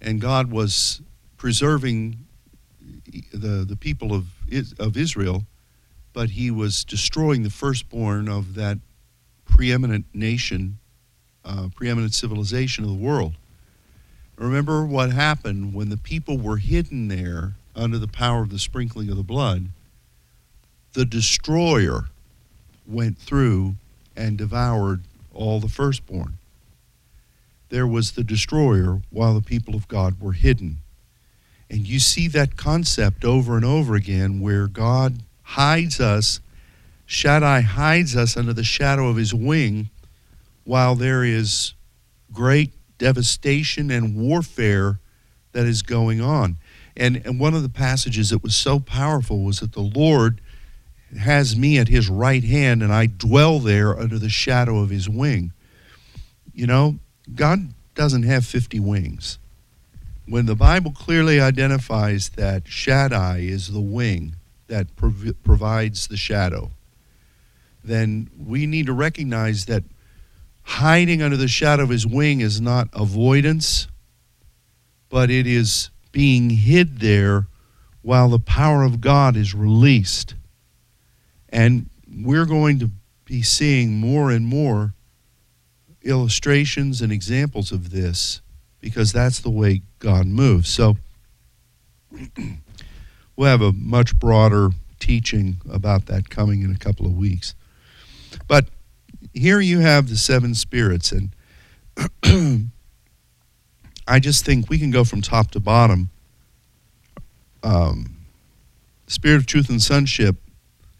and 0.00 0.20
God 0.20 0.50
was 0.50 1.02
preserving 1.36 2.26
the, 3.32 3.64
the 3.64 3.76
people 3.76 4.14
of, 4.14 4.26
of 4.78 4.96
Israel, 4.96 5.44
but 6.12 6.30
he 6.30 6.50
was 6.50 6.84
destroying 6.84 7.42
the 7.42 7.50
firstborn 7.50 8.28
of 8.28 8.54
that 8.54 8.78
preeminent 9.44 10.06
nation, 10.12 10.78
uh, 11.44 11.68
preeminent 11.74 12.14
civilization 12.14 12.84
of 12.84 12.90
the 12.90 12.96
world. 12.96 13.34
Remember 14.36 14.84
what 14.84 15.12
happened 15.12 15.74
when 15.74 15.88
the 15.88 15.96
people 15.96 16.38
were 16.38 16.56
hidden 16.56 17.08
there 17.08 17.54
under 17.76 17.98
the 17.98 18.08
power 18.08 18.42
of 18.42 18.50
the 18.50 18.58
sprinkling 18.58 19.08
of 19.10 19.16
the 19.16 19.22
blood? 19.22 19.68
The 20.94 21.04
destroyer 21.04 22.06
went 22.86 23.18
through 23.18 23.76
and 24.16 24.36
devoured 24.36 25.02
all 25.32 25.60
the 25.60 25.68
firstborn 25.68 26.38
there 27.72 27.86
was 27.86 28.12
the 28.12 28.22
destroyer 28.22 29.00
while 29.08 29.32
the 29.32 29.40
people 29.40 29.74
of 29.74 29.88
God 29.88 30.20
were 30.20 30.34
hidden. 30.34 30.76
And 31.72 31.88
you 31.88 32.00
see 32.00 32.28
that 32.28 32.58
concept 32.58 33.24
over 33.24 33.56
and 33.56 33.64
over 33.64 33.94
again 33.94 34.40
where 34.40 34.66
God 34.66 35.22
hides 35.42 36.00
us, 36.00 36.40
Shaddai 37.06 37.62
hides 37.62 38.14
us 38.14 38.36
under 38.36 38.52
the 38.52 38.62
shadow 38.62 39.08
of 39.08 39.16
his 39.16 39.32
wing 39.32 39.88
while 40.64 40.94
there 40.94 41.24
is 41.24 41.72
great 42.30 42.72
devastation 42.98 43.90
and 43.90 44.14
warfare 44.16 45.00
that 45.52 45.64
is 45.64 45.80
going 45.80 46.20
on. 46.20 46.58
And, 46.94 47.22
and 47.24 47.40
one 47.40 47.54
of 47.54 47.62
the 47.62 47.70
passages 47.70 48.28
that 48.30 48.42
was 48.42 48.54
so 48.54 48.78
powerful 48.78 49.42
was 49.42 49.60
that 49.60 49.72
the 49.72 49.80
Lord 49.80 50.42
has 51.18 51.56
me 51.56 51.78
at 51.78 51.88
his 51.88 52.10
right 52.10 52.44
hand 52.44 52.82
and 52.82 52.92
I 52.92 53.06
dwell 53.06 53.60
there 53.60 53.98
under 53.98 54.18
the 54.18 54.28
shadow 54.28 54.80
of 54.80 54.90
his 54.90 55.08
wing. 55.08 55.54
You 56.52 56.66
know, 56.66 56.98
God 57.34 57.72
doesn't 57.94 58.24
have 58.24 58.44
50 58.44 58.78
wings. 58.78 59.38
When 60.26 60.46
the 60.46 60.54
Bible 60.54 60.92
clearly 60.92 61.40
identifies 61.40 62.30
that 62.30 62.68
Shaddai 62.68 63.38
is 63.38 63.72
the 63.72 63.80
wing 63.80 64.36
that 64.68 64.94
prov- 64.96 65.34
provides 65.42 66.06
the 66.06 66.16
shadow, 66.16 66.70
then 67.82 68.30
we 68.38 68.66
need 68.66 68.86
to 68.86 68.92
recognize 68.92 69.64
that 69.66 69.82
hiding 70.62 71.22
under 71.22 71.36
the 71.36 71.48
shadow 71.48 71.82
of 71.82 71.88
his 71.88 72.06
wing 72.06 72.40
is 72.40 72.60
not 72.60 72.88
avoidance, 72.92 73.88
but 75.08 75.30
it 75.30 75.46
is 75.46 75.90
being 76.12 76.50
hid 76.50 77.00
there 77.00 77.48
while 78.02 78.28
the 78.28 78.38
power 78.38 78.82
of 78.82 79.00
God 79.00 79.36
is 79.36 79.54
released. 79.54 80.34
And 81.48 81.88
we're 82.08 82.46
going 82.46 82.78
to 82.78 82.90
be 83.24 83.42
seeing 83.42 83.94
more 83.94 84.30
and 84.30 84.46
more 84.46 84.94
illustrations 86.02 87.00
and 87.00 87.12
examples 87.12 87.72
of 87.72 87.90
this 87.90 88.41
because 88.82 89.12
that's 89.12 89.40
the 89.40 89.48
way 89.48 89.80
God 90.00 90.26
moves. 90.26 90.68
So 90.68 90.98
we'll 93.36 93.48
have 93.48 93.62
a 93.62 93.72
much 93.72 94.18
broader 94.18 94.70
teaching 94.98 95.62
about 95.70 96.06
that 96.06 96.28
coming 96.28 96.62
in 96.62 96.70
a 96.70 96.78
couple 96.78 97.06
of 97.06 97.16
weeks. 97.16 97.54
But 98.46 98.66
here 99.32 99.60
you 99.60 99.78
have 99.78 100.10
the 100.10 100.16
seven 100.16 100.54
spirits, 100.54 101.12
and 101.12 101.30
I 104.06 104.18
just 104.18 104.44
think 104.44 104.68
we 104.68 104.78
can 104.78 104.90
go 104.90 105.04
from 105.04 105.22
top 105.22 105.52
to 105.52 105.60
bottom. 105.60 106.10
Um, 107.62 108.16
spirit 109.06 109.36
of 109.36 109.46
truth 109.46 109.70
and 109.70 109.80
sonship 109.80 110.36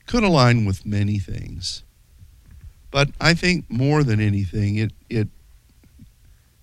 could 0.07 0.22
align 0.22 0.64
with 0.64 0.87
many 0.87 1.18
things. 1.18 1.83
But 2.91 3.11
I 3.20 3.35
think 3.35 3.68
more 3.68 4.05
than 4.05 4.20
anything, 4.20 4.76
it 4.76 4.93
it 5.09 5.28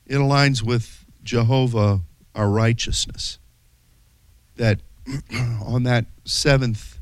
it 0.05 0.15
aligns 0.15 0.63
with 0.63 0.98
Jehovah, 1.23 2.01
our 2.35 2.49
righteousness. 2.49 3.39
That 4.55 4.79
on 5.65 5.83
that 5.83 6.05
seventh 6.25 6.99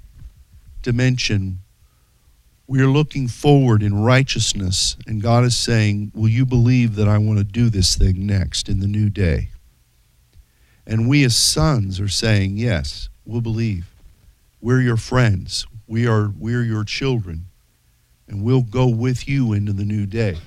dimension, 0.82 1.60
we're 2.68 2.88
looking 2.88 3.28
forward 3.28 3.82
in 3.82 4.02
righteousness, 4.02 4.98
and 5.08 5.22
God 5.22 5.44
is 5.44 5.56
saying, 5.56 6.12
Will 6.14 6.30
you 6.30 6.46
believe 6.46 6.96
that 6.96 7.08
I 7.08 7.18
want 7.18 7.40
to 7.40 7.46
do 7.46 7.70
this 7.70 7.96
thing 7.96 8.26
next 8.26 8.70
in 8.70 8.80
the 8.80 8.88
new 8.88 9.10
day? 9.10 9.50
And 10.86 11.10
we 11.10 11.24
as 11.24 11.36
sons 11.36 12.00
are 12.00 12.08
saying, 12.08 12.58
Yes, 12.58 13.10
we'll 13.26 13.42
believe. 13.42 13.94
We're 14.62 14.82
your 14.82 14.98
friends. 14.98 15.66
We 15.88 16.08
are 16.08 16.34
we're 16.38 16.64
your 16.64 16.84
children 16.84 17.46
and 18.28 18.44
we'll 18.44 18.62
go 18.62 18.88
with 18.88 19.28
you 19.28 19.54
into 19.54 19.74
the 19.74 19.86
new 19.86 20.06
day. 20.06 20.38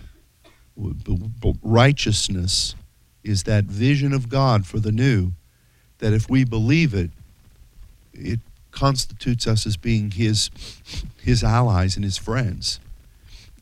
But 0.77 1.57
righteousness 1.63 2.75
is 3.23 3.45
that 3.45 3.65
vision 3.65 4.13
of 4.13 4.29
God 4.29 4.67
for 4.67 4.79
the 4.79 4.93
new 4.93 5.33
that 5.99 6.13
if 6.13 6.31
we 6.31 6.45
believe 6.45 6.95
it, 6.95 7.11
it 8.15 8.41
constitutes 8.71 9.47
us 9.47 9.67
as 9.67 9.77
being 9.77 10.13
his 10.13 10.51
his 11.21 11.45
allies 11.45 11.97
and 11.97 12.05
his 12.05 12.17
friends. 12.17 12.81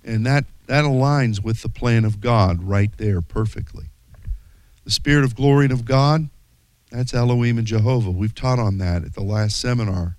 And 0.04 0.24
that 0.26 0.44
that 0.66 0.84
aligns 0.84 1.42
with 1.42 1.62
the 1.62 1.68
plan 1.68 2.04
of 2.04 2.20
God 2.20 2.62
right 2.62 2.90
there 2.96 3.20
perfectly. 3.20 3.86
The 4.84 4.90
spirit 4.90 5.24
of 5.24 5.34
glory 5.34 5.66
and 5.66 5.72
of 5.72 5.84
God, 5.84 6.28
that's 6.90 7.12
Elohim 7.12 7.58
and 7.58 7.66
Jehovah. 7.66 8.10
We've 8.10 8.34
taught 8.34 8.58
on 8.58 8.78
that 8.78 9.04
at 9.04 9.14
the 9.14 9.22
last 9.22 9.60
seminar 9.60 10.16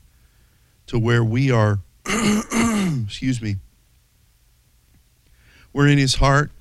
to 0.88 1.00
where 1.00 1.24
we 1.24 1.52
are 1.52 1.80
excuse 2.06 3.42
me 3.42 3.58
we're 5.74 5.88
in 5.88 5.98
his 5.98 6.16
heart. 6.16 6.52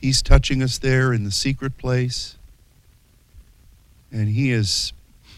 He's 0.00 0.22
touching 0.22 0.62
us 0.62 0.78
there 0.78 1.12
in 1.12 1.24
the 1.24 1.30
secret 1.30 1.76
place. 1.76 2.36
And 4.12 4.28
he 4.28 4.52
is 4.52 4.92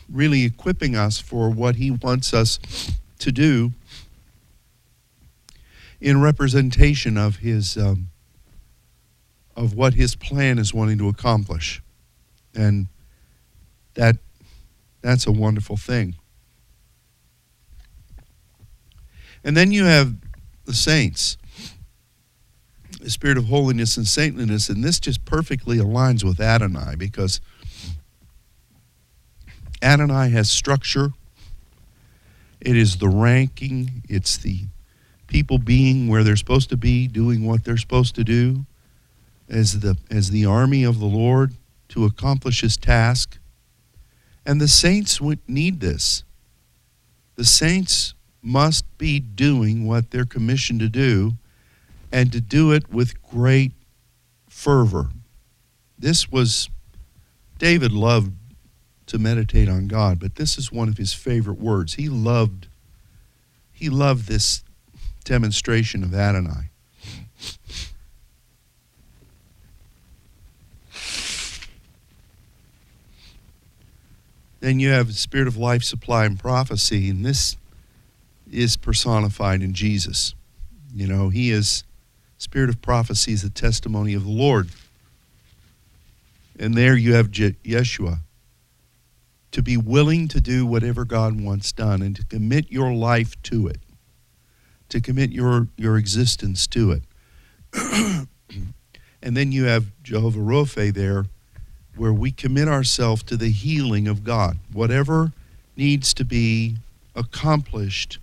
really 0.09 0.45
equipping 0.45 0.95
us 0.95 1.19
for 1.19 1.51
what 1.51 1.77
he 1.77 1.91
wants 1.91 2.35
us 2.35 2.59
to 3.19 3.33
do 3.33 3.73
in 6.01 6.21
representation 6.21 7.17
of 7.17 7.37
his 7.37 7.77
um, 7.77 8.11
of 9.57 9.75
what 9.75 9.95
his 9.95 10.15
plan 10.15 10.59
is 10.59 10.73
wanting 10.73 10.99
to 10.99 11.09
accomplish. 11.09 11.83
And 12.55 12.87
that 13.95 14.17
that's 15.03 15.27
a 15.27 15.33
wonderful 15.33 15.77
thing. 15.77 16.15
And 19.43 19.57
then 19.57 19.73
you 19.73 19.85
have 19.85 20.15
the 20.65 20.75
saints 20.75 21.37
spirit 23.09 23.39
of 23.39 23.47
holiness 23.47 23.97
and 23.97 24.07
saintliness, 24.07 24.69
and 24.69 24.83
this 24.85 25.01
just 25.01 25.25
perfectly 25.25 25.79
aligns 25.79 26.25
with 26.25 26.41
Adonai 26.41 26.97
because 26.97 27.41
Adonai 29.83 30.31
has 30.31 30.51
structure. 30.51 31.13
It 32.61 32.77
is 32.77 32.99
the 32.99 33.09
ranking. 33.09 34.03
It's 34.09 34.37
the 34.37 34.65
people 35.27 35.59
being 35.59 36.09
where 36.09 36.23
they're 36.25 36.37
supposed 36.37 36.69
to 36.71 36.77
be, 36.77 37.07
doing 37.07 37.47
what 37.47 37.65
they're 37.65 37.77
supposed 37.77 38.15
to 38.17 38.25
do 38.25 38.67
as 39.49 39.81
the, 39.81 39.97
as 40.11 40.31
the 40.31 40.45
army 40.45 40.85
of 40.85 40.99
the 40.99 41.07
Lord 41.07 41.55
to 41.89 42.05
accomplish 42.05 42.61
his 42.61 42.77
task. 42.77 43.39
And 44.45 44.61
the 44.61 44.69
saints 44.69 45.21
would 45.21 45.41
need 45.49 45.81
this. 45.81 46.25
The 47.37 47.45
saints 47.45 48.15
must 48.43 48.85
be 48.99 49.21
doing 49.21 49.87
what 49.87 50.11
they're 50.11 50.25
commissioned 50.25 50.81
to 50.81 50.89
do 50.89 51.35
and 52.13 52.33
to 52.33 52.41
do 52.41 52.73
it 52.73 52.93
with 52.93 53.23
great 53.23 53.73
fervor. 54.49 55.11
This 55.99 56.31
was, 56.31 56.71
David 57.59 57.93
loved 57.93 58.33
to 59.07 59.19
meditate 59.19 59.69
on 59.69 59.89
God, 59.89 60.19
but 60.19 60.37
this 60.37 60.57
is 60.57 60.73
one 60.73 60.89
of 60.89 60.97
his 60.97 61.13
favorite 61.13 61.61
words. 61.61 61.95
He 61.95 62.09
loved, 62.09 62.69
he 63.73 63.89
loved 63.89 64.29
this 64.29 64.63
demonstration 65.25 66.03
of 66.03 66.15
Adonai. 66.15 66.71
Then 74.61 74.79
you 74.79 74.91
have 74.91 75.07
the 75.07 75.15
spirit 75.15 75.49
of 75.49 75.57
life 75.57 75.83
supply 75.83 76.27
and 76.27 76.39
prophecy, 76.39 77.09
and 77.09 77.25
this 77.25 77.57
is 78.51 78.77
personified 78.77 79.63
in 79.63 79.73
Jesus. 79.73 80.35
You 80.95 81.07
know, 81.07 81.31
he 81.31 81.51
is 81.51 81.85
spirit 82.41 82.71
of 82.71 82.81
prophecy 82.81 83.33
is 83.33 83.43
the 83.43 83.51
testimony 83.51 84.15
of 84.15 84.25
the 84.25 84.31
Lord. 84.31 84.71
And 86.59 86.75
there 86.75 86.97
you 86.97 87.15
have 87.15 87.31
Je- 87.31 87.57
Yeshua 87.65 88.21
to 89.53 89.63
be 89.63 89.77
willing 89.77 90.27
to 90.29 90.41
do 90.41 90.65
whatever 90.65 91.05
God 91.05 91.39
wants 91.41 91.71
done 91.71 92.03
and 92.03 92.17
to 92.17 92.25
commit 92.25 92.71
your 92.71 92.93
life 92.93 93.41
to 93.45 93.67
it, 93.67 93.79
to 94.89 95.01
commit 95.01 95.31
your, 95.31 95.69
your 95.77 95.99
existence 95.99 96.67
to 96.69 96.93
it. 96.93 97.03
and 99.23 99.37
then 99.37 99.53
you 99.53 99.65
have 99.65 99.87
Jehovah 100.03 100.41
Rophe 100.41 100.91
there, 100.91 101.27
where 101.95 102.13
we 102.13 102.31
commit 102.31 102.69
ourselves 102.69 103.23
to 103.25 103.37
the 103.37 103.51
healing 103.51 104.09
of 104.09 104.25
God. 104.25 104.59
Whatever 104.73 105.33
needs 105.77 106.15
to 106.15 106.25
be 106.25 106.77
accomplished 107.15 108.19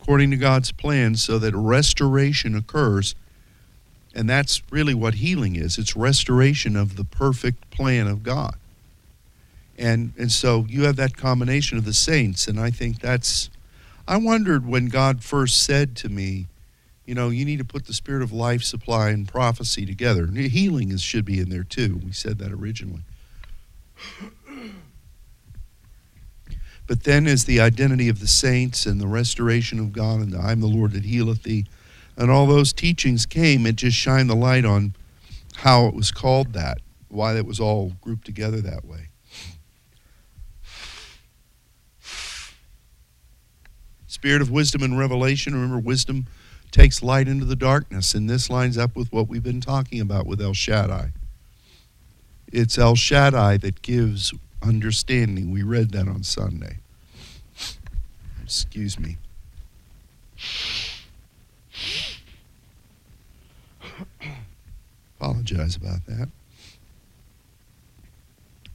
according 0.00 0.30
to 0.30 0.36
God's 0.36 0.72
plan 0.72 1.14
so 1.14 1.38
that 1.38 1.54
restoration 1.54 2.56
occurs. 2.56 3.14
And 4.14 4.30
that's 4.30 4.62
really 4.70 4.94
what 4.94 5.14
healing 5.14 5.56
is 5.56 5.76
it's 5.76 5.96
restoration 5.96 6.76
of 6.76 6.96
the 6.96 7.04
perfect 7.04 7.68
plan 7.70 8.06
of 8.06 8.22
God. 8.22 8.54
And, 9.76 10.12
and 10.16 10.30
so 10.30 10.66
you 10.68 10.84
have 10.84 10.96
that 10.96 11.16
combination 11.16 11.78
of 11.78 11.84
the 11.84 11.92
saints. 11.92 12.46
And 12.46 12.60
I 12.60 12.70
think 12.70 13.00
that's, 13.00 13.50
I 14.06 14.16
wondered 14.18 14.66
when 14.66 14.86
God 14.86 15.24
first 15.24 15.64
said 15.64 15.96
to 15.96 16.08
me, 16.08 16.46
you 17.06 17.14
know, 17.14 17.28
you 17.28 17.44
need 17.44 17.58
to 17.58 17.64
put 17.64 17.86
the 17.86 17.92
spirit 17.92 18.22
of 18.22 18.32
life 18.32 18.62
supply 18.62 19.10
and 19.10 19.28
prophecy 19.28 19.84
together. 19.84 20.26
Healing 20.26 20.90
is, 20.90 21.02
should 21.02 21.24
be 21.24 21.40
in 21.40 21.50
there 21.50 21.64
too. 21.64 22.00
We 22.04 22.12
said 22.12 22.38
that 22.38 22.52
originally. 22.52 23.02
But 26.86 27.04
then 27.04 27.26
is 27.26 27.44
the 27.44 27.60
identity 27.60 28.08
of 28.08 28.20
the 28.20 28.26
saints 28.26 28.86
and 28.86 29.00
the 29.00 29.06
restoration 29.06 29.78
of 29.78 29.92
God 29.92 30.20
and 30.20 30.32
the, 30.32 30.38
I'm 30.38 30.60
the 30.60 30.66
Lord 30.66 30.92
that 30.92 31.04
healeth 31.04 31.42
thee. 31.42 31.66
And 32.16 32.30
all 32.30 32.46
those 32.46 32.72
teachings 32.72 33.26
came, 33.26 33.66
it 33.66 33.76
just 33.76 33.96
shined 33.96 34.30
the 34.30 34.36
light 34.36 34.64
on 34.64 34.94
how 35.56 35.86
it 35.86 35.94
was 35.94 36.10
called 36.12 36.52
that, 36.52 36.78
why 37.08 37.36
it 37.36 37.46
was 37.46 37.58
all 37.58 37.92
grouped 38.00 38.24
together 38.24 38.60
that 38.60 38.84
way. 38.84 39.08
Spirit 44.06 44.40
of 44.40 44.50
wisdom 44.50 44.82
and 44.82 44.98
revelation. 44.98 45.54
Remember, 45.54 45.78
wisdom 45.78 46.26
takes 46.70 47.02
light 47.02 47.28
into 47.28 47.44
the 47.44 47.56
darkness, 47.56 48.14
and 48.14 48.30
this 48.30 48.48
lines 48.48 48.78
up 48.78 48.96
with 48.96 49.12
what 49.12 49.28
we've 49.28 49.42
been 49.42 49.60
talking 49.60 50.00
about 50.00 50.26
with 50.26 50.40
El 50.40 50.54
Shaddai. 50.54 51.12
It's 52.52 52.78
El 52.78 52.94
Shaddai 52.94 53.56
that 53.58 53.82
gives 53.82 54.32
understanding. 54.62 55.50
We 55.50 55.62
read 55.62 55.90
that 55.90 56.08
on 56.08 56.22
Sunday. 56.22 56.78
Excuse 58.42 58.98
me. 58.98 59.16
Apologize 65.18 65.76
about 65.76 66.04
that. 66.06 66.28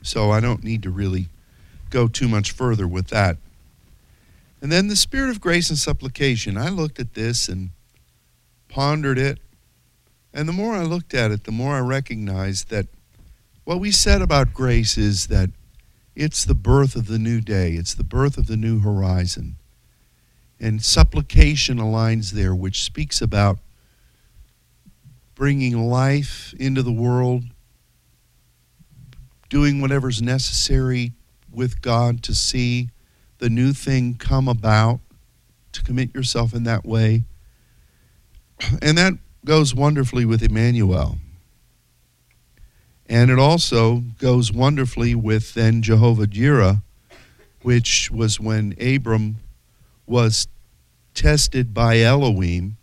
So 0.01 0.31
I 0.31 0.39
don't 0.39 0.63
need 0.63 0.83
to 0.83 0.89
really 0.89 1.27
go 1.89 2.07
too 2.07 2.27
much 2.27 2.51
further 2.51 2.87
with 2.87 3.07
that. 3.07 3.37
And 4.61 4.71
then 4.71 4.87
the 4.87 4.95
spirit 4.95 5.29
of 5.29 5.41
grace 5.41 5.69
and 5.69 5.77
supplication. 5.77 6.57
I 6.57 6.69
looked 6.69 6.99
at 6.99 7.13
this 7.13 7.47
and 7.47 7.69
pondered 8.67 9.17
it. 9.17 9.39
And 10.33 10.47
the 10.47 10.53
more 10.53 10.75
I 10.75 10.83
looked 10.83 11.13
at 11.13 11.31
it, 11.31 11.45
the 11.45 11.51
more 11.51 11.75
I 11.75 11.79
recognized 11.79 12.69
that 12.69 12.87
what 13.63 13.79
we 13.79 13.91
said 13.91 14.21
about 14.21 14.53
grace 14.53 14.97
is 14.97 15.27
that 15.27 15.49
it's 16.15 16.43
the 16.45 16.55
birth 16.55 16.95
of 16.95 17.07
the 17.07 17.19
new 17.19 17.39
day, 17.39 17.73
it's 17.73 17.93
the 17.93 18.03
birth 18.03 18.37
of 18.37 18.47
the 18.47 18.57
new 18.57 18.79
horizon. 18.79 19.55
And 20.59 20.83
supplication 20.83 21.77
aligns 21.77 22.31
there, 22.31 22.53
which 22.53 22.83
speaks 22.83 23.21
about 23.21 23.59
bringing 25.35 25.89
life 25.89 26.53
into 26.59 26.83
the 26.83 26.91
world, 26.91 27.43
doing 29.49 29.79
whatever's 29.79 30.21
necessary 30.21 31.13
with 31.51 31.81
God 31.81 32.21
to 32.23 32.35
see 32.35 32.89
the 33.37 33.49
new 33.49 33.71
thing 33.71 34.15
come 34.15 34.49
about, 34.49 34.99
to 35.71 35.83
commit 35.83 36.13
yourself 36.13 36.53
in 36.53 36.63
that 36.65 36.85
way. 36.85 37.23
And 38.81 38.97
that 38.97 39.13
goes 39.45 39.73
wonderfully 39.73 40.25
with 40.25 40.43
Emmanuel. 40.43 41.17
And 43.07 43.31
it 43.31 43.39
also 43.39 44.03
goes 44.19 44.51
wonderfully 44.51 45.15
with 45.15 45.53
then 45.53 45.81
Jehovah 45.81 46.27
Jireh, 46.27 46.83
which 47.61 48.11
was 48.11 48.39
when 48.39 48.75
Abram 48.79 49.37
was 50.09 50.47
tested 51.13 51.73
by 51.73 51.99
Elohim, 51.99 52.77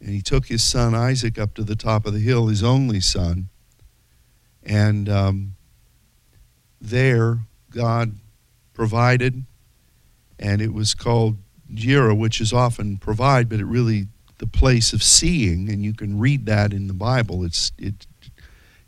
and 0.00 0.10
he 0.10 0.22
took 0.22 0.46
his 0.46 0.62
son 0.62 0.94
Isaac 0.94 1.38
up 1.38 1.54
to 1.54 1.62
the 1.62 1.76
top 1.76 2.06
of 2.06 2.14
the 2.14 2.20
hill, 2.20 2.46
his 2.46 2.62
only 2.62 3.00
son, 3.00 3.48
and 4.62 5.08
um, 5.08 5.54
there 6.80 7.38
God 7.70 8.16
provided, 8.72 9.44
and 10.38 10.62
it 10.62 10.72
was 10.72 10.94
called 10.94 11.36
Jireh, 11.72 12.14
which 12.14 12.40
is 12.40 12.52
often 12.52 12.96
provide, 12.96 13.48
but 13.48 13.60
it 13.60 13.66
really 13.66 14.06
the 14.38 14.46
place 14.46 14.94
of 14.94 15.02
seeing, 15.02 15.68
and 15.68 15.84
you 15.84 15.92
can 15.92 16.18
read 16.18 16.46
that 16.46 16.72
in 16.72 16.86
the 16.86 16.94
Bible. 16.94 17.44
It's 17.44 17.72
it 17.78 18.06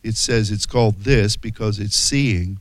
it 0.02 0.16
says 0.16 0.50
it's 0.50 0.66
called 0.66 1.00
this 1.00 1.36
because 1.36 1.78
it's 1.78 1.96
seeing. 1.96 2.58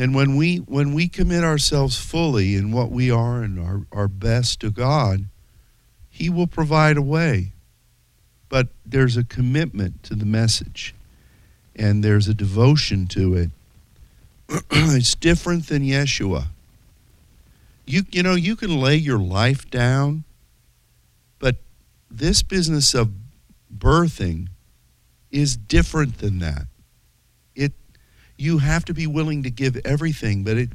And 0.00 0.14
when 0.14 0.34
we 0.36 0.56
when 0.56 0.94
we 0.94 1.08
commit 1.08 1.44
ourselves 1.44 1.98
fully 1.98 2.56
in 2.56 2.72
what 2.72 2.90
we 2.90 3.10
are 3.10 3.42
and 3.42 3.60
our, 3.60 3.82
our 3.92 4.08
best 4.08 4.60
to 4.60 4.70
God, 4.70 5.26
He 6.08 6.30
will 6.30 6.46
provide 6.46 6.96
a 6.96 7.02
way. 7.02 7.52
But 8.48 8.68
there's 8.86 9.18
a 9.18 9.24
commitment 9.24 10.02
to 10.04 10.14
the 10.14 10.24
message 10.24 10.94
and 11.76 12.02
there's 12.02 12.28
a 12.28 12.34
devotion 12.34 13.08
to 13.08 13.34
it. 13.34 13.50
it's 14.70 15.14
different 15.14 15.66
than 15.66 15.82
Yeshua. 15.82 16.46
You 17.84 18.04
you 18.10 18.22
know, 18.22 18.36
you 18.36 18.56
can 18.56 18.80
lay 18.80 18.96
your 18.96 19.18
life 19.18 19.70
down, 19.70 20.24
but 21.38 21.56
this 22.10 22.42
business 22.42 22.94
of 22.94 23.10
birthing 23.70 24.48
is 25.30 25.58
different 25.58 26.20
than 26.20 26.38
that. 26.38 26.69
You 28.40 28.56
have 28.56 28.86
to 28.86 28.94
be 28.94 29.06
willing 29.06 29.42
to 29.42 29.50
give 29.50 29.76
everything, 29.84 30.44
but 30.44 30.56
it 30.56 30.70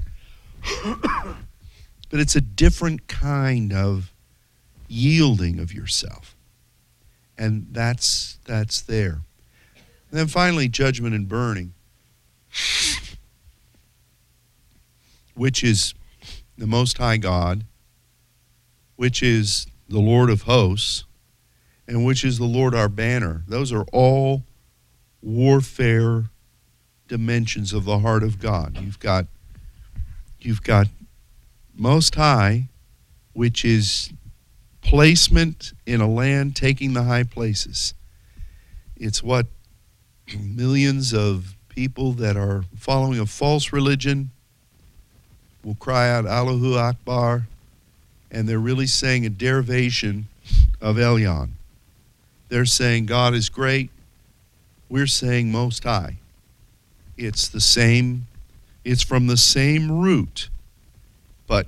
but 0.84 2.20
it's 2.20 2.36
a 2.36 2.42
different 2.42 3.08
kind 3.08 3.74
of 3.74 4.14
yielding 4.88 5.58
of 5.58 5.74
yourself. 5.74 6.36
And 7.40 7.66
that's 7.72 8.38
that's 8.46 8.84
there. 8.84 9.22
And 10.12 10.20
then 10.20 10.28
finally 10.28 10.68
judgment 10.68 11.16
and 11.16 11.28
burning, 11.28 11.74
which 15.34 15.64
is 15.64 15.96
the 16.60 16.68
most 16.68 17.00
high 17.00 17.18
God, 17.18 17.66
which 18.96 19.24
is 19.24 19.66
the 19.90 19.98
Lord 19.98 20.30
of 20.30 20.44
hosts, 20.44 21.06
and 21.88 22.06
which 22.06 22.24
is 22.24 22.38
the 22.38 22.46
Lord 22.46 22.76
our 22.76 22.90
banner. 22.90 23.42
Those 23.48 23.74
are 23.74 23.86
all 23.92 24.44
warfare 25.24 26.26
dimensions 27.08 27.74
of 27.74 27.86
the 27.86 28.00
heart 28.00 28.24
of 28.24 28.40
God. 28.40 28.78
You've 28.82 29.00
got 29.00 29.26
you've 30.40 30.64
got 30.64 30.88
most 31.76 32.16
high, 32.16 32.70
which 33.34 33.66
is 33.66 34.12
placement 34.82 35.74
in 35.86 36.02
a 36.02 36.08
land 36.08 36.56
taking 36.56 36.94
the 36.94 37.04
high 37.04 37.24
places. 37.24 37.94
It's 38.96 39.24
what 39.24 39.48
millions 40.40 41.14
of 41.14 41.56
people 41.70 42.14
that 42.14 42.38
are 42.38 42.64
following 42.78 43.20
a 43.20 43.26
false 43.26 43.74
religion 43.74 44.32
will 45.64 45.76
cry 45.76 46.10
out 46.10 46.26
Allahu 46.26 46.76
Akbar, 46.76 47.48
and 48.32 48.48
they're 48.48 48.60
really 48.60 48.88
saying 48.88 49.26
a 49.26 49.30
derivation 49.30 50.28
of 50.80 50.98
Elyon. 50.98 51.50
They're 52.50 52.66
saying 52.66 53.08
God 53.08 53.34
is 53.34 53.50
great. 53.50 53.90
We're 54.88 55.08
saying 55.08 55.52
Most 55.52 55.84
High. 55.84 56.18
It's 57.18 57.48
the 57.48 57.62
same, 57.62 58.28
it's 58.84 59.04
from 59.04 59.28
the 59.28 59.38
same 59.38 59.92
root. 59.92 60.50
But 61.48 61.68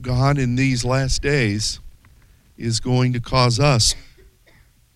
God 0.00 0.38
in 0.38 0.56
these 0.56 0.84
last 0.84 1.22
days 1.22 1.80
is 2.56 2.80
going 2.80 3.12
to 3.12 3.20
cause 3.20 3.60
us 3.60 3.94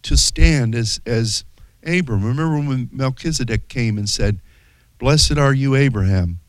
to 0.03 0.17
stand 0.17 0.75
as, 0.75 1.01
as 1.07 1.45
Abram. 1.85 2.25
Remember 2.25 2.57
when 2.69 2.91
Melchizedek 2.93 3.69
came 3.69 3.99
and 3.99 4.09
said, 4.09 4.41
Blessed 4.99 5.39
are 5.39 5.53
you, 5.53 5.75
Abraham. 5.75 6.41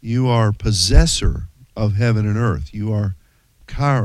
You 0.00 0.28
are 0.28 0.52
possessor 0.52 1.48
of 1.76 1.94
heaven 1.94 2.26
and 2.26 2.36
earth. 2.36 2.72
You 2.72 2.92
are 2.92 3.14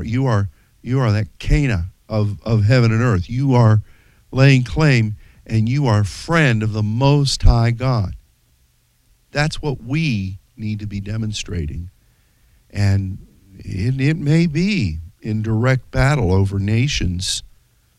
you 0.04 0.26
are 0.28 0.50
you 0.84 1.00
are 1.00 1.12
that 1.12 1.40
Cana 1.40 1.88
of, 2.08 2.42
of 2.44 2.66
heaven 2.66 2.92
and 2.92 3.02
earth. 3.02 3.30
You 3.30 3.56
are 3.56 3.82
laying 4.32 4.64
claim 4.64 5.16
and 5.48 5.68
you 5.68 5.88
are 5.88 6.04
friend 6.04 6.62
of 6.62 6.74
the 6.74 6.84
most 6.84 7.42
high 7.42 7.72
God. 7.72 8.16
That's 9.34 9.62
what 9.62 9.84
we 9.84 10.40
need 10.56 10.80
to 10.80 10.88
be 10.88 11.02
demonstrating. 11.02 11.90
And 12.70 13.18
it, 13.58 14.00
it 14.00 14.18
may 14.18 14.48
be 14.48 15.00
in 15.22 15.42
direct 15.42 15.92
battle 15.92 16.32
over 16.32 16.60
nations 16.60 17.44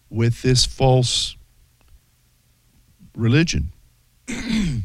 with 0.08 0.42
this 0.42 0.64
false 0.64 1.36
religion. 3.16 3.72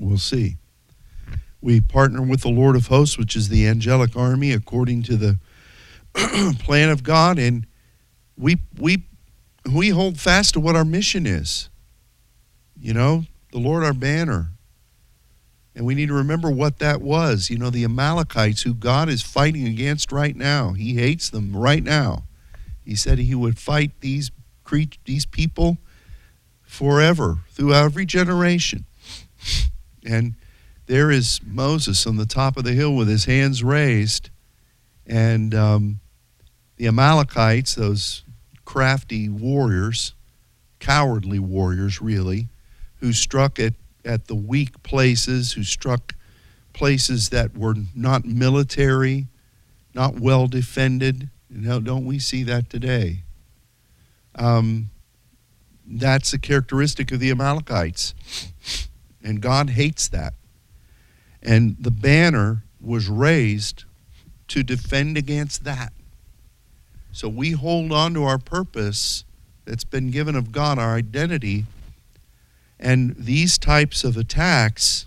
we'll 0.00 0.18
see. 0.18 0.56
We 1.62 1.80
partner 1.80 2.22
with 2.22 2.40
the 2.40 2.48
Lord 2.48 2.74
of 2.76 2.88
hosts, 2.88 3.16
which 3.18 3.36
is 3.36 3.48
the 3.48 3.66
angelic 3.66 4.16
army, 4.16 4.52
according 4.52 5.02
to 5.04 5.16
the 5.16 5.38
plan 6.60 6.88
of 6.88 7.02
God, 7.02 7.38
and 7.38 7.66
we 8.36 8.58
we 8.78 9.04
we 9.70 9.90
hold 9.90 10.18
fast 10.18 10.54
to 10.54 10.60
what 10.60 10.74
our 10.74 10.84
mission 10.84 11.26
is. 11.26 11.68
You 12.80 12.94
know, 12.94 13.24
the 13.52 13.58
Lord 13.58 13.84
our 13.84 13.92
banner. 13.92 14.48
And 15.80 15.86
we 15.86 15.94
need 15.94 16.08
to 16.08 16.14
remember 16.14 16.50
what 16.50 16.78
that 16.80 17.00
was. 17.00 17.48
You 17.48 17.56
know, 17.56 17.70
the 17.70 17.84
Amalekites 17.84 18.60
who 18.60 18.74
God 18.74 19.08
is 19.08 19.22
fighting 19.22 19.66
against 19.66 20.12
right 20.12 20.36
now. 20.36 20.74
He 20.74 20.96
hates 20.96 21.30
them 21.30 21.56
right 21.56 21.82
now. 21.82 22.24
He 22.84 22.94
said 22.94 23.16
he 23.16 23.34
would 23.34 23.58
fight 23.58 23.92
these 24.00 24.30
cre- 24.62 24.92
these 25.06 25.24
people 25.24 25.78
forever 26.60 27.38
through 27.52 27.72
every 27.72 28.04
generation. 28.04 28.84
And 30.04 30.34
there 30.84 31.10
is 31.10 31.40
Moses 31.42 32.06
on 32.06 32.18
the 32.18 32.26
top 32.26 32.58
of 32.58 32.64
the 32.64 32.74
hill 32.74 32.94
with 32.94 33.08
his 33.08 33.24
hands 33.24 33.64
raised, 33.64 34.28
and 35.06 35.54
um, 35.54 36.00
the 36.76 36.88
Amalekites, 36.88 37.74
those 37.74 38.22
crafty 38.66 39.30
warriors, 39.30 40.14
cowardly 40.78 41.38
warriors, 41.38 42.02
really, 42.02 42.48
who 42.96 43.14
struck 43.14 43.58
at, 43.58 43.72
at 44.04 44.26
the 44.26 44.34
weak 44.34 44.82
places, 44.82 45.52
who 45.52 45.62
struck 45.62 46.14
places 46.72 47.28
that 47.30 47.56
were 47.56 47.74
not 47.94 48.24
military, 48.24 49.26
not 49.94 50.18
well 50.18 50.46
defended. 50.46 51.28
Know, 51.48 51.80
don't 51.80 52.04
we 52.04 52.18
see 52.18 52.42
that 52.44 52.70
today? 52.70 53.24
Um, 54.36 54.90
that's 55.86 56.32
a 56.32 56.38
characteristic 56.38 57.10
of 57.10 57.20
the 57.20 57.30
Amalekites. 57.30 58.14
And 59.22 59.42
God 59.42 59.70
hates 59.70 60.08
that. 60.08 60.34
And 61.42 61.76
the 61.78 61.90
banner 61.90 62.62
was 62.80 63.08
raised 63.08 63.84
to 64.48 64.62
defend 64.62 65.16
against 65.16 65.64
that. 65.64 65.92
So 67.12 67.28
we 67.28 67.52
hold 67.52 67.92
on 67.92 68.14
to 68.14 68.24
our 68.24 68.38
purpose 68.38 69.24
that's 69.64 69.84
been 69.84 70.10
given 70.10 70.36
of 70.36 70.52
God, 70.52 70.78
our 70.78 70.94
identity. 70.94 71.66
And 72.80 73.14
these 73.16 73.58
types 73.58 74.02
of 74.02 74.16
attacks, 74.16 75.06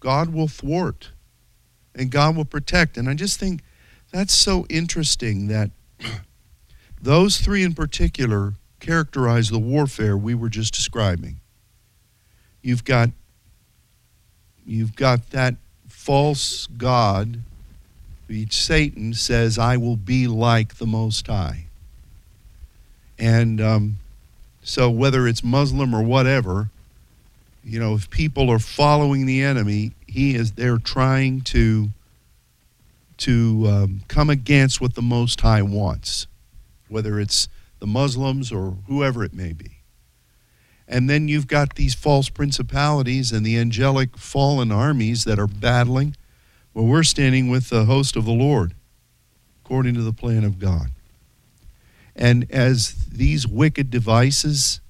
God 0.00 0.32
will 0.32 0.48
thwart 0.48 1.10
and 1.94 2.10
God 2.10 2.36
will 2.36 2.44
protect. 2.44 2.96
And 2.96 3.08
I 3.08 3.14
just 3.14 3.38
think 3.38 3.60
that's 4.10 4.32
so 4.32 4.64
interesting 4.70 5.48
that 5.48 5.70
those 7.02 7.38
three 7.38 7.64
in 7.64 7.74
particular 7.74 8.54
characterize 8.80 9.50
the 9.50 9.58
warfare 9.58 10.16
we 10.16 10.34
were 10.34 10.48
just 10.48 10.72
describing. 10.72 11.40
You've 12.62 12.84
got 12.84 13.10
you've 14.64 14.94
got 14.94 15.30
that 15.30 15.56
false 15.88 16.68
god 16.78 17.40
which 18.32 18.54
Satan 18.54 19.12
says, 19.12 19.58
I 19.58 19.76
will 19.76 19.96
be 19.96 20.26
like 20.26 20.76
the 20.76 20.86
Most 20.86 21.26
High. 21.26 21.66
And 23.18 23.60
um, 23.60 23.98
so, 24.62 24.90
whether 24.90 25.28
it's 25.28 25.44
Muslim 25.44 25.94
or 25.94 26.02
whatever, 26.02 26.70
you 27.64 27.78
know, 27.78 27.94
if 27.94 28.10
people 28.10 28.50
are 28.50 28.58
following 28.58 29.26
the 29.26 29.42
enemy, 29.42 29.92
he 30.06 30.34
is 30.34 30.52
they're 30.52 30.78
trying 30.78 31.42
to 31.42 31.90
to 33.18 33.66
um, 33.68 34.02
come 34.08 34.30
against 34.30 34.80
what 34.80 34.94
the 34.94 35.02
Most 35.02 35.40
High 35.40 35.62
wants, 35.62 36.26
whether 36.88 37.20
it's 37.20 37.48
the 37.78 37.86
Muslims 37.86 38.50
or 38.50 38.76
whoever 38.88 39.22
it 39.22 39.32
may 39.32 39.52
be. 39.52 39.78
And 40.88 41.08
then 41.08 41.28
you've 41.28 41.46
got 41.46 41.76
these 41.76 41.94
false 41.94 42.28
principalities 42.28 43.30
and 43.30 43.46
the 43.46 43.58
angelic 43.58 44.18
fallen 44.18 44.72
armies 44.72 45.24
that 45.24 45.38
are 45.38 45.46
battling 45.46 46.16
well, 46.74 46.86
we're 46.86 47.02
standing 47.02 47.50
with 47.50 47.68
the 47.68 47.84
host 47.84 48.16
of 48.16 48.24
the 48.24 48.32
Lord, 48.32 48.74
according 49.62 49.94
to 49.94 50.02
the 50.02 50.12
plan 50.12 50.42
of 50.42 50.58
God. 50.58 50.90
And 52.16 52.50
as 52.50 52.94
these 53.10 53.46
wicked 53.46 53.90
devices 53.90 54.80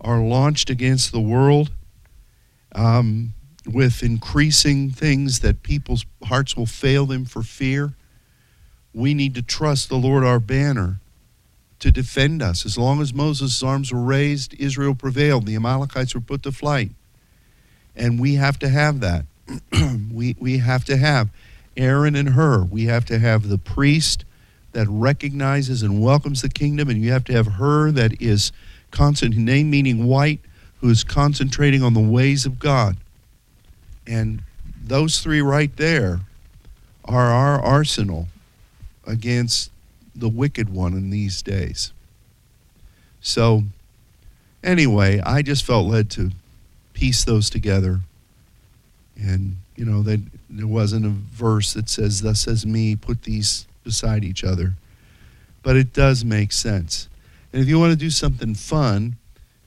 are 0.00 0.20
launched 0.20 0.70
against 0.70 1.12
the 1.12 1.20
world, 1.20 1.70
um, 2.74 3.34
with 3.66 4.02
increasing 4.02 4.90
things 4.90 5.40
that 5.40 5.62
people's 5.62 6.06
hearts 6.24 6.56
will 6.56 6.66
fail 6.66 7.06
them 7.06 7.24
for 7.24 7.42
fear, 7.42 7.94
we 8.92 9.14
need 9.14 9.34
to 9.34 9.42
trust 9.42 9.88
the 9.88 9.96
Lord 9.96 10.24
our 10.24 10.40
banner 10.40 11.00
to 11.78 11.90
defend 11.90 12.42
us. 12.42 12.66
As 12.66 12.76
long 12.76 13.00
as 13.00 13.12
Moses' 13.14 13.62
arms 13.62 13.92
were 13.92 14.00
raised, 14.00 14.54
Israel 14.54 14.94
prevailed. 14.94 15.46
The 15.46 15.56
Amalekites 15.56 16.14
were 16.14 16.20
put 16.20 16.42
to 16.42 16.52
flight. 16.52 16.90
And 17.96 18.20
we 18.20 18.34
have 18.34 18.58
to 18.60 18.68
have 18.68 19.00
that. 19.00 19.24
we, 20.12 20.36
we 20.38 20.58
have 20.58 20.84
to 20.84 20.96
have 20.96 21.30
Aaron 21.76 22.14
and 22.14 22.30
Hur. 22.30 22.64
We 22.64 22.84
have 22.84 23.04
to 23.06 23.18
have 23.18 23.48
the 23.48 23.58
priest 23.58 24.24
that 24.72 24.86
recognizes 24.88 25.82
and 25.82 26.00
welcomes 26.00 26.42
the 26.42 26.48
kingdom, 26.48 26.88
and 26.88 27.02
you 27.02 27.10
have 27.10 27.24
to 27.24 27.32
have 27.32 27.46
Hur 27.46 27.90
that 27.92 28.20
is 28.20 28.52
constant, 28.90 29.36
name 29.36 29.70
meaning 29.70 30.04
white, 30.04 30.40
who 30.80 30.88
is 30.88 31.04
concentrating 31.04 31.82
on 31.82 31.94
the 31.94 32.00
ways 32.00 32.46
of 32.46 32.58
God. 32.58 32.96
And 34.06 34.42
those 34.82 35.20
three 35.20 35.42
right 35.42 35.74
there 35.76 36.20
are 37.04 37.26
our 37.26 37.60
arsenal 37.60 38.28
against 39.06 39.70
the 40.14 40.28
wicked 40.28 40.68
one 40.68 40.94
in 40.94 41.10
these 41.10 41.42
days. 41.42 41.92
So, 43.20 43.64
anyway, 44.64 45.20
I 45.20 45.42
just 45.42 45.64
felt 45.64 45.86
led 45.86 46.10
to 46.12 46.30
piece 46.94 47.24
those 47.24 47.50
together 47.50 48.00
and, 49.16 49.56
you 49.76 49.84
know, 49.84 50.02
that 50.02 50.20
there 50.48 50.66
wasn't 50.66 51.04
a 51.04 51.10
verse 51.10 51.74
that 51.74 51.88
says, 51.88 52.22
Thus 52.22 52.40
says 52.40 52.64
me, 52.64 52.96
put 52.96 53.22
these 53.22 53.66
beside 53.84 54.24
each 54.24 54.44
other. 54.44 54.74
But 55.62 55.76
it 55.76 55.92
does 55.92 56.24
make 56.24 56.52
sense. 56.52 57.08
And 57.52 57.60
if 57.60 57.68
you 57.68 57.78
want 57.78 57.92
to 57.92 57.98
do 57.98 58.10
something 58.10 58.54
fun, 58.54 59.16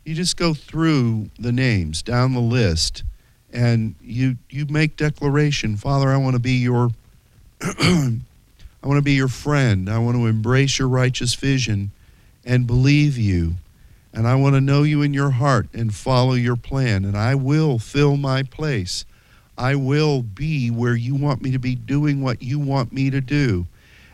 you 0.06 0.14
just 0.14 0.38
go 0.38 0.54
through 0.54 1.30
the 1.40 1.52
names 1.52 2.02
down 2.02 2.34
the 2.34 2.40
list 2.40 3.04
and 3.52 3.96
you 4.02 4.36
you 4.50 4.66
make 4.66 4.98
declaration 4.98 5.78
father 5.78 6.10
i 6.10 6.18
want 6.18 6.36
to 6.36 6.40
be 6.40 6.54
your 6.54 6.90
i 7.62 8.18
want 8.84 8.98
to 8.98 9.02
be 9.02 9.14
your 9.14 9.28
friend 9.28 9.90
i 9.90 9.98
want 9.98 10.18
to 10.18 10.26
embrace 10.26 10.80
your 10.80 10.88
righteous 10.88 11.36
vision 11.36 11.92
and 12.46 12.68
believe 12.68 13.18
you 13.18 13.54
and 14.14 14.28
i 14.28 14.36
want 14.36 14.56
to 14.56 14.62
know 14.62 14.84
you 14.84 15.02
in 15.02 15.14
your 15.14 15.32
heart 15.32 15.68
and 15.74 15.94
follow 15.94 16.34
your 16.34 16.56
plan 16.56 17.06
and 17.06 17.18
i 17.18 17.34
will 17.36 17.80
fill 17.80 18.18
my 18.18 18.44
place 18.44 19.06
I 19.58 19.76
will 19.76 20.22
be 20.24 20.72
where 20.72 20.96
you 20.96 21.16
want 21.16 21.42
me 21.42 21.52
to 21.52 21.60
be, 21.60 21.76
doing 21.76 22.22
what 22.22 22.42
you 22.42 22.60
want 22.60 22.92
me 22.92 23.10
to 23.10 23.22
do. 23.22 23.68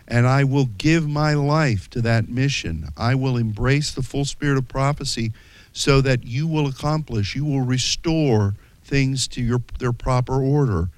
And 0.08 0.28
I 0.28 0.44
will 0.44 0.66
give 0.66 1.08
my 1.08 1.34
life 1.34 1.90
to 1.92 2.02
that 2.02 2.30
mission. 2.30 2.90
I 2.98 3.16
will 3.16 3.38
embrace 3.38 3.92
the 3.92 4.02
full 4.02 4.26
spirit 4.26 4.58
of 4.58 4.68
prophecy 4.68 5.32
so 5.74 6.02
that 6.02 6.26
you 6.26 6.48
will 6.48 6.68
accomplish, 6.68 7.36
you 7.36 7.46
will 7.46 7.62
restore 7.62 8.56
things 8.84 9.28
to 9.30 9.42
your, 9.42 9.62
their 9.80 9.94
proper 9.94 10.42
order. 10.42 10.90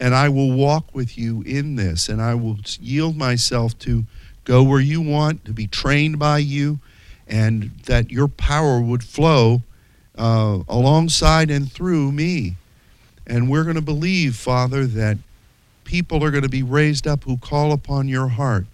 And 0.00 0.14
I 0.14 0.28
will 0.28 0.52
walk 0.52 0.94
with 0.94 1.18
you 1.18 1.42
in 1.42 1.76
this, 1.76 2.08
and 2.08 2.22
I 2.22 2.34
will 2.34 2.58
yield 2.80 3.16
myself 3.16 3.78
to 3.80 4.04
go 4.44 4.62
where 4.62 4.80
you 4.80 5.00
want, 5.00 5.44
to 5.44 5.52
be 5.52 5.66
trained 5.66 6.18
by 6.18 6.38
you, 6.38 6.78
and 7.26 7.70
that 7.86 8.10
your 8.10 8.28
power 8.28 8.80
would 8.80 9.04
flow 9.04 9.62
uh, 10.16 10.60
alongside 10.68 11.50
and 11.50 11.70
through 11.70 12.12
me. 12.12 12.56
And 13.26 13.50
we're 13.50 13.64
going 13.64 13.76
to 13.76 13.82
believe, 13.82 14.36
Father, 14.36 14.86
that 14.86 15.18
people 15.84 16.24
are 16.24 16.30
going 16.30 16.42
to 16.42 16.48
be 16.48 16.62
raised 16.62 17.06
up 17.06 17.24
who 17.24 17.36
call 17.36 17.72
upon 17.72 18.08
your 18.08 18.28
heart. 18.28 18.66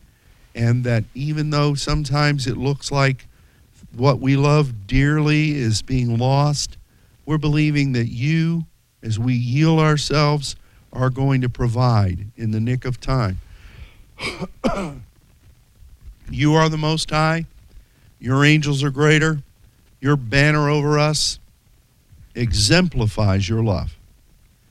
And 0.54 0.84
that 0.84 1.04
even 1.14 1.50
though 1.50 1.74
sometimes 1.74 2.46
it 2.46 2.56
looks 2.56 2.92
like 2.92 3.26
what 3.96 4.20
we 4.20 4.36
love 4.36 4.86
dearly 4.86 5.52
is 5.54 5.82
being 5.82 6.18
lost, 6.18 6.76
we're 7.26 7.38
believing 7.38 7.92
that 7.92 8.06
you, 8.06 8.66
as 9.02 9.18
we 9.18 9.34
yield 9.34 9.80
ourselves, 9.80 10.56
are 10.92 11.10
going 11.10 11.40
to 11.40 11.48
provide 11.48 12.26
in 12.36 12.50
the 12.50 12.60
nick 12.60 12.84
of 12.84 13.00
time. 13.00 13.38
you 16.30 16.54
are 16.54 16.68
the 16.68 16.78
Most 16.78 17.10
High. 17.10 17.46
Your 18.20 18.44
angels 18.44 18.82
are 18.82 18.90
greater. 18.90 19.38
Your 20.00 20.16
banner 20.16 20.68
over 20.68 20.98
us 20.98 21.38
exemplifies 22.34 23.48
your 23.48 23.62
love. 23.62 23.96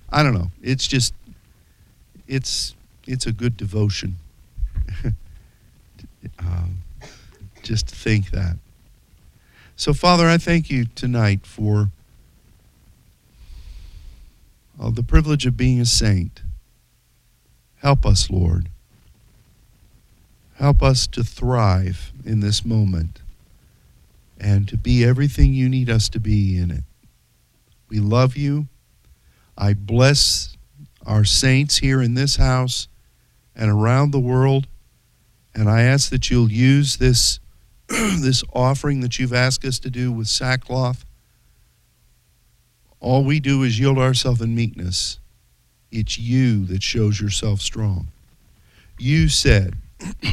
I 0.10 0.24
don't 0.24 0.34
know. 0.34 0.52
It's 0.62 0.88
just, 0.88 1.14
it's, 2.28 2.76
it's 3.08 3.26
a 3.26 3.32
good 3.32 3.58
devotion. 3.58 4.18
um, 6.40 6.78
just 7.64 7.88
to 7.88 7.96
think 7.96 8.32
that. 8.32 8.58
So, 9.84 9.94
Father, 9.94 10.30
I 10.30 10.38
thank 10.38 10.70
you 10.70 10.86
tonight 10.86 11.46
for 11.46 11.90
uh, 14.80 14.92
the 14.92 15.04
privilege 15.04 15.46
of 15.46 15.58
being 15.58 15.82
a 15.82 15.86
saint. 15.86 16.42
Help 17.82 18.06
us, 18.06 18.30
Lord. 18.30 18.70
Help 20.56 20.82
us 20.82 21.06
to 21.08 21.22
thrive 21.22 22.14
in 22.24 22.40
this 22.40 22.64
moment 22.64 23.20
and 24.40 24.70
to 24.70 24.78
be 24.78 25.04
everything 25.04 25.54
you 25.54 25.68
need 25.68 25.90
us 25.90 26.08
to 26.08 26.20
be 26.22 26.58
in 26.58 26.72
it. 26.72 26.86
We 27.90 28.00
love 28.00 28.38
you. 28.38 28.68
I 29.58 29.74
bless 29.74 30.56
our 31.06 31.26
saints 31.26 31.80
here 31.80 32.02
in 32.02 32.14
this 32.14 32.38
house 32.38 32.88
and 33.54 33.70
around 33.70 34.12
the 34.12 34.20
world. 34.22 34.66
And 35.54 35.70
I 35.70 35.82
ask 35.82 36.10
that 36.12 36.32
you'll 36.32 36.50
use 36.50 36.96
this, 36.96 37.42
this 38.22 38.44
offering 38.54 39.02
that 39.02 39.20
you've 39.20 39.34
asked 39.34 39.64
us 39.64 39.78
to 39.78 39.90
do 39.90 40.12
with 40.12 40.28
sackcloth. 40.28 41.06
All 43.00 43.24
we 43.24 43.40
do 43.40 43.62
is 43.62 43.80
yield 43.80 44.00
ourselves 44.00 44.42
in 44.42 44.56
meekness. 44.56 45.20
It's 45.92 46.18
you 46.18 46.66
that 46.66 46.82
shows 46.82 47.22
yourself 47.22 47.62
strong. 47.62 48.08
You 48.98 49.30
said 49.30 49.76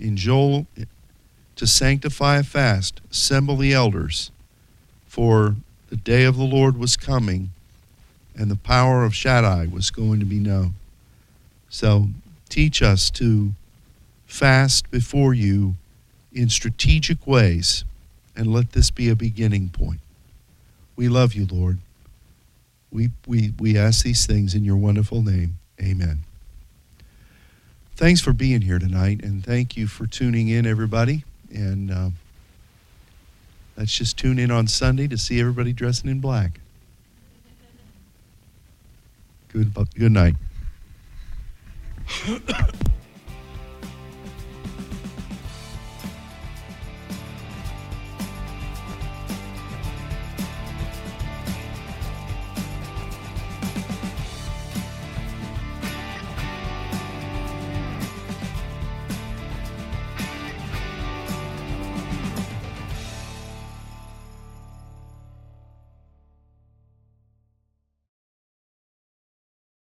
in 0.00 0.16
Joel 0.16 0.66
to 1.54 1.66
sanctify 1.66 2.38
a 2.38 2.42
fast, 2.42 3.00
assemble 3.12 3.56
the 3.56 3.72
elders, 3.72 4.32
for 5.06 5.54
the 5.90 5.96
day 5.96 6.24
of 6.24 6.36
the 6.36 6.42
Lord 6.42 6.76
was 6.76 6.96
coming, 6.96 7.50
and 8.34 8.50
the 8.50 8.56
power 8.56 9.04
of 9.04 9.14
Shaddai 9.14 9.68
was 9.68 9.90
going 9.90 10.18
to 10.18 10.26
be 10.26 10.40
known. 10.40 10.74
So 11.68 12.08
teach 12.48 12.82
us 12.82 13.10
to 13.10 13.52
fast 14.26 14.90
before 14.90 15.34
you 15.34 15.76
in 16.32 16.48
strategic 16.48 17.26
ways, 17.26 17.84
and 18.36 18.52
let 18.52 18.72
this 18.72 18.90
be 18.90 19.08
a 19.08 19.16
beginning 19.16 19.68
point. 19.68 20.00
We 20.96 21.08
love 21.08 21.34
you, 21.34 21.46
Lord. 21.50 21.78
We, 22.90 23.10
we, 23.26 23.52
we 23.58 23.76
ask 23.78 24.04
these 24.04 24.26
things 24.26 24.54
in 24.54 24.64
your 24.64 24.76
wonderful 24.76 25.22
name. 25.22 25.58
Amen. 25.80 26.20
Thanks 27.96 28.20
for 28.20 28.32
being 28.32 28.62
here 28.62 28.78
tonight, 28.78 29.22
and 29.22 29.44
thank 29.44 29.76
you 29.76 29.86
for 29.86 30.06
tuning 30.06 30.48
in, 30.48 30.66
everybody. 30.66 31.24
And 31.52 31.90
uh, 31.90 32.10
let's 33.76 33.96
just 33.96 34.16
tune 34.16 34.38
in 34.38 34.50
on 34.50 34.66
Sunday 34.66 35.08
to 35.08 35.18
see 35.18 35.40
everybody 35.40 35.72
dressing 35.72 36.08
in 36.10 36.20
black. 36.20 36.60
Good, 39.52 39.74
good 39.94 40.12
night. 40.12 40.36